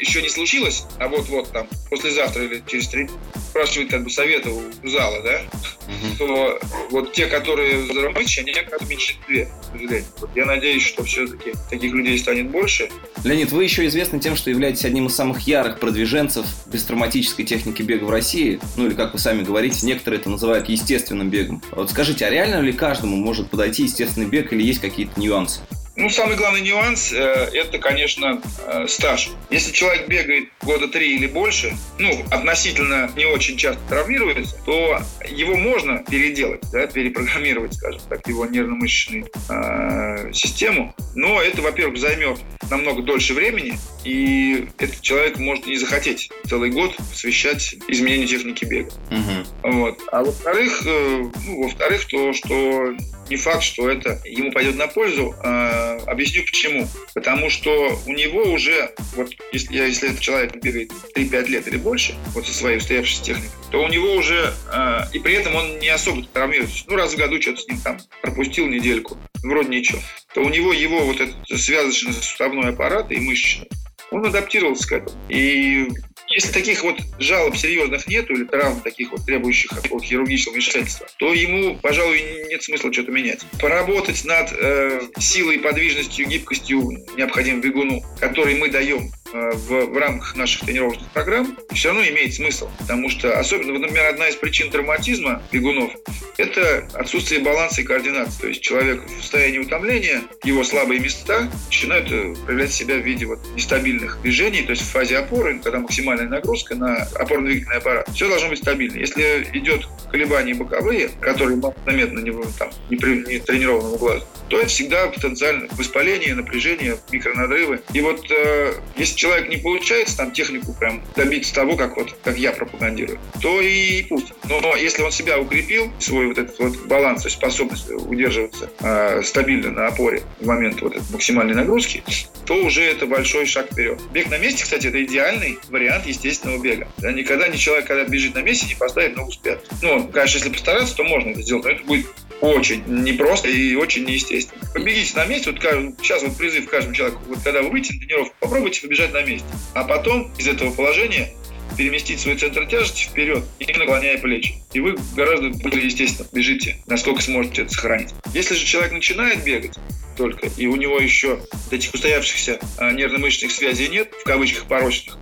еще 0.00 0.22
не 0.22 0.28
случилось, 0.28 0.84
а 0.98 1.08
вот-вот 1.08 1.52
там 1.52 1.68
послезавтра 1.90 2.44
или 2.44 2.62
через 2.66 2.88
три 2.88 3.08
спрашивать 3.50 3.90
как 3.90 4.02
бы 4.04 4.10
совета 4.10 4.50
у 4.50 4.88
зала, 4.88 5.22
да, 5.22 5.42
угу. 5.86 6.16
то 6.18 6.60
вот 6.90 7.12
те, 7.12 7.26
которые 7.26 7.84
здравомыслящие, 7.84 8.44
они 8.44 8.52
как 8.52 8.80
в 8.80 8.88
меньшинстве, 8.88 9.46
к 9.46 9.72
сожалению. 9.72 10.04
Вот 10.20 10.30
я 10.34 10.46
надеюсь, 10.46 10.82
что 10.82 11.04
все-таки 11.04 11.52
таких 11.70 11.92
людей 11.92 12.18
станет 12.18 12.50
больше. 12.50 12.88
Леонид, 13.24 13.52
вы 13.52 13.64
еще 13.64 13.86
известны 13.86 14.20
тем, 14.20 14.36
что 14.36 14.50
являетесь 14.50 14.84
одним 14.84 15.06
из 15.06 15.14
самых 15.14 15.46
ярых 15.46 15.78
продвиженцев 15.78 16.46
бестравматической 16.66 17.44
техники 17.44 17.82
бега 17.82 18.04
в 18.04 18.10
России. 18.10 18.60
Ну 18.76 18.86
или, 18.86 18.94
как 18.94 19.12
вы 19.12 19.18
сами 19.18 19.42
говорите, 19.42 19.86
некоторые 19.86 20.20
это 20.20 20.30
называют 20.30 20.68
естественным 20.68 21.30
бегом. 21.30 21.62
Вот 21.72 21.90
скажите, 21.90 22.26
а 22.26 22.30
реально 22.30 22.60
ли 22.60 22.72
каждому 22.72 23.16
может 23.16 23.50
подойти 23.50 23.84
естественный 23.84 24.26
бег 24.26 24.52
или 24.52 24.62
есть 24.62 24.80
какие-то 24.80 25.20
нюансы? 25.20 25.60
Ну, 25.94 26.08
самый 26.08 26.36
главный 26.36 26.62
нюанс 26.62 27.12
э, 27.12 27.50
это, 27.52 27.78
конечно, 27.78 28.40
э, 28.66 28.86
стаж. 28.88 29.30
Если 29.50 29.72
человек 29.72 30.08
бегает 30.08 30.48
года 30.62 30.88
три 30.88 31.16
или 31.16 31.26
больше, 31.26 31.74
ну, 31.98 32.10
относительно 32.30 33.10
не 33.14 33.26
очень 33.26 33.58
часто 33.58 33.80
травмируется, 33.88 34.56
то 34.64 35.02
его 35.28 35.54
можно 35.54 35.98
переделать, 35.98 36.62
да, 36.72 36.86
перепрограммировать, 36.86 37.74
скажем 37.74 38.00
так, 38.08 38.26
его 38.26 38.46
нервно-мышечную 38.46 39.26
э, 39.50 40.32
систему. 40.32 40.94
Но 41.14 41.42
это, 41.42 41.60
во-первых, 41.60 41.98
займет 41.98 42.38
намного 42.70 43.02
дольше 43.02 43.34
времени, 43.34 43.74
и 44.04 44.68
этот 44.78 45.02
человек 45.02 45.38
может 45.38 45.66
не 45.66 45.76
захотеть 45.76 46.30
целый 46.48 46.70
год 46.70 46.96
посвящать 46.96 47.74
изменению 47.88 48.28
техники 48.28 48.64
бега. 48.64 48.90
Угу. 49.10 49.72
Вот. 49.74 49.98
А 50.10 50.24
во-вторых, 50.24 50.82
э, 50.86 51.22
ну, 51.46 51.62
во-вторых, 51.64 52.06
то, 52.06 52.32
что 52.32 52.94
не 53.32 53.38
факт, 53.38 53.62
что 53.62 53.88
это 53.88 54.20
ему 54.26 54.52
пойдет 54.52 54.76
на 54.76 54.88
пользу. 54.88 55.34
Э, 55.42 55.98
объясню 56.06 56.42
почему. 56.44 56.86
Потому 57.14 57.48
что 57.48 57.98
у 58.06 58.12
него 58.12 58.42
уже, 58.42 58.94
вот 59.16 59.30
если, 59.52 59.74
если 59.74 60.10
этот 60.10 60.20
человек 60.20 60.56
бегает 60.56 60.92
3-5 61.16 61.46
лет 61.48 61.66
или 61.66 61.78
больше, 61.78 62.14
вот 62.34 62.46
со 62.46 62.52
своей 62.52 62.76
устоявшейся 62.76 63.24
техникой, 63.24 63.50
то 63.70 63.82
у 63.82 63.88
него 63.88 64.12
уже, 64.16 64.52
э, 64.70 65.00
и 65.14 65.18
при 65.18 65.34
этом 65.34 65.54
он 65.54 65.78
не 65.78 65.88
особо 65.88 66.22
травмируется. 66.26 66.84
Ну, 66.86 66.96
раз 66.96 67.14
в 67.14 67.16
году 67.16 67.40
что-то 67.40 67.62
с 67.62 67.68
ним 67.68 67.80
там 67.80 67.98
пропустил 68.20 68.66
недельку, 68.66 69.16
вроде 69.42 69.70
ничего. 69.70 70.00
То 70.34 70.42
у 70.42 70.50
него 70.50 70.74
его 70.74 71.00
вот 71.00 71.18
этот 71.20 71.36
связочно-суставной 71.48 72.72
аппарат 72.72 73.10
и 73.12 73.16
мышечный, 73.16 73.68
он 74.10 74.26
адаптировался 74.26 74.88
к 74.88 74.92
этому. 74.92 75.16
И 75.30 75.88
если 76.34 76.52
таких 76.52 76.82
вот 76.82 76.98
жалоб 77.18 77.56
серьезных 77.56 78.06
нету 78.06 78.34
или 78.34 78.44
травм 78.44 78.80
таких 78.80 79.12
вот 79.12 79.24
требующих 79.24 79.72
от 79.72 80.02
хирургического 80.02 80.54
вмешательства, 80.54 81.06
то 81.18 81.32
ему, 81.32 81.78
пожалуй, 81.78 82.22
нет 82.48 82.62
смысла 82.62 82.92
что-то 82.92 83.12
менять. 83.12 83.40
Поработать 83.60 84.24
над 84.24 84.52
э, 84.52 85.00
силой, 85.18 85.58
подвижностью, 85.58 86.26
гибкостью 86.26 87.04
необходимым 87.16 87.60
бегуну, 87.60 88.02
который 88.20 88.54
мы 88.54 88.68
даем 88.68 89.10
в, 89.32 89.86
в 89.86 89.96
рамках 89.96 90.36
наших 90.36 90.66
тренировочных 90.66 91.08
программ 91.10 91.56
все 91.72 91.88
равно 91.88 92.04
имеет 92.04 92.34
смысл. 92.34 92.68
Потому 92.78 93.10
что, 93.10 93.38
особенно, 93.38 93.78
например, 93.78 94.06
одна 94.06 94.28
из 94.28 94.36
причин 94.36 94.70
травматизма 94.70 95.42
бегунов– 95.50 95.92
это 96.36 96.88
отсутствие 96.94 97.40
баланса 97.40 97.80
и 97.80 97.84
координации. 97.84 98.40
То 98.40 98.48
есть 98.48 98.60
человек 98.62 99.02
в 99.04 99.20
состоянии 99.20 99.58
утомления, 99.58 100.22
его 100.44 100.64
слабые 100.64 101.00
места 101.00 101.50
начинают 101.66 102.10
э, 102.10 102.34
проявлять 102.44 102.72
себя 102.72 102.96
в 102.96 103.02
виде 103.02 103.26
вот 103.26 103.40
нестабильных 103.54 104.20
движений, 104.22 104.62
то 104.62 104.70
есть 104.70 104.82
в 104.82 104.90
фазе 104.90 105.18
опоры, 105.18 105.58
когда 105.62 105.78
максимальная 105.78 106.28
нагрузка 106.28 106.74
на 106.74 107.08
опорно-двигательный 107.14 107.76
аппарат. 107.76 108.08
Все 108.14 108.28
должно 108.28 108.48
быть 108.48 108.58
стабильно. 108.58 108.98
Если 108.98 109.48
идет 109.52 109.86
колебания 110.10 110.54
боковые, 110.54 111.10
которые 111.20 111.60
заметно 111.86 112.18
не, 112.20 112.32
там, 112.58 112.70
не, 112.90 112.96
при, 112.96 113.24
не 113.26 113.38
тренированному 113.38 113.96
глазу, 113.96 114.24
то 114.48 114.58
это 114.58 114.68
всегда 114.68 115.06
потенциально 115.08 115.68
воспаление, 115.72 116.34
напряжение, 116.34 116.98
микронадрывы. 117.10 117.80
И 117.92 118.00
вот 118.00 118.30
э, 118.30 118.74
если 118.96 119.16
человек 119.22 119.48
не 119.48 119.56
получается 119.56 120.16
там 120.16 120.32
технику 120.32 120.72
прям 120.72 121.00
добиться 121.14 121.54
того, 121.54 121.76
как 121.76 121.96
вот 121.96 122.12
как 122.24 122.36
я 122.36 122.50
пропагандирую, 122.50 123.20
то 123.40 123.60
и 123.60 124.02
пусть. 124.02 124.32
Но 124.48 124.74
если 124.74 125.02
он 125.02 125.12
себя 125.12 125.38
укрепил, 125.38 125.92
свой 126.00 126.26
вот 126.26 126.38
этот 126.38 126.58
вот 126.58 126.76
баланс, 126.88 127.22
то 127.22 127.28
есть 127.28 127.38
способность 127.38 127.88
удерживаться 127.88 128.68
э, 128.80 129.22
стабильно 129.22 129.70
на 129.70 129.86
опоре 129.86 130.22
в 130.40 130.46
момент 130.46 130.82
вот 130.82 130.96
этой 130.96 131.12
максимальной 131.12 131.54
нагрузки, 131.54 132.02
то 132.46 132.54
уже 132.64 132.82
это 132.82 133.06
большой 133.06 133.46
шаг 133.46 133.70
вперед. 133.70 134.00
Бег 134.12 134.28
на 134.28 134.38
месте, 134.38 134.64
кстати, 134.64 134.88
это 134.88 135.04
идеальный 135.04 135.56
вариант 135.68 136.06
естественного 136.06 136.60
бега. 136.60 136.88
Да, 136.98 137.12
никогда 137.12 137.46
не 137.46 137.58
человек, 137.58 137.86
когда 137.86 138.04
бежит 138.04 138.34
на 138.34 138.42
месте, 138.42 138.66
не 138.66 138.74
поставит 138.74 139.14
ногу 139.14 139.30
с 139.30 139.36
пят. 139.36 139.64
Ну, 139.82 140.08
конечно, 140.08 140.38
если 140.38 140.50
постараться, 140.50 140.96
то 140.96 141.04
можно 141.04 141.30
это 141.30 141.42
сделать, 141.42 141.64
но 141.64 141.70
это 141.70 141.84
будет 141.84 142.06
очень 142.42 142.82
непросто 142.86 143.48
и 143.48 143.76
очень 143.76 144.04
неестественно. 144.04 144.60
Побегите 144.74 145.16
на 145.16 145.26
месте, 145.26 145.52
вот 145.52 145.60
сейчас 146.02 146.22
вот 146.22 146.36
призыв 146.36 146.68
каждому 146.68 146.94
человеку, 146.94 147.20
вот 147.28 147.38
когда 147.44 147.62
вы 147.62 147.70
выйдете 147.70 147.94
на 147.94 148.00
тренировку, 148.00 148.34
попробуйте 148.40 148.82
побежать 148.82 149.11
на 149.12 149.22
месте, 149.22 149.46
а 149.74 149.84
потом 149.84 150.32
из 150.38 150.48
этого 150.48 150.72
положения 150.72 151.32
переместить 151.76 152.20
свой 152.20 152.36
центр 152.36 152.66
тяжести 152.66 153.04
вперед 153.04 153.44
и 153.58 153.72
наклоняя 153.72 154.18
плечи. 154.18 154.54
И 154.72 154.80
вы 154.80 154.96
гораздо 155.14 155.50
более 155.50 155.86
естественно 155.86 156.28
бежите, 156.32 156.76
насколько 156.86 157.22
сможете 157.22 157.62
это 157.62 157.72
сохранить. 157.72 158.10
Если 158.34 158.54
же 158.54 158.64
человек 158.64 158.92
начинает 158.92 159.42
бегать, 159.44 159.76
только, 160.16 160.48
и 160.58 160.66
у 160.66 160.76
него 160.76 160.98
еще 160.98 161.40
этих 161.70 161.94
устоявшихся 161.94 162.60
а, 162.76 162.92
нервно-мышечных 162.92 163.50
связей 163.50 163.88
нет, 163.88 164.12
в 164.12 164.24
кавычках 164.24 164.66
порочных, 164.66 165.16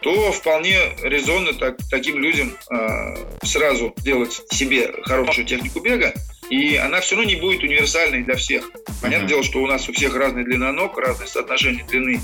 то 0.00 0.30
вполне 0.30 0.78
резонно 1.02 1.52
так, 1.54 1.76
таким 1.90 2.18
людям 2.18 2.56
э, 2.70 3.16
сразу 3.42 3.94
делать 3.98 4.40
себе 4.52 4.92
хорошую 5.02 5.44
технику 5.44 5.80
бега, 5.80 6.14
и 6.50 6.76
она 6.76 7.00
все 7.00 7.16
равно 7.16 7.30
не 7.30 7.36
будет 7.36 7.62
универсальной 7.62 8.22
для 8.22 8.36
всех. 8.36 8.70
Понятное 9.02 9.26
mm-hmm. 9.26 9.28
дело, 9.28 9.42
что 9.42 9.62
у 9.62 9.66
нас 9.66 9.88
у 9.88 9.92
всех 9.92 10.14
разная 10.14 10.44
длина 10.44 10.72
ног, 10.72 10.96
разное 10.98 11.26
соотношение 11.26 11.84
длины 11.84 12.20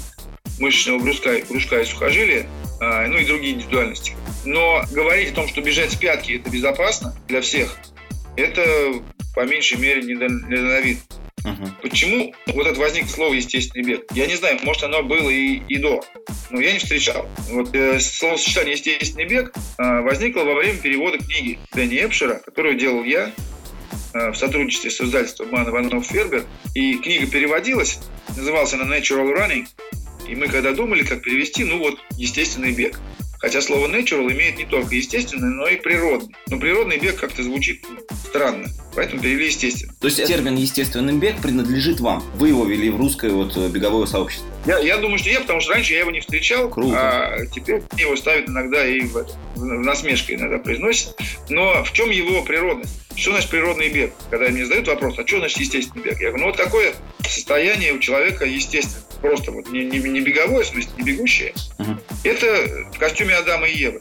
мышечного 0.59 0.99
брюшка, 0.99 1.41
брюшка 1.49 1.81
и 1.81 1.85
сухожилия, 1.85 2.47
а, 2.81 3.07
ну 3.07 3.19
и 3.19 3.25
другие 3.25 3.55
индивидуальности. 3.55 4.15
Но 4.45 4.85
говорить 4.91 5.33
о 5.33 5.35
том, 5.35 5.49
что 5.49 5.61
бежать 5.61 5.93
с 5.93 5.97
пятки– 5.97 6.33
это 6.41 6.51
безопасно 6.51 7.15
для 7.29 7.41
всех, 7.41 7.77
это 8.37 8.65
по 9.35 9.45
меньшей 9.47 9.79
мере 9.79 10.03
недальновидно. 10.03 11.03
Uh-huh. 11.45 11.71
Почему 11.83 12.35
вот 12.47 12.67
это 12.67 12.81
возникло 12.81 13.09
слово 13.09 13.35
«естественный 13.35 13.85
бег»? 13.85 14.05
Я 14.15 14.27
не 14.27 14.35
знаю, 14.35 14.59
может, 14.63 14.83
оно 14.85 15.03
было 15.03 15.29
и, 15.29 15.61
и 15.69 15.77
до, 15.77 16.03
но 16.49 16.59
я 16.59 16.73
не 16.73 16.79
встречал. 16.79 17.29
Вот 17.51 17.75
э, 17.75 18.01
словосочетание 18.01 18.73
«естественный 18.73 19.27
бег» 19.27 19.53
э, 19.79 20.01
возникло 20.01 20.45
во 20.45 20.55
время 20.55 20.79
перевода 20.79 21.19
книги 21.19 21.59
Дэнни 21.75 22.03
Эпшера, 22.03 22.41
которую 22.47 22.79
делал 22.79 23.05
я 23.05 23.31
э, 24.15 24.31
в 24.31 24.37
сотрудничестве 24.37 24.91
с 24.91 25.03
издательством 25.03 25.51
Ман 25.51 25.69
Иванов 25.69 26.07
Фербер. 26.07 26.47
И 26.75 26.97
книга 26.97 27.27
переводилась, 27.27 27.99
называлась 28.35 28.73
она 28.73 28.85
«Natural 28.85 29.31
Running», 29.31 29.67
и 30.29 30.35
мы 30.35 30.49
когда 30.49 30.73
думали, 30.73 31.03
как 31.03 31.23
перевести, 31.23 31.65
ну 31.65 31.79
вот, 31.79 31.99
естественный 32.17 32.73
бег. 32.73 32.99
Хотя 33.39 33.61
слово 33.61 33.89
natural 33.89 34.33
имеет 34.33 34.57
не 34.57 34.65
только 34.65 34.95
естественный, 34.95 35.55
но 35.55 35.69
и 35.69 35.77
природный. 35.77 36.35
Но 36.49 36.59
природный 36.59 36.97
бег 36.97 37.21
как-то 37.21 37.43
звучит 37.43 37.85
странно, 38.27 38.67
поэтому 38.95 39.21
перевели 39.21 39.47
естественно. 39.47 39.93
То 40.01 40.07
есть 40.07 40.25
термин 40.25 40.57
естественный 40.57 41.13
бег 41.13 41.37
принадлежит 41.43 42.01
вам? 42.01 42.25
Вы 42.37 42.49
его 42.49 42.65
ввели 42.65 42.89
в 42.89 42.97
русское 42.97 43.31
вот 43.31 43.55
беговое 43.71 44.07
сообщество? 44.07 44.49
Я, 44.65 44.79
я 44.79 44.97
думаю, 44.97 45.19
что 45.19 45.29
я, 45.29 45.41
потому 45.41 45.61
что 45.61 45.75
раньше 45.75 45.93
я 45.93 46.01
его 46.01 46.11
не 46.11 46.21
встречал, 46.21 46.71
Круто. 46.71 46.97
а 46.97 47.47
теперь 47.47 47.83
его 47.99 48.17
ставят 48.17 48.49
иногда 48.49 48.87
и 48.87 49.03
в, 49.03 49.27
в 49.57 49.63
насмешкой 49.63 50.37
иногда 50.37 50.57
произносят. 50.57 51.15
Но 51.51 51.85
в 51.85 51.93
чем 51.93 52.11
его 52.11 52.43
природность? 52.45 52.99
Что 53.15 53.33
значит 53.33 53.51
природный 53.51 53.91
бег? 53.91 54.15
Когда 54.31 54.49
мне 54.49 54.65
задают 54.65 54.89
вопрос, 54.89 55.19
а 55.19 55.27
что 55.27 55.39
значит 55.39 55.59
естественный 55.59 56.03
бег? 56.03 56.19
Я 56.19 56.31
говорю, 56.31 56.47
ну 56.47 56.51
вот 56.51 56.57
такое 56.57 56.95
состояние 57.29 57.93
у 57.93 57.99
человека 57.99 58.47
естественное. 58.47 59.05
Просто 59.25 59.53
вот 59.53 59.71
не, 59.71 59.87
не, 59.87 59.99
не 60.01 60.21
беговое, 60.21 60.65
в 60.65 60.67
смысле, 60.67 60.91
не 60.99 61.03
бегущее. 61.03 61.55
Uh-huh. 61.79 61.99
Это 62.25 62.91
в 62.93 62.99
костюме 62.99 63.35
Адама 63.35 63.67
и 63.67 63.75
Евы. 63.75 64.01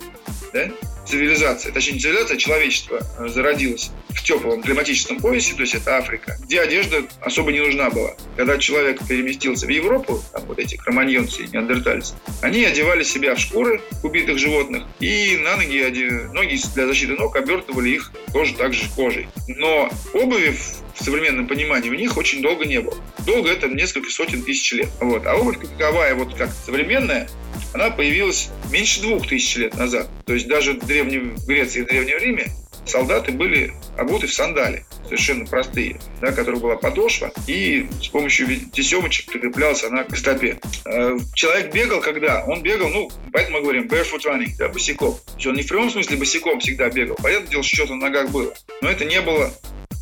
Да? 0.52 0.70
цивилизация, 1.06 1.72
точнее 1.72 1.94
не 1.94 2.00
цивилизация, 2.00 2.36
а 2.36 2.40
человечество 2.40 3.00
э, 3.20 3.28
зародилось 3.28 3.92
в 4.10 4.24
теплом 4.24 4.62
климатическом 4.62 5.20
поясе, 5.20 5.54
то 5.54 5.62
есть 5.62 5.76
это 5.76 5.98
Африка, 5.98 6.38
где 6.42 6.62
одежда 6.62 7.04
особо 7.22 7.52
не 7.52 7.60
нужна 7.60 7.90
была. 7.90 8.16
Когда 8.36 8.58
человек 8.58 9.06
переместился 9.08 9.66
в 9.66 9.70
Европу, 9.70 10.24
там 10.32 10.44
вот 10.46 10.60
эти 10.60 10.76
кроманьонцы 10.76 11.44
и 11.44 11.48
неандертальцы, 11.48 12.16
они 12.42 12.64
одевали 12.64 13.04
себя 13.04 13.36
в 13.36 13.40
шкуры 13.40 13.82
убитых 14.04 14.38
животных 14.38 14.84
и 15.00 15.38
на 15.44 15.58
ноги, 15.58 16.30
ноги 16.34 16.60
для 16.74 16.88
защиты 16.88 17.14
ног 17.14 17.36
обертывали 17.36 17.90
их 17.90 18.12
тоже 18.32 18.54
также 18.56 18.90
кожей. 18.96 19.28
Но 19.48 19.90
обуви 20.14 20.52
в 20.52 20.93
современном 21.02 21.48
понимании 21.48 21.90
у 21.90 21.94
них 21.94 22.18
очень 22.18 22.42
долго 22.42 22.66
не 22.66 22.82
было. 22.82 22.96
Долго 23.26 23.50
это 23.50 23.68
несколько 23.68 24.10
сотен 24.10 24.44
тысяч 24.44 24.72
лет. 24.74 24.90
Вот. 25.00 25.26
А 25.26 25.36
обувь 25.36 25.58
таковая, 25.60 26.16
вот 26.16 26.36
как 26.36 26.50
современная, 26.52 27.30
она 27.74 27.90
появилась 27.90 28.50
меньше 28.72 29.02
двух 29.02 29.28
тысяч 29.28 29.56
лет 29.56 29.76
назад. 29.76 30.08
То 30.26 30.34
есть 30.34 30.48
даже 30.48 30.74
в 30.74 30.86
Древнем 30.86 31.36
Греции 31.48 31.80
и 31.80 31.84
в 31.84 31.88
Древнем 31.88 32.18
Riме 32.18 32.48
солдаты 32.86 33.32
были 33.32 33.74
обуты 33.98 34.28
в 34.28 34.34
сандали, 34.34 34.86
совершенно 35.06 35.46
простые, 35.46 36.00
да, 36.22 36.32
которых 36.32 36.62
была 36.62 36.76
подошва, 36.76 37.32
и 37.48 37.88
с 38.02 38.08
помощью 38.08 38.48
тесемочек 38.72 39.32
прикреплялась 39.32 39.84
она 39.84 40.04
к 40.04 40.16
стопе. 40.18 40.60
Э, 40.86 41.18
человек 41.34 41.74
бегал 41.74 42.02
когда? 42.02 42.44
Он 42.46 42.62
бегал, 42.62 42.90
ну, 42.90 43.12
поэтому 43.32 43.58
мы 43.58 43.64
говорим 43.64 43.88
barefoot 43.88 44.26
running, 44.26 44.52
да, 44.58 44.70
босиком. 44.70 45.18
Он 45.46 45.54
не 45.54 45.64
в 45.64 45.68
прямом 45.68 45.90
смысле 45.90 46.18
босиком 46.18 46.60
всегда 46.60 46.90
бегал. 46.90 47.16
Понятное 47.22 47.50
дело, 47.50 47.64
что 47.64 47.76
что-то 47.76 47.96
на 47.96 48.08
ногах 48.08 48.30
было. 48.32 48.54
Но 48.82 48.90
это 48.90 49.06
не 49.06 49.22
было 49.22 49.54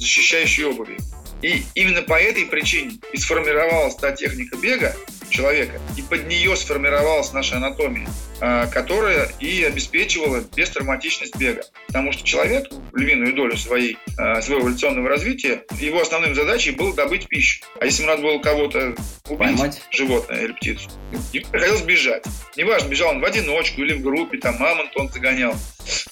защищающей 0.01 0.65
обуви. 0.65 0.97
И 1.41 1.63
именно 1.73 2.01
по 2.01 2.19
этой 2.19 2.45
причине 2.45 2.99
и 3.13 3.17
сформировалась 3.17 3.95
та 3.95 4.11
техника 4.11 4.57
бега 4.57 4.95
человека, 5.29 5.79
и 5.97 6.01
под 6.01 6.27
нее 6.27 6.55
сформировалась 6.55 7.31
наша 7.33 7.55
анатомия, 7.55 8.07
а, 8.41 8.67
которая 8.67 9.31
и 9.39 9.63
обеспечивала 9.63 10.43
бестравматичность 10.55 11.35
бега. 11.37 11.63
Потому 11.87 12.11
что 12.11 12.23
человек, 12.23 12.67
львиную 12.93 13.33
долю 13.33 13.57
своей, 13.57 13.97
а, 14.17 14.41
своего 14.41 14.63
эволюционного 14.63 15.09
развития, 15.09 15.63
его 15.79 16.01
основной 16.01 16.35
задачей 16.35 16.71
было 16.71 16.93
добыть 16.93 17.27
пищу. 17.27 17.63
А 17.79 17.85
если 17.85 18.03
ему 18.03 18.11
надо 18.11 18.23
было 18.23 18.39
кого-то 18.39 18.95
убить, 19.29 19.39
Поймать. 19.39 19.81
животное 19.91 20.43
или 20.43 20.51
птицу, 20.51 20.89
ему 21.33 21.45
приходилось 21.49 21.81
бежать. 21.81 22.25
Неважно, 22.55 22.89
бежал 22.89 23.11
он 23.11 23.21
в 23.21 23.25
одиночку 23.25 23.81
или 23.81 23.93
в 23.93 24.01
группе, 24.01 24.37
там 24.37 24.57
мамонт 24.57 24.91
он 24.95 25.09
загонял. 25.09 25.55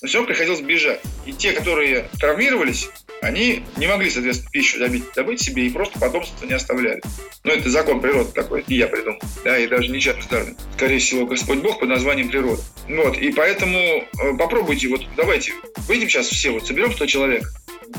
Но 0.02 0.08
все 0.08 0.18
равно 0.18 0.28
приходилось 0.28 0.62
бежать. 0.62 1.02
И 1.26 1.34
те, 1.34 1.52
которые 1.52 2.10
травмировались, 2.20 2.90
они 3.22 3.64
не 3.78 3.88
могли, 3.88 4.10
соответственно, 4.10 4.52
пищу 4.52 4.80
добыть, 4.80 5.04
добыть 5.16 5.42
себе 5.42 5.66
и 5.66 5.70
просто 5.70 6.00
потомство 6.00 6.46
не 6.46 6.54
оставляли. 6.54 7.02
Но 7.44 7.52
это 7.52 7.70
закон 7.70 8.02
природы 8.02 8.32
такой, 8.32 8.64
не 8.68 8.78
я 8.78 8.88
придумал, 8.88 9.20
да, 9.44 9.58
и 9.58 9.68
даже 9.68 9.90
не 9.90 10.00
Чарльз 10.00 10.26
Дарвин. 10.28 10.58
Скорее 10.76 11.00
всего, 11.00 11.26
Господь 11.26 11.60
Бог 11.60 11.80
под 11.80 11.90
названием 11.90 12.30
природа. 12.30 12.62
Вот, 12.88 13.18
и 13.18 13.32
поэтому 13.32 13.78
э, 13.78 14.06
попробуйте, 14.38 14.88
вот 14.88 15.02
давайте, 15.16 15.54
выйдем 15.88 16.10
сейчас 16.10 16.28
все, 16.28 16.52
вот 16.52 16.68
соберем 16.68 16.92
100 16.92 17.06
человек, 17.06 17.44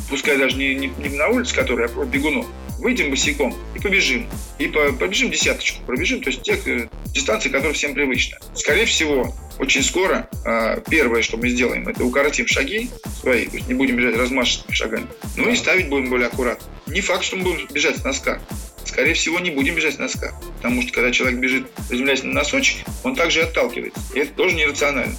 пускай 0.08 0.36
даже 0.38 0.56
не, 0.56 0.74
не, 0.74 0.86
не 0.98 1.08
на 1.16 1.28
улице, 1.28 1.54
которые, 1.54 1.88
а 1.94 2.04
бегунов, 2.04 2.46
выйдем 2.78 3.10
босиком 3.10 3.54
и 3.74 3.78
побежим. 3.78 4.26
И 4.58 4.66
по, 4.66 4.92
побежим 4.92 5.30
десяточку, 5.30 5.84
пробежим, 5.84 6.22
то 6.22 6.30
есть 6.30 6.42
те 6.42 6.58
э, 6.64 6.88
дистанции, 7.12 7.48
которые 7.48 7.74
всем 7.74 7.94
привычны. 7.94 8.38
Скорее 8.54 8.86
всего, 8.86 9.34
очень 9.58 9.82
скоро 9.82 10.28
э, 10.44 10.80
первое, 10.88 11.22
что 11.22 11.36
мы 11.36 11.48
сделаем, 11.48 11.86
это 11.88 12.04
укоротим 12.04 12.46
шаги 12.46 12.90
свои, 13.20 13.46
то 13.46 13.56
есть 13.56 13.68
не 13.68 13.74
будем 13.74 13.96
бежать 13.96 14.16
размашистыми 14.16 14.74
шагами, 14.74 15.06
ну 15.36 15.50
и 15.50 15.56
ставить 15.56 15.88
будем 15.88 16.10
более 16.10 16.28
аккуратно. 16.28 16.66
Не 16.86 17.00
факт, 17.00 17.24
что 17.24 17.36
мы 17.36 17.44
будем 17.44 17.68
бежать 17.72 17.98
с 17.98 18.04
носка. 18.04 18.40
Скорее 18.84 19.14
всего, 19.14 19.38
не 19.38 19.50
будем 19.50 19.76
бежать 19.76 19.94
с 19.94 19.98
носка. 19.98 20.34
Потому 20.56 20.82
что 20.82 20.92
когда 20.92 21.12
человек 21.12 21.38
бежит, 21.38 21.70
приземляясь 21.88 22.24
на 22.24 22.32
носочек, 22.32 22.84
он 23.04 23.14
также 23.14 23.40
и 23.40 23.42
отталкивается. 23.42 24.00
И 24.14 24.18
это 24.18 24.32
тоже 24.32 24.56
нерационально. 24.56 25.14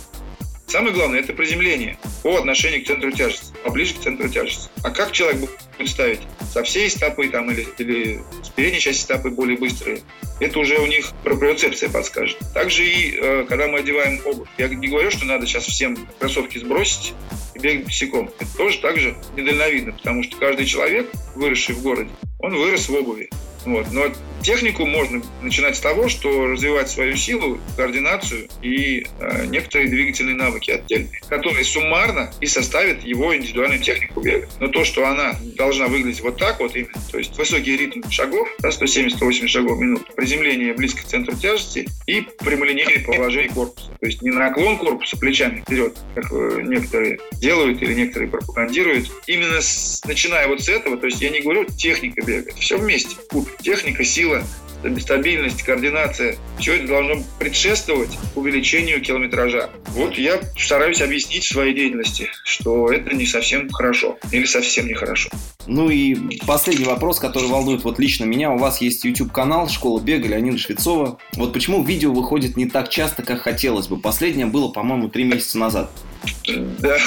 Самое 0.72 0.94
главное– 0.94 1.20
это 1.22 1.34
приземление 1.34 1.98
по 2.24 2.38
отношению 2.38 2.82
к 2.82 2.88
центру 2.88 3.12
тяжести, 3.12 3.52
поближе 3.62 3.94
к 3.94 4.00
центру 4.00 4.30
тяжести. 4.30 4.70
А 4.84 4.90
как 4.90 5.12
человек 5.12 5.42
будет 5.42 5.90
ставить? 5.90 6.22
Со 6.50 6.64
всей 6.64 6.90
стопы 6.90 7.28
там, 7.28 7.52
или, 7.52 7.68
или 7.78 8.22
с 8.42 8.48
передней 8.48 8.80
части 8.80 9.02
стопы 9.02 9.32
более 9.32 9.58
быстрые? 9.58 10.00
Это 10.40 10.58
уже 10.60 10.80
у 10.80 10.86
них 10.86 11.12
проприоцепция 11.26 11.90
подскажет. 11.90 12.38
Также 12.54 12.86
и 12.86 13.18
э, 13.18 13.46
когда 13.50 13.68
мы 13.68 13.80
одеваем 13.80 14.22
обувь. 14.24 14.48
Я 14.58 14.70
не 14.70 14.88
говорю, 14.88 15.12
что 15.12 15.26
надо 15.26 15.46
сейчас 15.46 15.66
всем 15.66 16.08
кроссовки 16.20 16.58
сбросить 16.58 17.16
и 17.54 17.60
бегать 17.60 17.88
босиком. 17.88 18.32
Это 18.40 18.56
тоже 18.56 18.80
так 18.80 18.98
же 18.98 19.14
недальновидно, 19.36 19.92
потому 19.92 20.24
что 20.24 20.38
каждый 20.38 20.66
человек, 20.66 21.12
выросший 21.36 21.76
в 21.76 21.82
городе, 21.82 22.12
он 22.40 22.56
вырос 22.56 22.88
в 22.88 22.96
обуви. 22.96 23.30
Вот. 23.66 23.92
Но 23.92 24.06
технику 24.42 24.86
можно 24.86 25.22
начинать 25.42 25.76
с 25.76 25.80
того, 25.80 26.10
что 26.10 26.48
развивать 26.48 26.90
свою 26.90 27.16
силу, 27.16 27.60
координацию 27.78 28.48
и 28.62 29.06
э, 29.20 29.46
некоторые 29.48 29.90
двигательные 29.90 30.36
навыки 30.36 30.72
отдельные, 30.72 31.20
которые 31.30 31.64
суммарно 31.64 32.32
и 32.42 32.48
составят 32.48 33.04
его 33.04 33.36
индивидуальную 33.36 33.82
технику 33.82 34.22
бега. 34.22 34.48
Но 34.60 34.68
то, 34.68 34.84
что 34.84 35.08
она 35.08 35.36
должна 35.56 35.88
выглядеть 35.88 36.22
вот 36.22 36.38
так 36.38 36.60
вот 36.60 36.76
именно, 36.76 36.92
то 37.12 37.18
есть 37.18 37.38
высокий 37.38 37.78
ритм 37.78 38.02
шагов, 38.10 38.48
да, 38.60 38.70
170-180 38.70 39.48
шагов 39.48 39.78
в 39.78 39.82
минуту, 39.82 40.12
приземление 40.16 40.74
близко 40.74 41.02
к 41.02 41.06
центру 41.06 41.36
тяжести 41.36 41.88
и 42.08 42.22
прямолинейное 42.22 43.04
положение 43.04 43.50
корпуса. 43.50 43.92
То 44.00 44.06
есть 44.06 44.22
не 44.22 44.32
наклон 44.32 44.78
корпуса 44.78 45.18
плечами 45.18 45.62
вперед, 45.62 45.98
как 46.16 46.32
э, 46.32 46.62
некоторые 46.64 47.20
делают 47.34 47.82
или 47.82 47.94
некоторые 47.94 48.30
пропагандируют. 48.30 49.12
Именно 49.28 49.62
с, 49.62 50.02
начиная 50.06 50.48
вот 50.48 50.62
с 50.62 50.70
этого, 50.70 50.98
то 50.98 51.06
есть 51.08 51.22
я 51.22 51.30
не 51.30 51.42
говорю 51.42 51.66
техника 51.66 52.22
бега, 52.26 52.52
все 52.56 52.78
вместе. 52.78 53.16
Техника, 53.62 54.04
сила, 54.04 54.31
Viva! 54.32 54.61
Стабильность, 55.00 55.64
координация, 55.64 56.38
все 56.60 56.76
это 56.76 56.88
должно 56.88 57.24
предшествовать 57.40 58.18
увеличению 58.36 59.02
километража. 59.02 59.70
Вот 59.88 60.18
я 60.18 60.40
стараюсь 60.58 61.02
объяснить 61.02 61.46
в 61.46 61.52
своей 61.52 61.74
деятельности, 61.74 62.30
что 62.44 62.92
это 62.92 63.16
не 63.16 63.26
совсем 63.26 63.70
хорошо 63.70 64.18
или 64.32 64.46
совсем 64.46 64.88
нехорошо. 64.88 65.30
Ну 65.68 65.90
и 65.90 66.40
последний 66.46 66.86
вопрос, 66.86 67.20
который 67.20 67.50
волнует 67.50 67.84
вот 67.84 68.00
лично 68.00 68.26
меня. 68.26 68.52
У 68.52 68.58
вас 68.58 68.82
есть 68.82 69.06
YouTube-канал 69.06 69.70
«Школа 69.70 70.02
бега» 70.02 70.28
Леонида 70.28 70.58
Швецова. 70.58 71.20
Вот 71.34 71.54
почему 71.54 71.84
видео 71.84 72.12
выходит 72.12 72.58
не 72.58 72.68
так 72.68 72.90
часто, 72.90 73.24
как 73.24 73.42
хотелось 73.42 73.88
бы? 73.88 74.00
Последнее 74.00 74.48
было, 74.48 74.70
по-моему, 74.70 75.10
три 75.10 75.24
месяца 75.24 75.58
назад. 75.58 75.92
Да, 76.48 76.98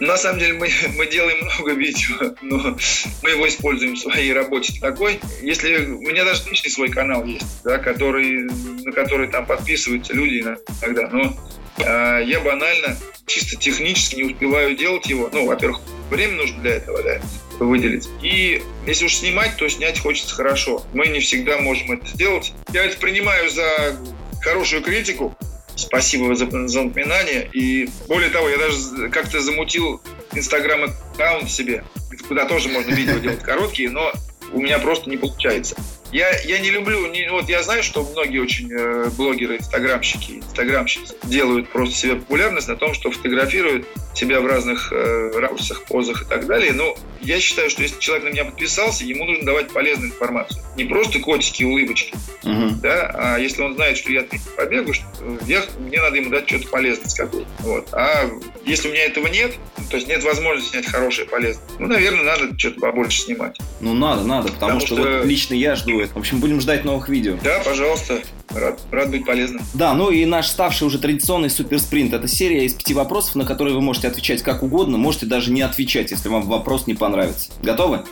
на 0.00 0.16
самом 0.16 0.40
деле 0.40 0.54
мы, 0.54 0.68
мы 0.96 1.06
делаем 1.06 1.44
много 1.44 1.74
видео, 1.74 2.34
но 2.42 2.76
мы 3.22 3.30
его 3.30 3.46
используем 3.48 3.94
в 3.94 3.98
своей 3.98 4.32
работе 4.32 4.78
такой. 4.80 5.20
Если 5.42 5.76
у 5.86 6.00
меня 6.00 6.24
даже 6.24 6.48
личный 6.50 6.70
свой 6.70 6.88
канал 6.88 7.15
есть, 7.24 7.62
да, 7.64 7.78
который, 7.78 8.42
на 8.84 8.92
который 8.92 9.28
там 9.28 9.46
подписываются 9.46 10.12
люди 10.12 10.40
иногда, 10.40 11.08
но 11.08 11.36
э, 11.78 12.24
я 12.24 12.40
банально 12.40 12.96
чисто 13.26 13.56
технически 13.56 14.16
не 14.16 14.24
успеваю 14.24 14.76
делать 14.76 15.06
его. 15.06 15.28
Ну, 15.32 15.46
во-первых, 15.46 15.80
время 16.10 16.34
нужно 16.34 16.60
для 16.62 16.74
этого, 16.74 17.02
да, 17.02 17.20
выделить. 17.58 18.08
И 18.22 18.62
если 18.86 19.06
уж 19.06 19.14
снимать, 19.14 19.56
то 19.56 19.68
снять 19.68 19.98
хочется 19.98 20.34
хорошо. 20.34 20.84
Мы 20.92 21.08
не 21.08 21.20
всегда 21.20 21.58
можем 21.58 21.92
это 21.92 22.06
сделать. 22.08 22.52
Я 22.72 22.84
это 22.84 22.98
принимаю 22.98 23.50
за 23.50 23.96
хорошую 24.42 24.82
критику, 24.82 25.36
Спасибо 25.76 26.34
за, 26.34 26.46
за 26.68 26.82
напоминание. 26.82 27.48
И 27.52 27.88
более 28.08 28.30
того, 28.30 28.48
я 28.48 28.56
даже 28.56 29.10
как-то 29.10 29.40
замутил 29.40 30.00
инстаграм 30.32 30.84
аккаунт 30.84 31.50
себе, 31.50 31.84
куда 32.26 32.46
тоже 32.46 32.70
можно 32.70 32.92
видео 32.92 33.18
делать 33.18 33.40
короткие, 33.40 33.90
но 33.90 34.10
у 34.56 34.60
меня 34.60 34.78
просто 34.78 35.10
не 35.10 35.18
получается. 35.18 35.76
Я, 36.12 36.30
я 36.40 36.58
не 36.58 36.70
люблю, 36.70 37.06
не, 37.08 37.28
вот 37.30 37.48
я 37.48 37.62
знаю, 37.62 37.82
что 37.82 38.02
многие 38.02 38.38
очень 38.38 38.72
э, 38.72 39.10
блогеры, 39.16 39.58
инстаграмщики, 39.58 40.38
инстаграмщицы 40.38 41.14
делают 41.24 41.68
просто 41.68 41.94
себе 41.94 42.16
популярность 42.16 42.68
на 42.68 42.76
том, 42.76 42.94
что 42.94 43.10
фотографируют 43.10 43.86
себя 44.14 44.40
в 44.40 44.46
разных 44.46 44.92
э, 44.92 45.32
ракурсах, 45.34 45.84
позах 45.84 46.22
и 46.22 46.24
так 46.24 46.46
далее. 46.46 46.72
Но 46.72 46.96
я 47.20 47.40
считаю, 47.40 47.70
что 47.70 47.82
если 47.82 47.98
человек 47.98 48.24
на 48.24 48.28
меня 48.30 48.44
подписался, 48.44 49.04
ему 49.04 49.24
нужно 49.24 49.44
давать 49.44 49.70
полезную 49.72 50.10
информацию. 50.10 50.62
Не 50.76 50.84
просто 50.84 51.18
котики, 51.20 51.64
улыбочки, 51.64 52.14
угу. 52.42 52.76
да, 52.82 53.10
а 53.14 53.38
если 53.38 53.62
он 53.62 53.74
знает, 53.74 53.96
что 53.96 54.12
я 54.12 54.24
побегу, 54.56 54.92
что 54.92 55.04
я, 55.46 55.64
мне 55.78 56.00
надо 56.00 56.16
ему 56.16 56.30
дать 56.30 56.48
что-то 56.48 56.68
полезное 56.68 57.06
какое 57.16 57.44
Вот. 57.60 57.88
А 57.92 58.28
если 58.64 58.88
у 58.88 58.92
меня 58.92 59.04
этого 59.04 59.26
нет, 59.28 59.54
то 59.90 59.96
есть 59.96 60.08
нет 60.08 60.22
возможности 60.24 60.70
снять 60.70 60.86
хорошее, 60.86 61.26
полезное, 61.28 61.64
ну, 61.78 61.86
наверное, 61.86 62.24
надо 62.24 62.58
что-то 62.58 62.80
побольше 62.80 63.22
снимать. 63.22 63.58
Ну, 63.80 63.94
надо, 63.94 64.22
надо, 64.22 64.52
потому, 64.52 64.78
потому 64.78 64.80
что, 64.80 64.96
что 64.96 65.18
вот 65.18 65.26
лично 65.26 65.54
я 65.54 65.76
жду 65.76 66.00
это. 66.00 66.14
В 66.14 66.18
общем, 66.18 66.40
будем 66.40 66.60
ждать 66.60 66.84
новых 66.84 67.08
видео. 67.08 67.36
Да, 67.42 67.60
пожалуйста. 67.64 68.20
Рад, 68.54 68.80
рад 68.90 69.10
быть 69.10 69.26
полезным. 69.26 69.62
Да, 69.74 69.92
ну 69.94 70.10
и 70.10 70.24
наш 70.24 70.46
ставший 70.46 70.86
уже 70.86 70.98
традиционный 70.98 71.50
суперспринт. 71.50 72.14
Это 72.14 72.28
серия 72.28 72.64
из 72.64 72.74
пяти 72.74 72.94
вопросов, 72.94 73.34
на 73.34 73.44
которые 73.44 73.74
вы 73.74 73.82
можете 73.82 74.08
отвечать 74.08 74.42
как 74.42 74.62
угодно, 74.62 74.98
можете 74.98 75.26
даже 75.26 75.52
не 75.52 75.62
отвечать, 75.62 76.10
если 76.10 76.28
вам 76.28 76.42
вопрос 76.42 76.86
не 76.86 76.94
понравится. 77.06 77.52
Готовы? 77.62 78.04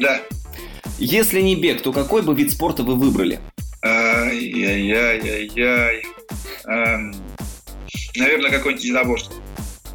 Да. 0.00 0.20
Если 0.98 1.40
не 1.40 1.54
бег, 1.54 1.82
то 1.82 1.92
какой 1.92 2.22
бы 2.22 2.34
вид 2.34 2.50
спорта 2.50 2.82
вы 2.82 2.96
выбрали? 2.96 3.38
Ай-яй-яй-яй. 3.82 5.22
Эм, 6.66 7.14
наверное, 8.16 8.50
какое-нибудь 8.50 8.84
единоборство. 8.84 9.32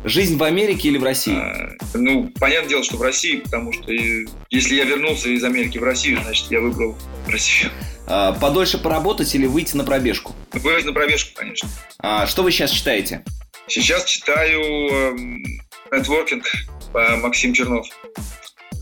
Жизнь 0.06 0.38
в 0.38 0.44
Америке 0.44 0.88
или 0.88 0.98
в 0.98 1.04
России? 1.04 1.36
А, 1.36 1.72
ну, 1.96 2.32
понятное 2.40 2.70
дело, 2.70 2.84
что 2.84 2.96
в 2.98 3.02
России, 3.02 3.38
потому 3.38 3.74
что 3.74 3.92
если 3.92 4.76
я 4.76 4.86
вернулся 4.86 5.30
из 5.30 5.44
Америки 5.44 5.78
в 5.78 5.84
Россию, 5.84 6.22
значит, 6.24 6.50
я 6.50 6.62
выбрал 6.62 6.96
Россию. 7.28 7.72
А, 8.08 8.32
подольше 8.34 8.78
поработать 8.78 9.36
или 9.36 9.48
выйти 9.48 9.76
на 9.76 9.84
пробежку? 9.84 10.34
Выйти 10.54 10.86
на 10.86 10.94
пробежку, 10.94 11.32
конечно. 11.36 11.68
А, 12.00 12.26
что 12.26 12.44
вы 12.44 12.52
сейчас 12.52 12.72
читаете? 12.72 13.26
Сейчас 13.68 14.06
читаю 14.06 14.62
эм, 14.62 15.44
«Нетворкинг» 15.92 16.46
по 16.94 17.18
Максим 17.18 17.54
Чернов. 17.54 17.88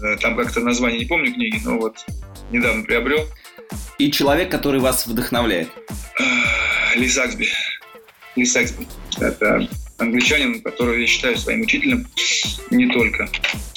Э, 0.03 0.17
там 0.17 0.35
как-то 0.35 0.59
название 0.59 0.99
не 0.99 1.05
помню 1.05 1.33
книги, 1.33 1.59
но 1.63 1.77
вот 1.77 2.05
недавно 2.51 2.83
приобрел. 2.83 3.25
И 3.97 4.11
человек, 4.11 4.51
который 4.51 4.81
вас 4.81 5.07
вдохновляет? 5.07 5.69
Ли 6.95 7.07
Саксби. 7.07 7.47
Ли 8.35 8.45
Саксби. 8.45 8.87
Это 9.19 9.67
англичанин, 9.97 10.61
которого 10.61 10.95
я 10.95 11.07
считаю 11.07 11.37
своим 11.37 11.61
учителем 11.61 12.07
не 12.71 12.87
только 12.87 13.29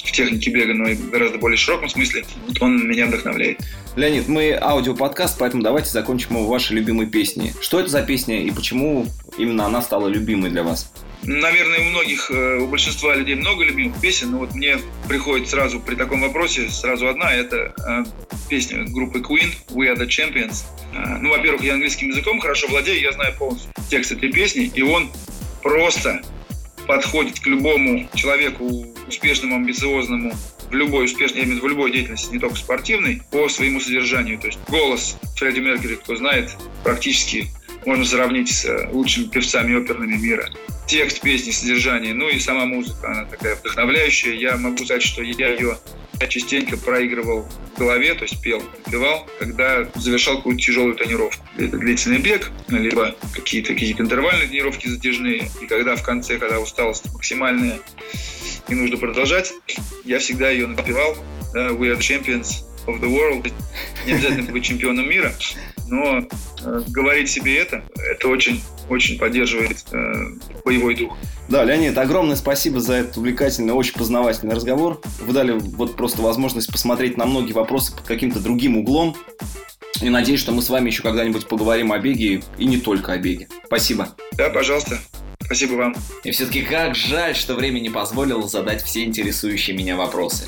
в 0.03 0.11
технике 0.11 0.51
бега, 0.51 0.73
но 0.73 0.89
и 0.89 0.95
в 0.95 1.09
гораздо 1.09 1.37
более 1.37 1.57
широком 1.57 1.89
смысле. 1.89 2.25
Он 2.59 2.87
меня 2.87 3.07
вдохновляет. 3.07 3.59
Леонид, 3.95 4.27
мы 4.27 4.57
аудиоподкаст, 4.59 5.37
поэтому 5.39 5.63
давайте 5.63 5.89
закончим 5.89 6.35
его 6.35 6.47
вашей 6.47 6.73
любимой 6.73 7.07
песней. 7.07 7.53
Что 7.61 7.79
это 7.79 7.89
за 7.89 8.03
песня 8.03 8.41
и 8.41 8.51
почему 8.51 9.07
именно 9.37 9.65
она 9.65 9.81
стала 9.81 10.07
любимой 10.07 10.49
для 10.49 10.63
вас? 10.63 10.91
Наверное, 11.23 11.79
у 11.79 11.83
многих, 11.83 12.29
э, 12.29 12.59
у 12.59 12.67
большинства 12.67 13.15
людей 13.15 13.35
много 13.35 13.63
любимых 13.63 13.99
песен, 13.99 14.31
но 14.31 14.37
вот 14.39 14.53
мне 14.53 14.77
приходит 15.09 15.49
сразу 15.49 15.79
при 15.79 15.95
таком 15.95 16.21
вопросе 16.21 16.69
сразу 16.69 17.07
одна, 17.07 17.33
это 17.33 17.73
э, 17.85 18.03
песня 18.49 18.85
группы 18.87 19.19
Queen 19.19 19.51
«We 19.69 19.91
are 19.91 19.97
the 19.97 20.07
Champions». 20.07 20.63
Э, 20.93 21.17
ну, 21.19 21.29
во-первых, 21.29 21.63
я 21.63 21.73
английским 21.73 22.09
языком 22.09 22.39
хорошо 22.39 22.67
владею, 22.67 23.01
я 23.01 23.11
знаю 23.11 23.33
полностью 23.37 23.69
текст 23.89 24.11
этой 24.11 24.31
песни, 24.31 24.71
и 24.73 24.81
он 24.83 25.09
просто 25.61 26.21
подходит 26.87 27.39
к 27.39 27.47
любому 27.47 28.07
человеку 28.15 28.87
успешному, 29.07 29.55
амбициозному, 29.55 30.33
в 30.69 30.73
любой 30.73 31.05
успешной, 31.05 31.45
я 31.45 31.47
в 31.47 31.67
любой 31.67 31.91
деятельности, 31.91 32.33
не 32.33 32.39
только 32.39 32.55
спортивной, 32.55 33.21
по 33.31 33.47
своему 33.49 33.79
содержанию. 33.79 34.39
То 34.39 34.47
есть 34.47 34.59
голос 34.67 35.17
Фредди 35.37 35.59
Меркьюри, 35.59 35.95
кто 35.95 36.15
знает, 36.15 36.55
практически 36.83 37.47
можно 37.87 38.03
сравнить 38.03 38.51
с 38.51 38.89
лучшими 38.91 39.27
певцами 39.27 39.81
оперными 39.81 40.17
мира. 40.17 40.49
Текст 40.87 41.21
песни, 41.21 41.51
содержание, 41.51 42.13
ну 42.13 42.27
и 42.27 42.37
сама 42.37 42.65
музыка, 42.65 43.09
она 43.09 43.25
такая 43.25 43.55
вдохновляющая. 43.55 44.33
Я 44.33 44.57
могу 44.57 44.77
сказать, 44.77 45.03
что 45.03 45.23
я 45.23 45.53
ее 45.53 45.77
частенько 46.27 46.75
проигрывал 46.75 47.47
в 47.75 47.79
голове, 47.79 48.13
то 48.13 48.23
есть 48.23 48.41
пел, 48.41 48.61
певал, 48.91 49.25
когда 49.39 49.89
завершал 49.95 50.37
какую-то 50.37 50.61
тяжелую 50.61 50.95
тренировку. 50.95 51.41
Длительный 51.55 52.17
бег, 52.17 52.51
либо 52.67 53.15
какие-то 53.33 53.73
какие 53.73 53.97
интервальные 53.97 54.49
тренировки 54.49 54.87
затяжные. 54.87 55.49
И 55.61 55.67
когда 55.67 55.95
в 55.95 56.03
конце, 56.03 56.37
когда 56.37 56.59
усталость 56.59 57.05
максимальная 57.13 57.79
и 58.67 58.75
нужно 58.75 58.97
продолжать, 58.97 59.53
я 60.03 60.19
всегда 60.19 60.49
ее 60.49 60.67
напевал. 60.67 61.15
Да, 61.53 61.67
We 61.69 61.95
are 61.95 61.99
champions 61.99 62.65
of 62.85 62.99
the 62.99 63.07
world. 63.07 63.49
Не 64.05 64.11
обязательно 64.11 64.51
быть 64.51 64.65
чемпионом 64.65 65.09
мира, 65.09 65.33
но 65.87 66.19
э, 66.19 66.81
говорить 66.87 67.29
себе 67.29 67.57
это, 67.57 67.83
это 68.11 68.27
очень, 68.27 68.61
очень 68.89 69.17
поддерживает 69.17 69.85
э, 69.91 69.97
боевой 70.63 70.95
дух. 70.95 71.17
Да, 71.49 71.63
Леонид, 71.63 71.97
огромное 71.97 72.35
спасибо 72.35 72.79
за 72.79 72.95
этот 72.95 73.17
увлекательный, 73.17 73.73
очень 73.73 73.93
познавательный 73.93 74.55
разговор. 74.55 75.01
Вы 75.21 75.33
дали 75.33 75.51
вот 75.53 75.95
просто 75.95 76.21
возможность 76.21 76.71
посмотреть 76.71 77.17
на 77.17 77.25
многие 77.25 77.53
вопросы 77.53 77.95
под 77.95 78.05
каким-то 78.05 78.39
другим 78.39 78.77
углом. 78.77 79.15
И 80.01 80.09
надеюсь, 80.09 80.39
что 80.39 80.51
мы 80.51 80.61
с 80.61 80.69
вами 80.69 80.87
еще 80.87 81.01
когда-нибудь 81.01 81.47
поговорим 81.47 81.91
о 81.91 81.99
беге 81.99 82.43
и 82.57 82.65
не 82.65 82.77
только 82.77 83.13
о 83.13 83.17
беге. 83.17 83.47
Спасибо. 83.65 84.09
Да, 84.33 84.49
пожалуйста. 84.49 84.99
Спасибо 85.41 85.75
вам. 85.75 85.95
И 86.25 86.31
все-таки 86.31 86.61
как 86.61 86.93
жаль, 86.93 87.35
что 87.35 87.55
время 87.55 87.79
не 87.79 87.89
позволило 87.89 88.47
задать 88.47 88.83
все 88.83 89.05
интересующие 89.05 89.75
меня 89.77 89.95
вопросы. 89.95 90.43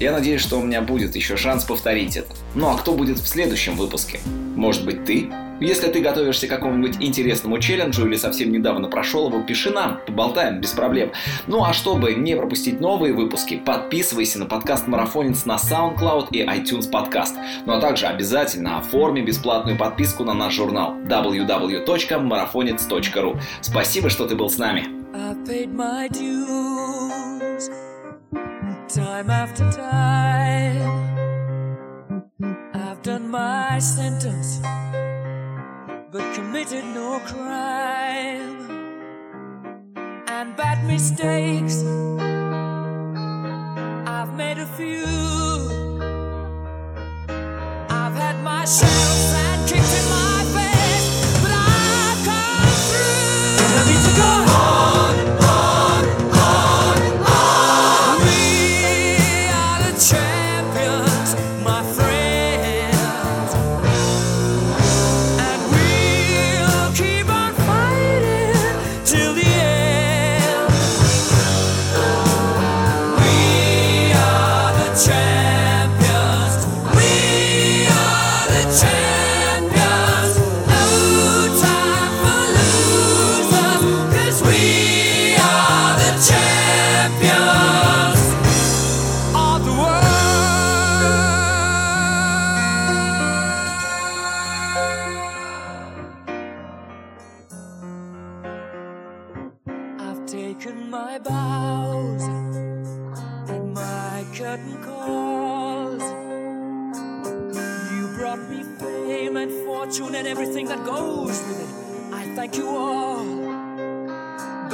Я 0.00 0.12
надеюсь, 0.12 0.40
что 0.40 0.58
у 0.58 0.62
меня 0.62 0.80
будет 0.80 1.14
еще 1.14 1.36
шанс 1.36 1.64
повторить 1.64 2.16
это. 2.16 2.32
Ну 2.54 2.70
а 2.70 2.78
кто 2.78 2.94
будет 2.94 3.18
в 3.18 3.28
следующем 3.28 3.76
выпуске? 3.76 4.20
Может 4.56 4.86
быть 4.86 5.04
ты? 5.04 5.30
Если 5.60 5.88
ты 5.88 6.00
готовишься 6.00 6.46
к 6.46 6.50
какому-нибудь 6.50 6.96
интересному 7.00 7.58
челленджу 7.58 8.06
или 8.06 8.16
совсем 8.16 8.50
недавно 8.50 8.88
прошел 8.88 9.28
его, 9.28 9.42
пиши 9.42 9.70
нам, 9.70 10.00
поболтаем 10.06 10.58
без 10.58 10.70
проблем. 10.70 11.12
Ну 11.46 11.62
а 11.62 11.74
чтобы 11.74 12.14
не 12.14 12.34
пропустить 12.34 12.80
новые 12.80 13.12
выпуски, 13.12 13.58
подписывайся 13.58 14.38
на 14.38 14.46
подкаст 14.46 14.86
Марафонец 14.86 15.44
на 15.44 15.56
SoundCloud 15.56 16.28
и 16.32 16.46
iTunes 16.46 16.90
Podcast. 16.90 17.34
Ну 17.66 17.74
а 17.74 17.80
также 17.80 18.06
обязательно 18.06 18.78
оформи 18.78 19.20
бесплатную 19.20 19.76
подписку 19.76 20.24
на 20.24 20.32
наш 20.32 20.54
журнал 20.54 20.94
www.marafonец.ru. 21.04 23.38
Спасибо, 23.60 24.08
что 24.08 24.26
ты 24.26 24.34
был 24.34 24.48
с 24.48 24.56
нами. 24.56 24.86
Time 28.94 29.30
after 29.30 29.70
time. 29.70 30.82
I've 32.74 33.00
done 33.02 33.28
my 33.30 33.78
sentence, 33.78 34.58
but 36.10 36.34
committed 36.34 36.84
no 36.86 37.20
crime. 37.20 38.68
And 40.26 40.56
bad 40.56 40.84
mistakes, 40.86 41.84
I've 44.08 44.34
made 44.34 44.58
a 44.58 44.66
few. 44.66 45.06
I've 47.88 48.16
had 48.24 48.42
my 48.42 48.64
shadows 48.64 49.34
and 49.46 49.68
kicks 49.68 50.02
in 50.02 50.10
my 50.10 50.39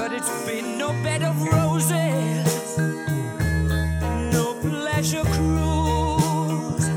But 0.09 0.15
it's 0.15 0.47
been 0.47 0.79
no 0.79 0.93
bed 1.03 1.25
of 1.25 1.35
roses, 1.43 2.79
no 4.33 4.55
pleasure 4.61 5.25
cruise. 5.25 6.89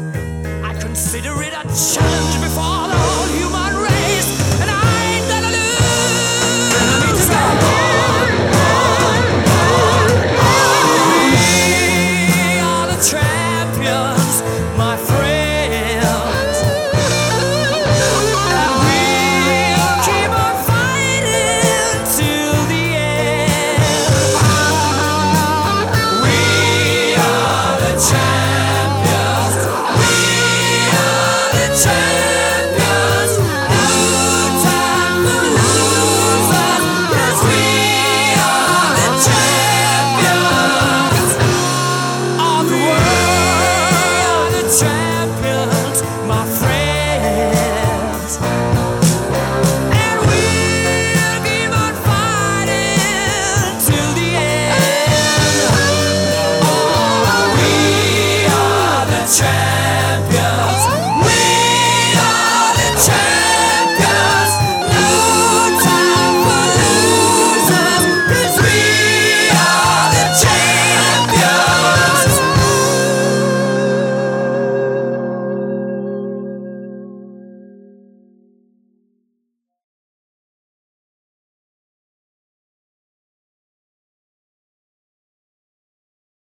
I 0.63 0.77
consider 0.79 1.41
it 1.41 1.51
a 1.51 1.63
challenge 1.63 2.39
before. 2.43 2.78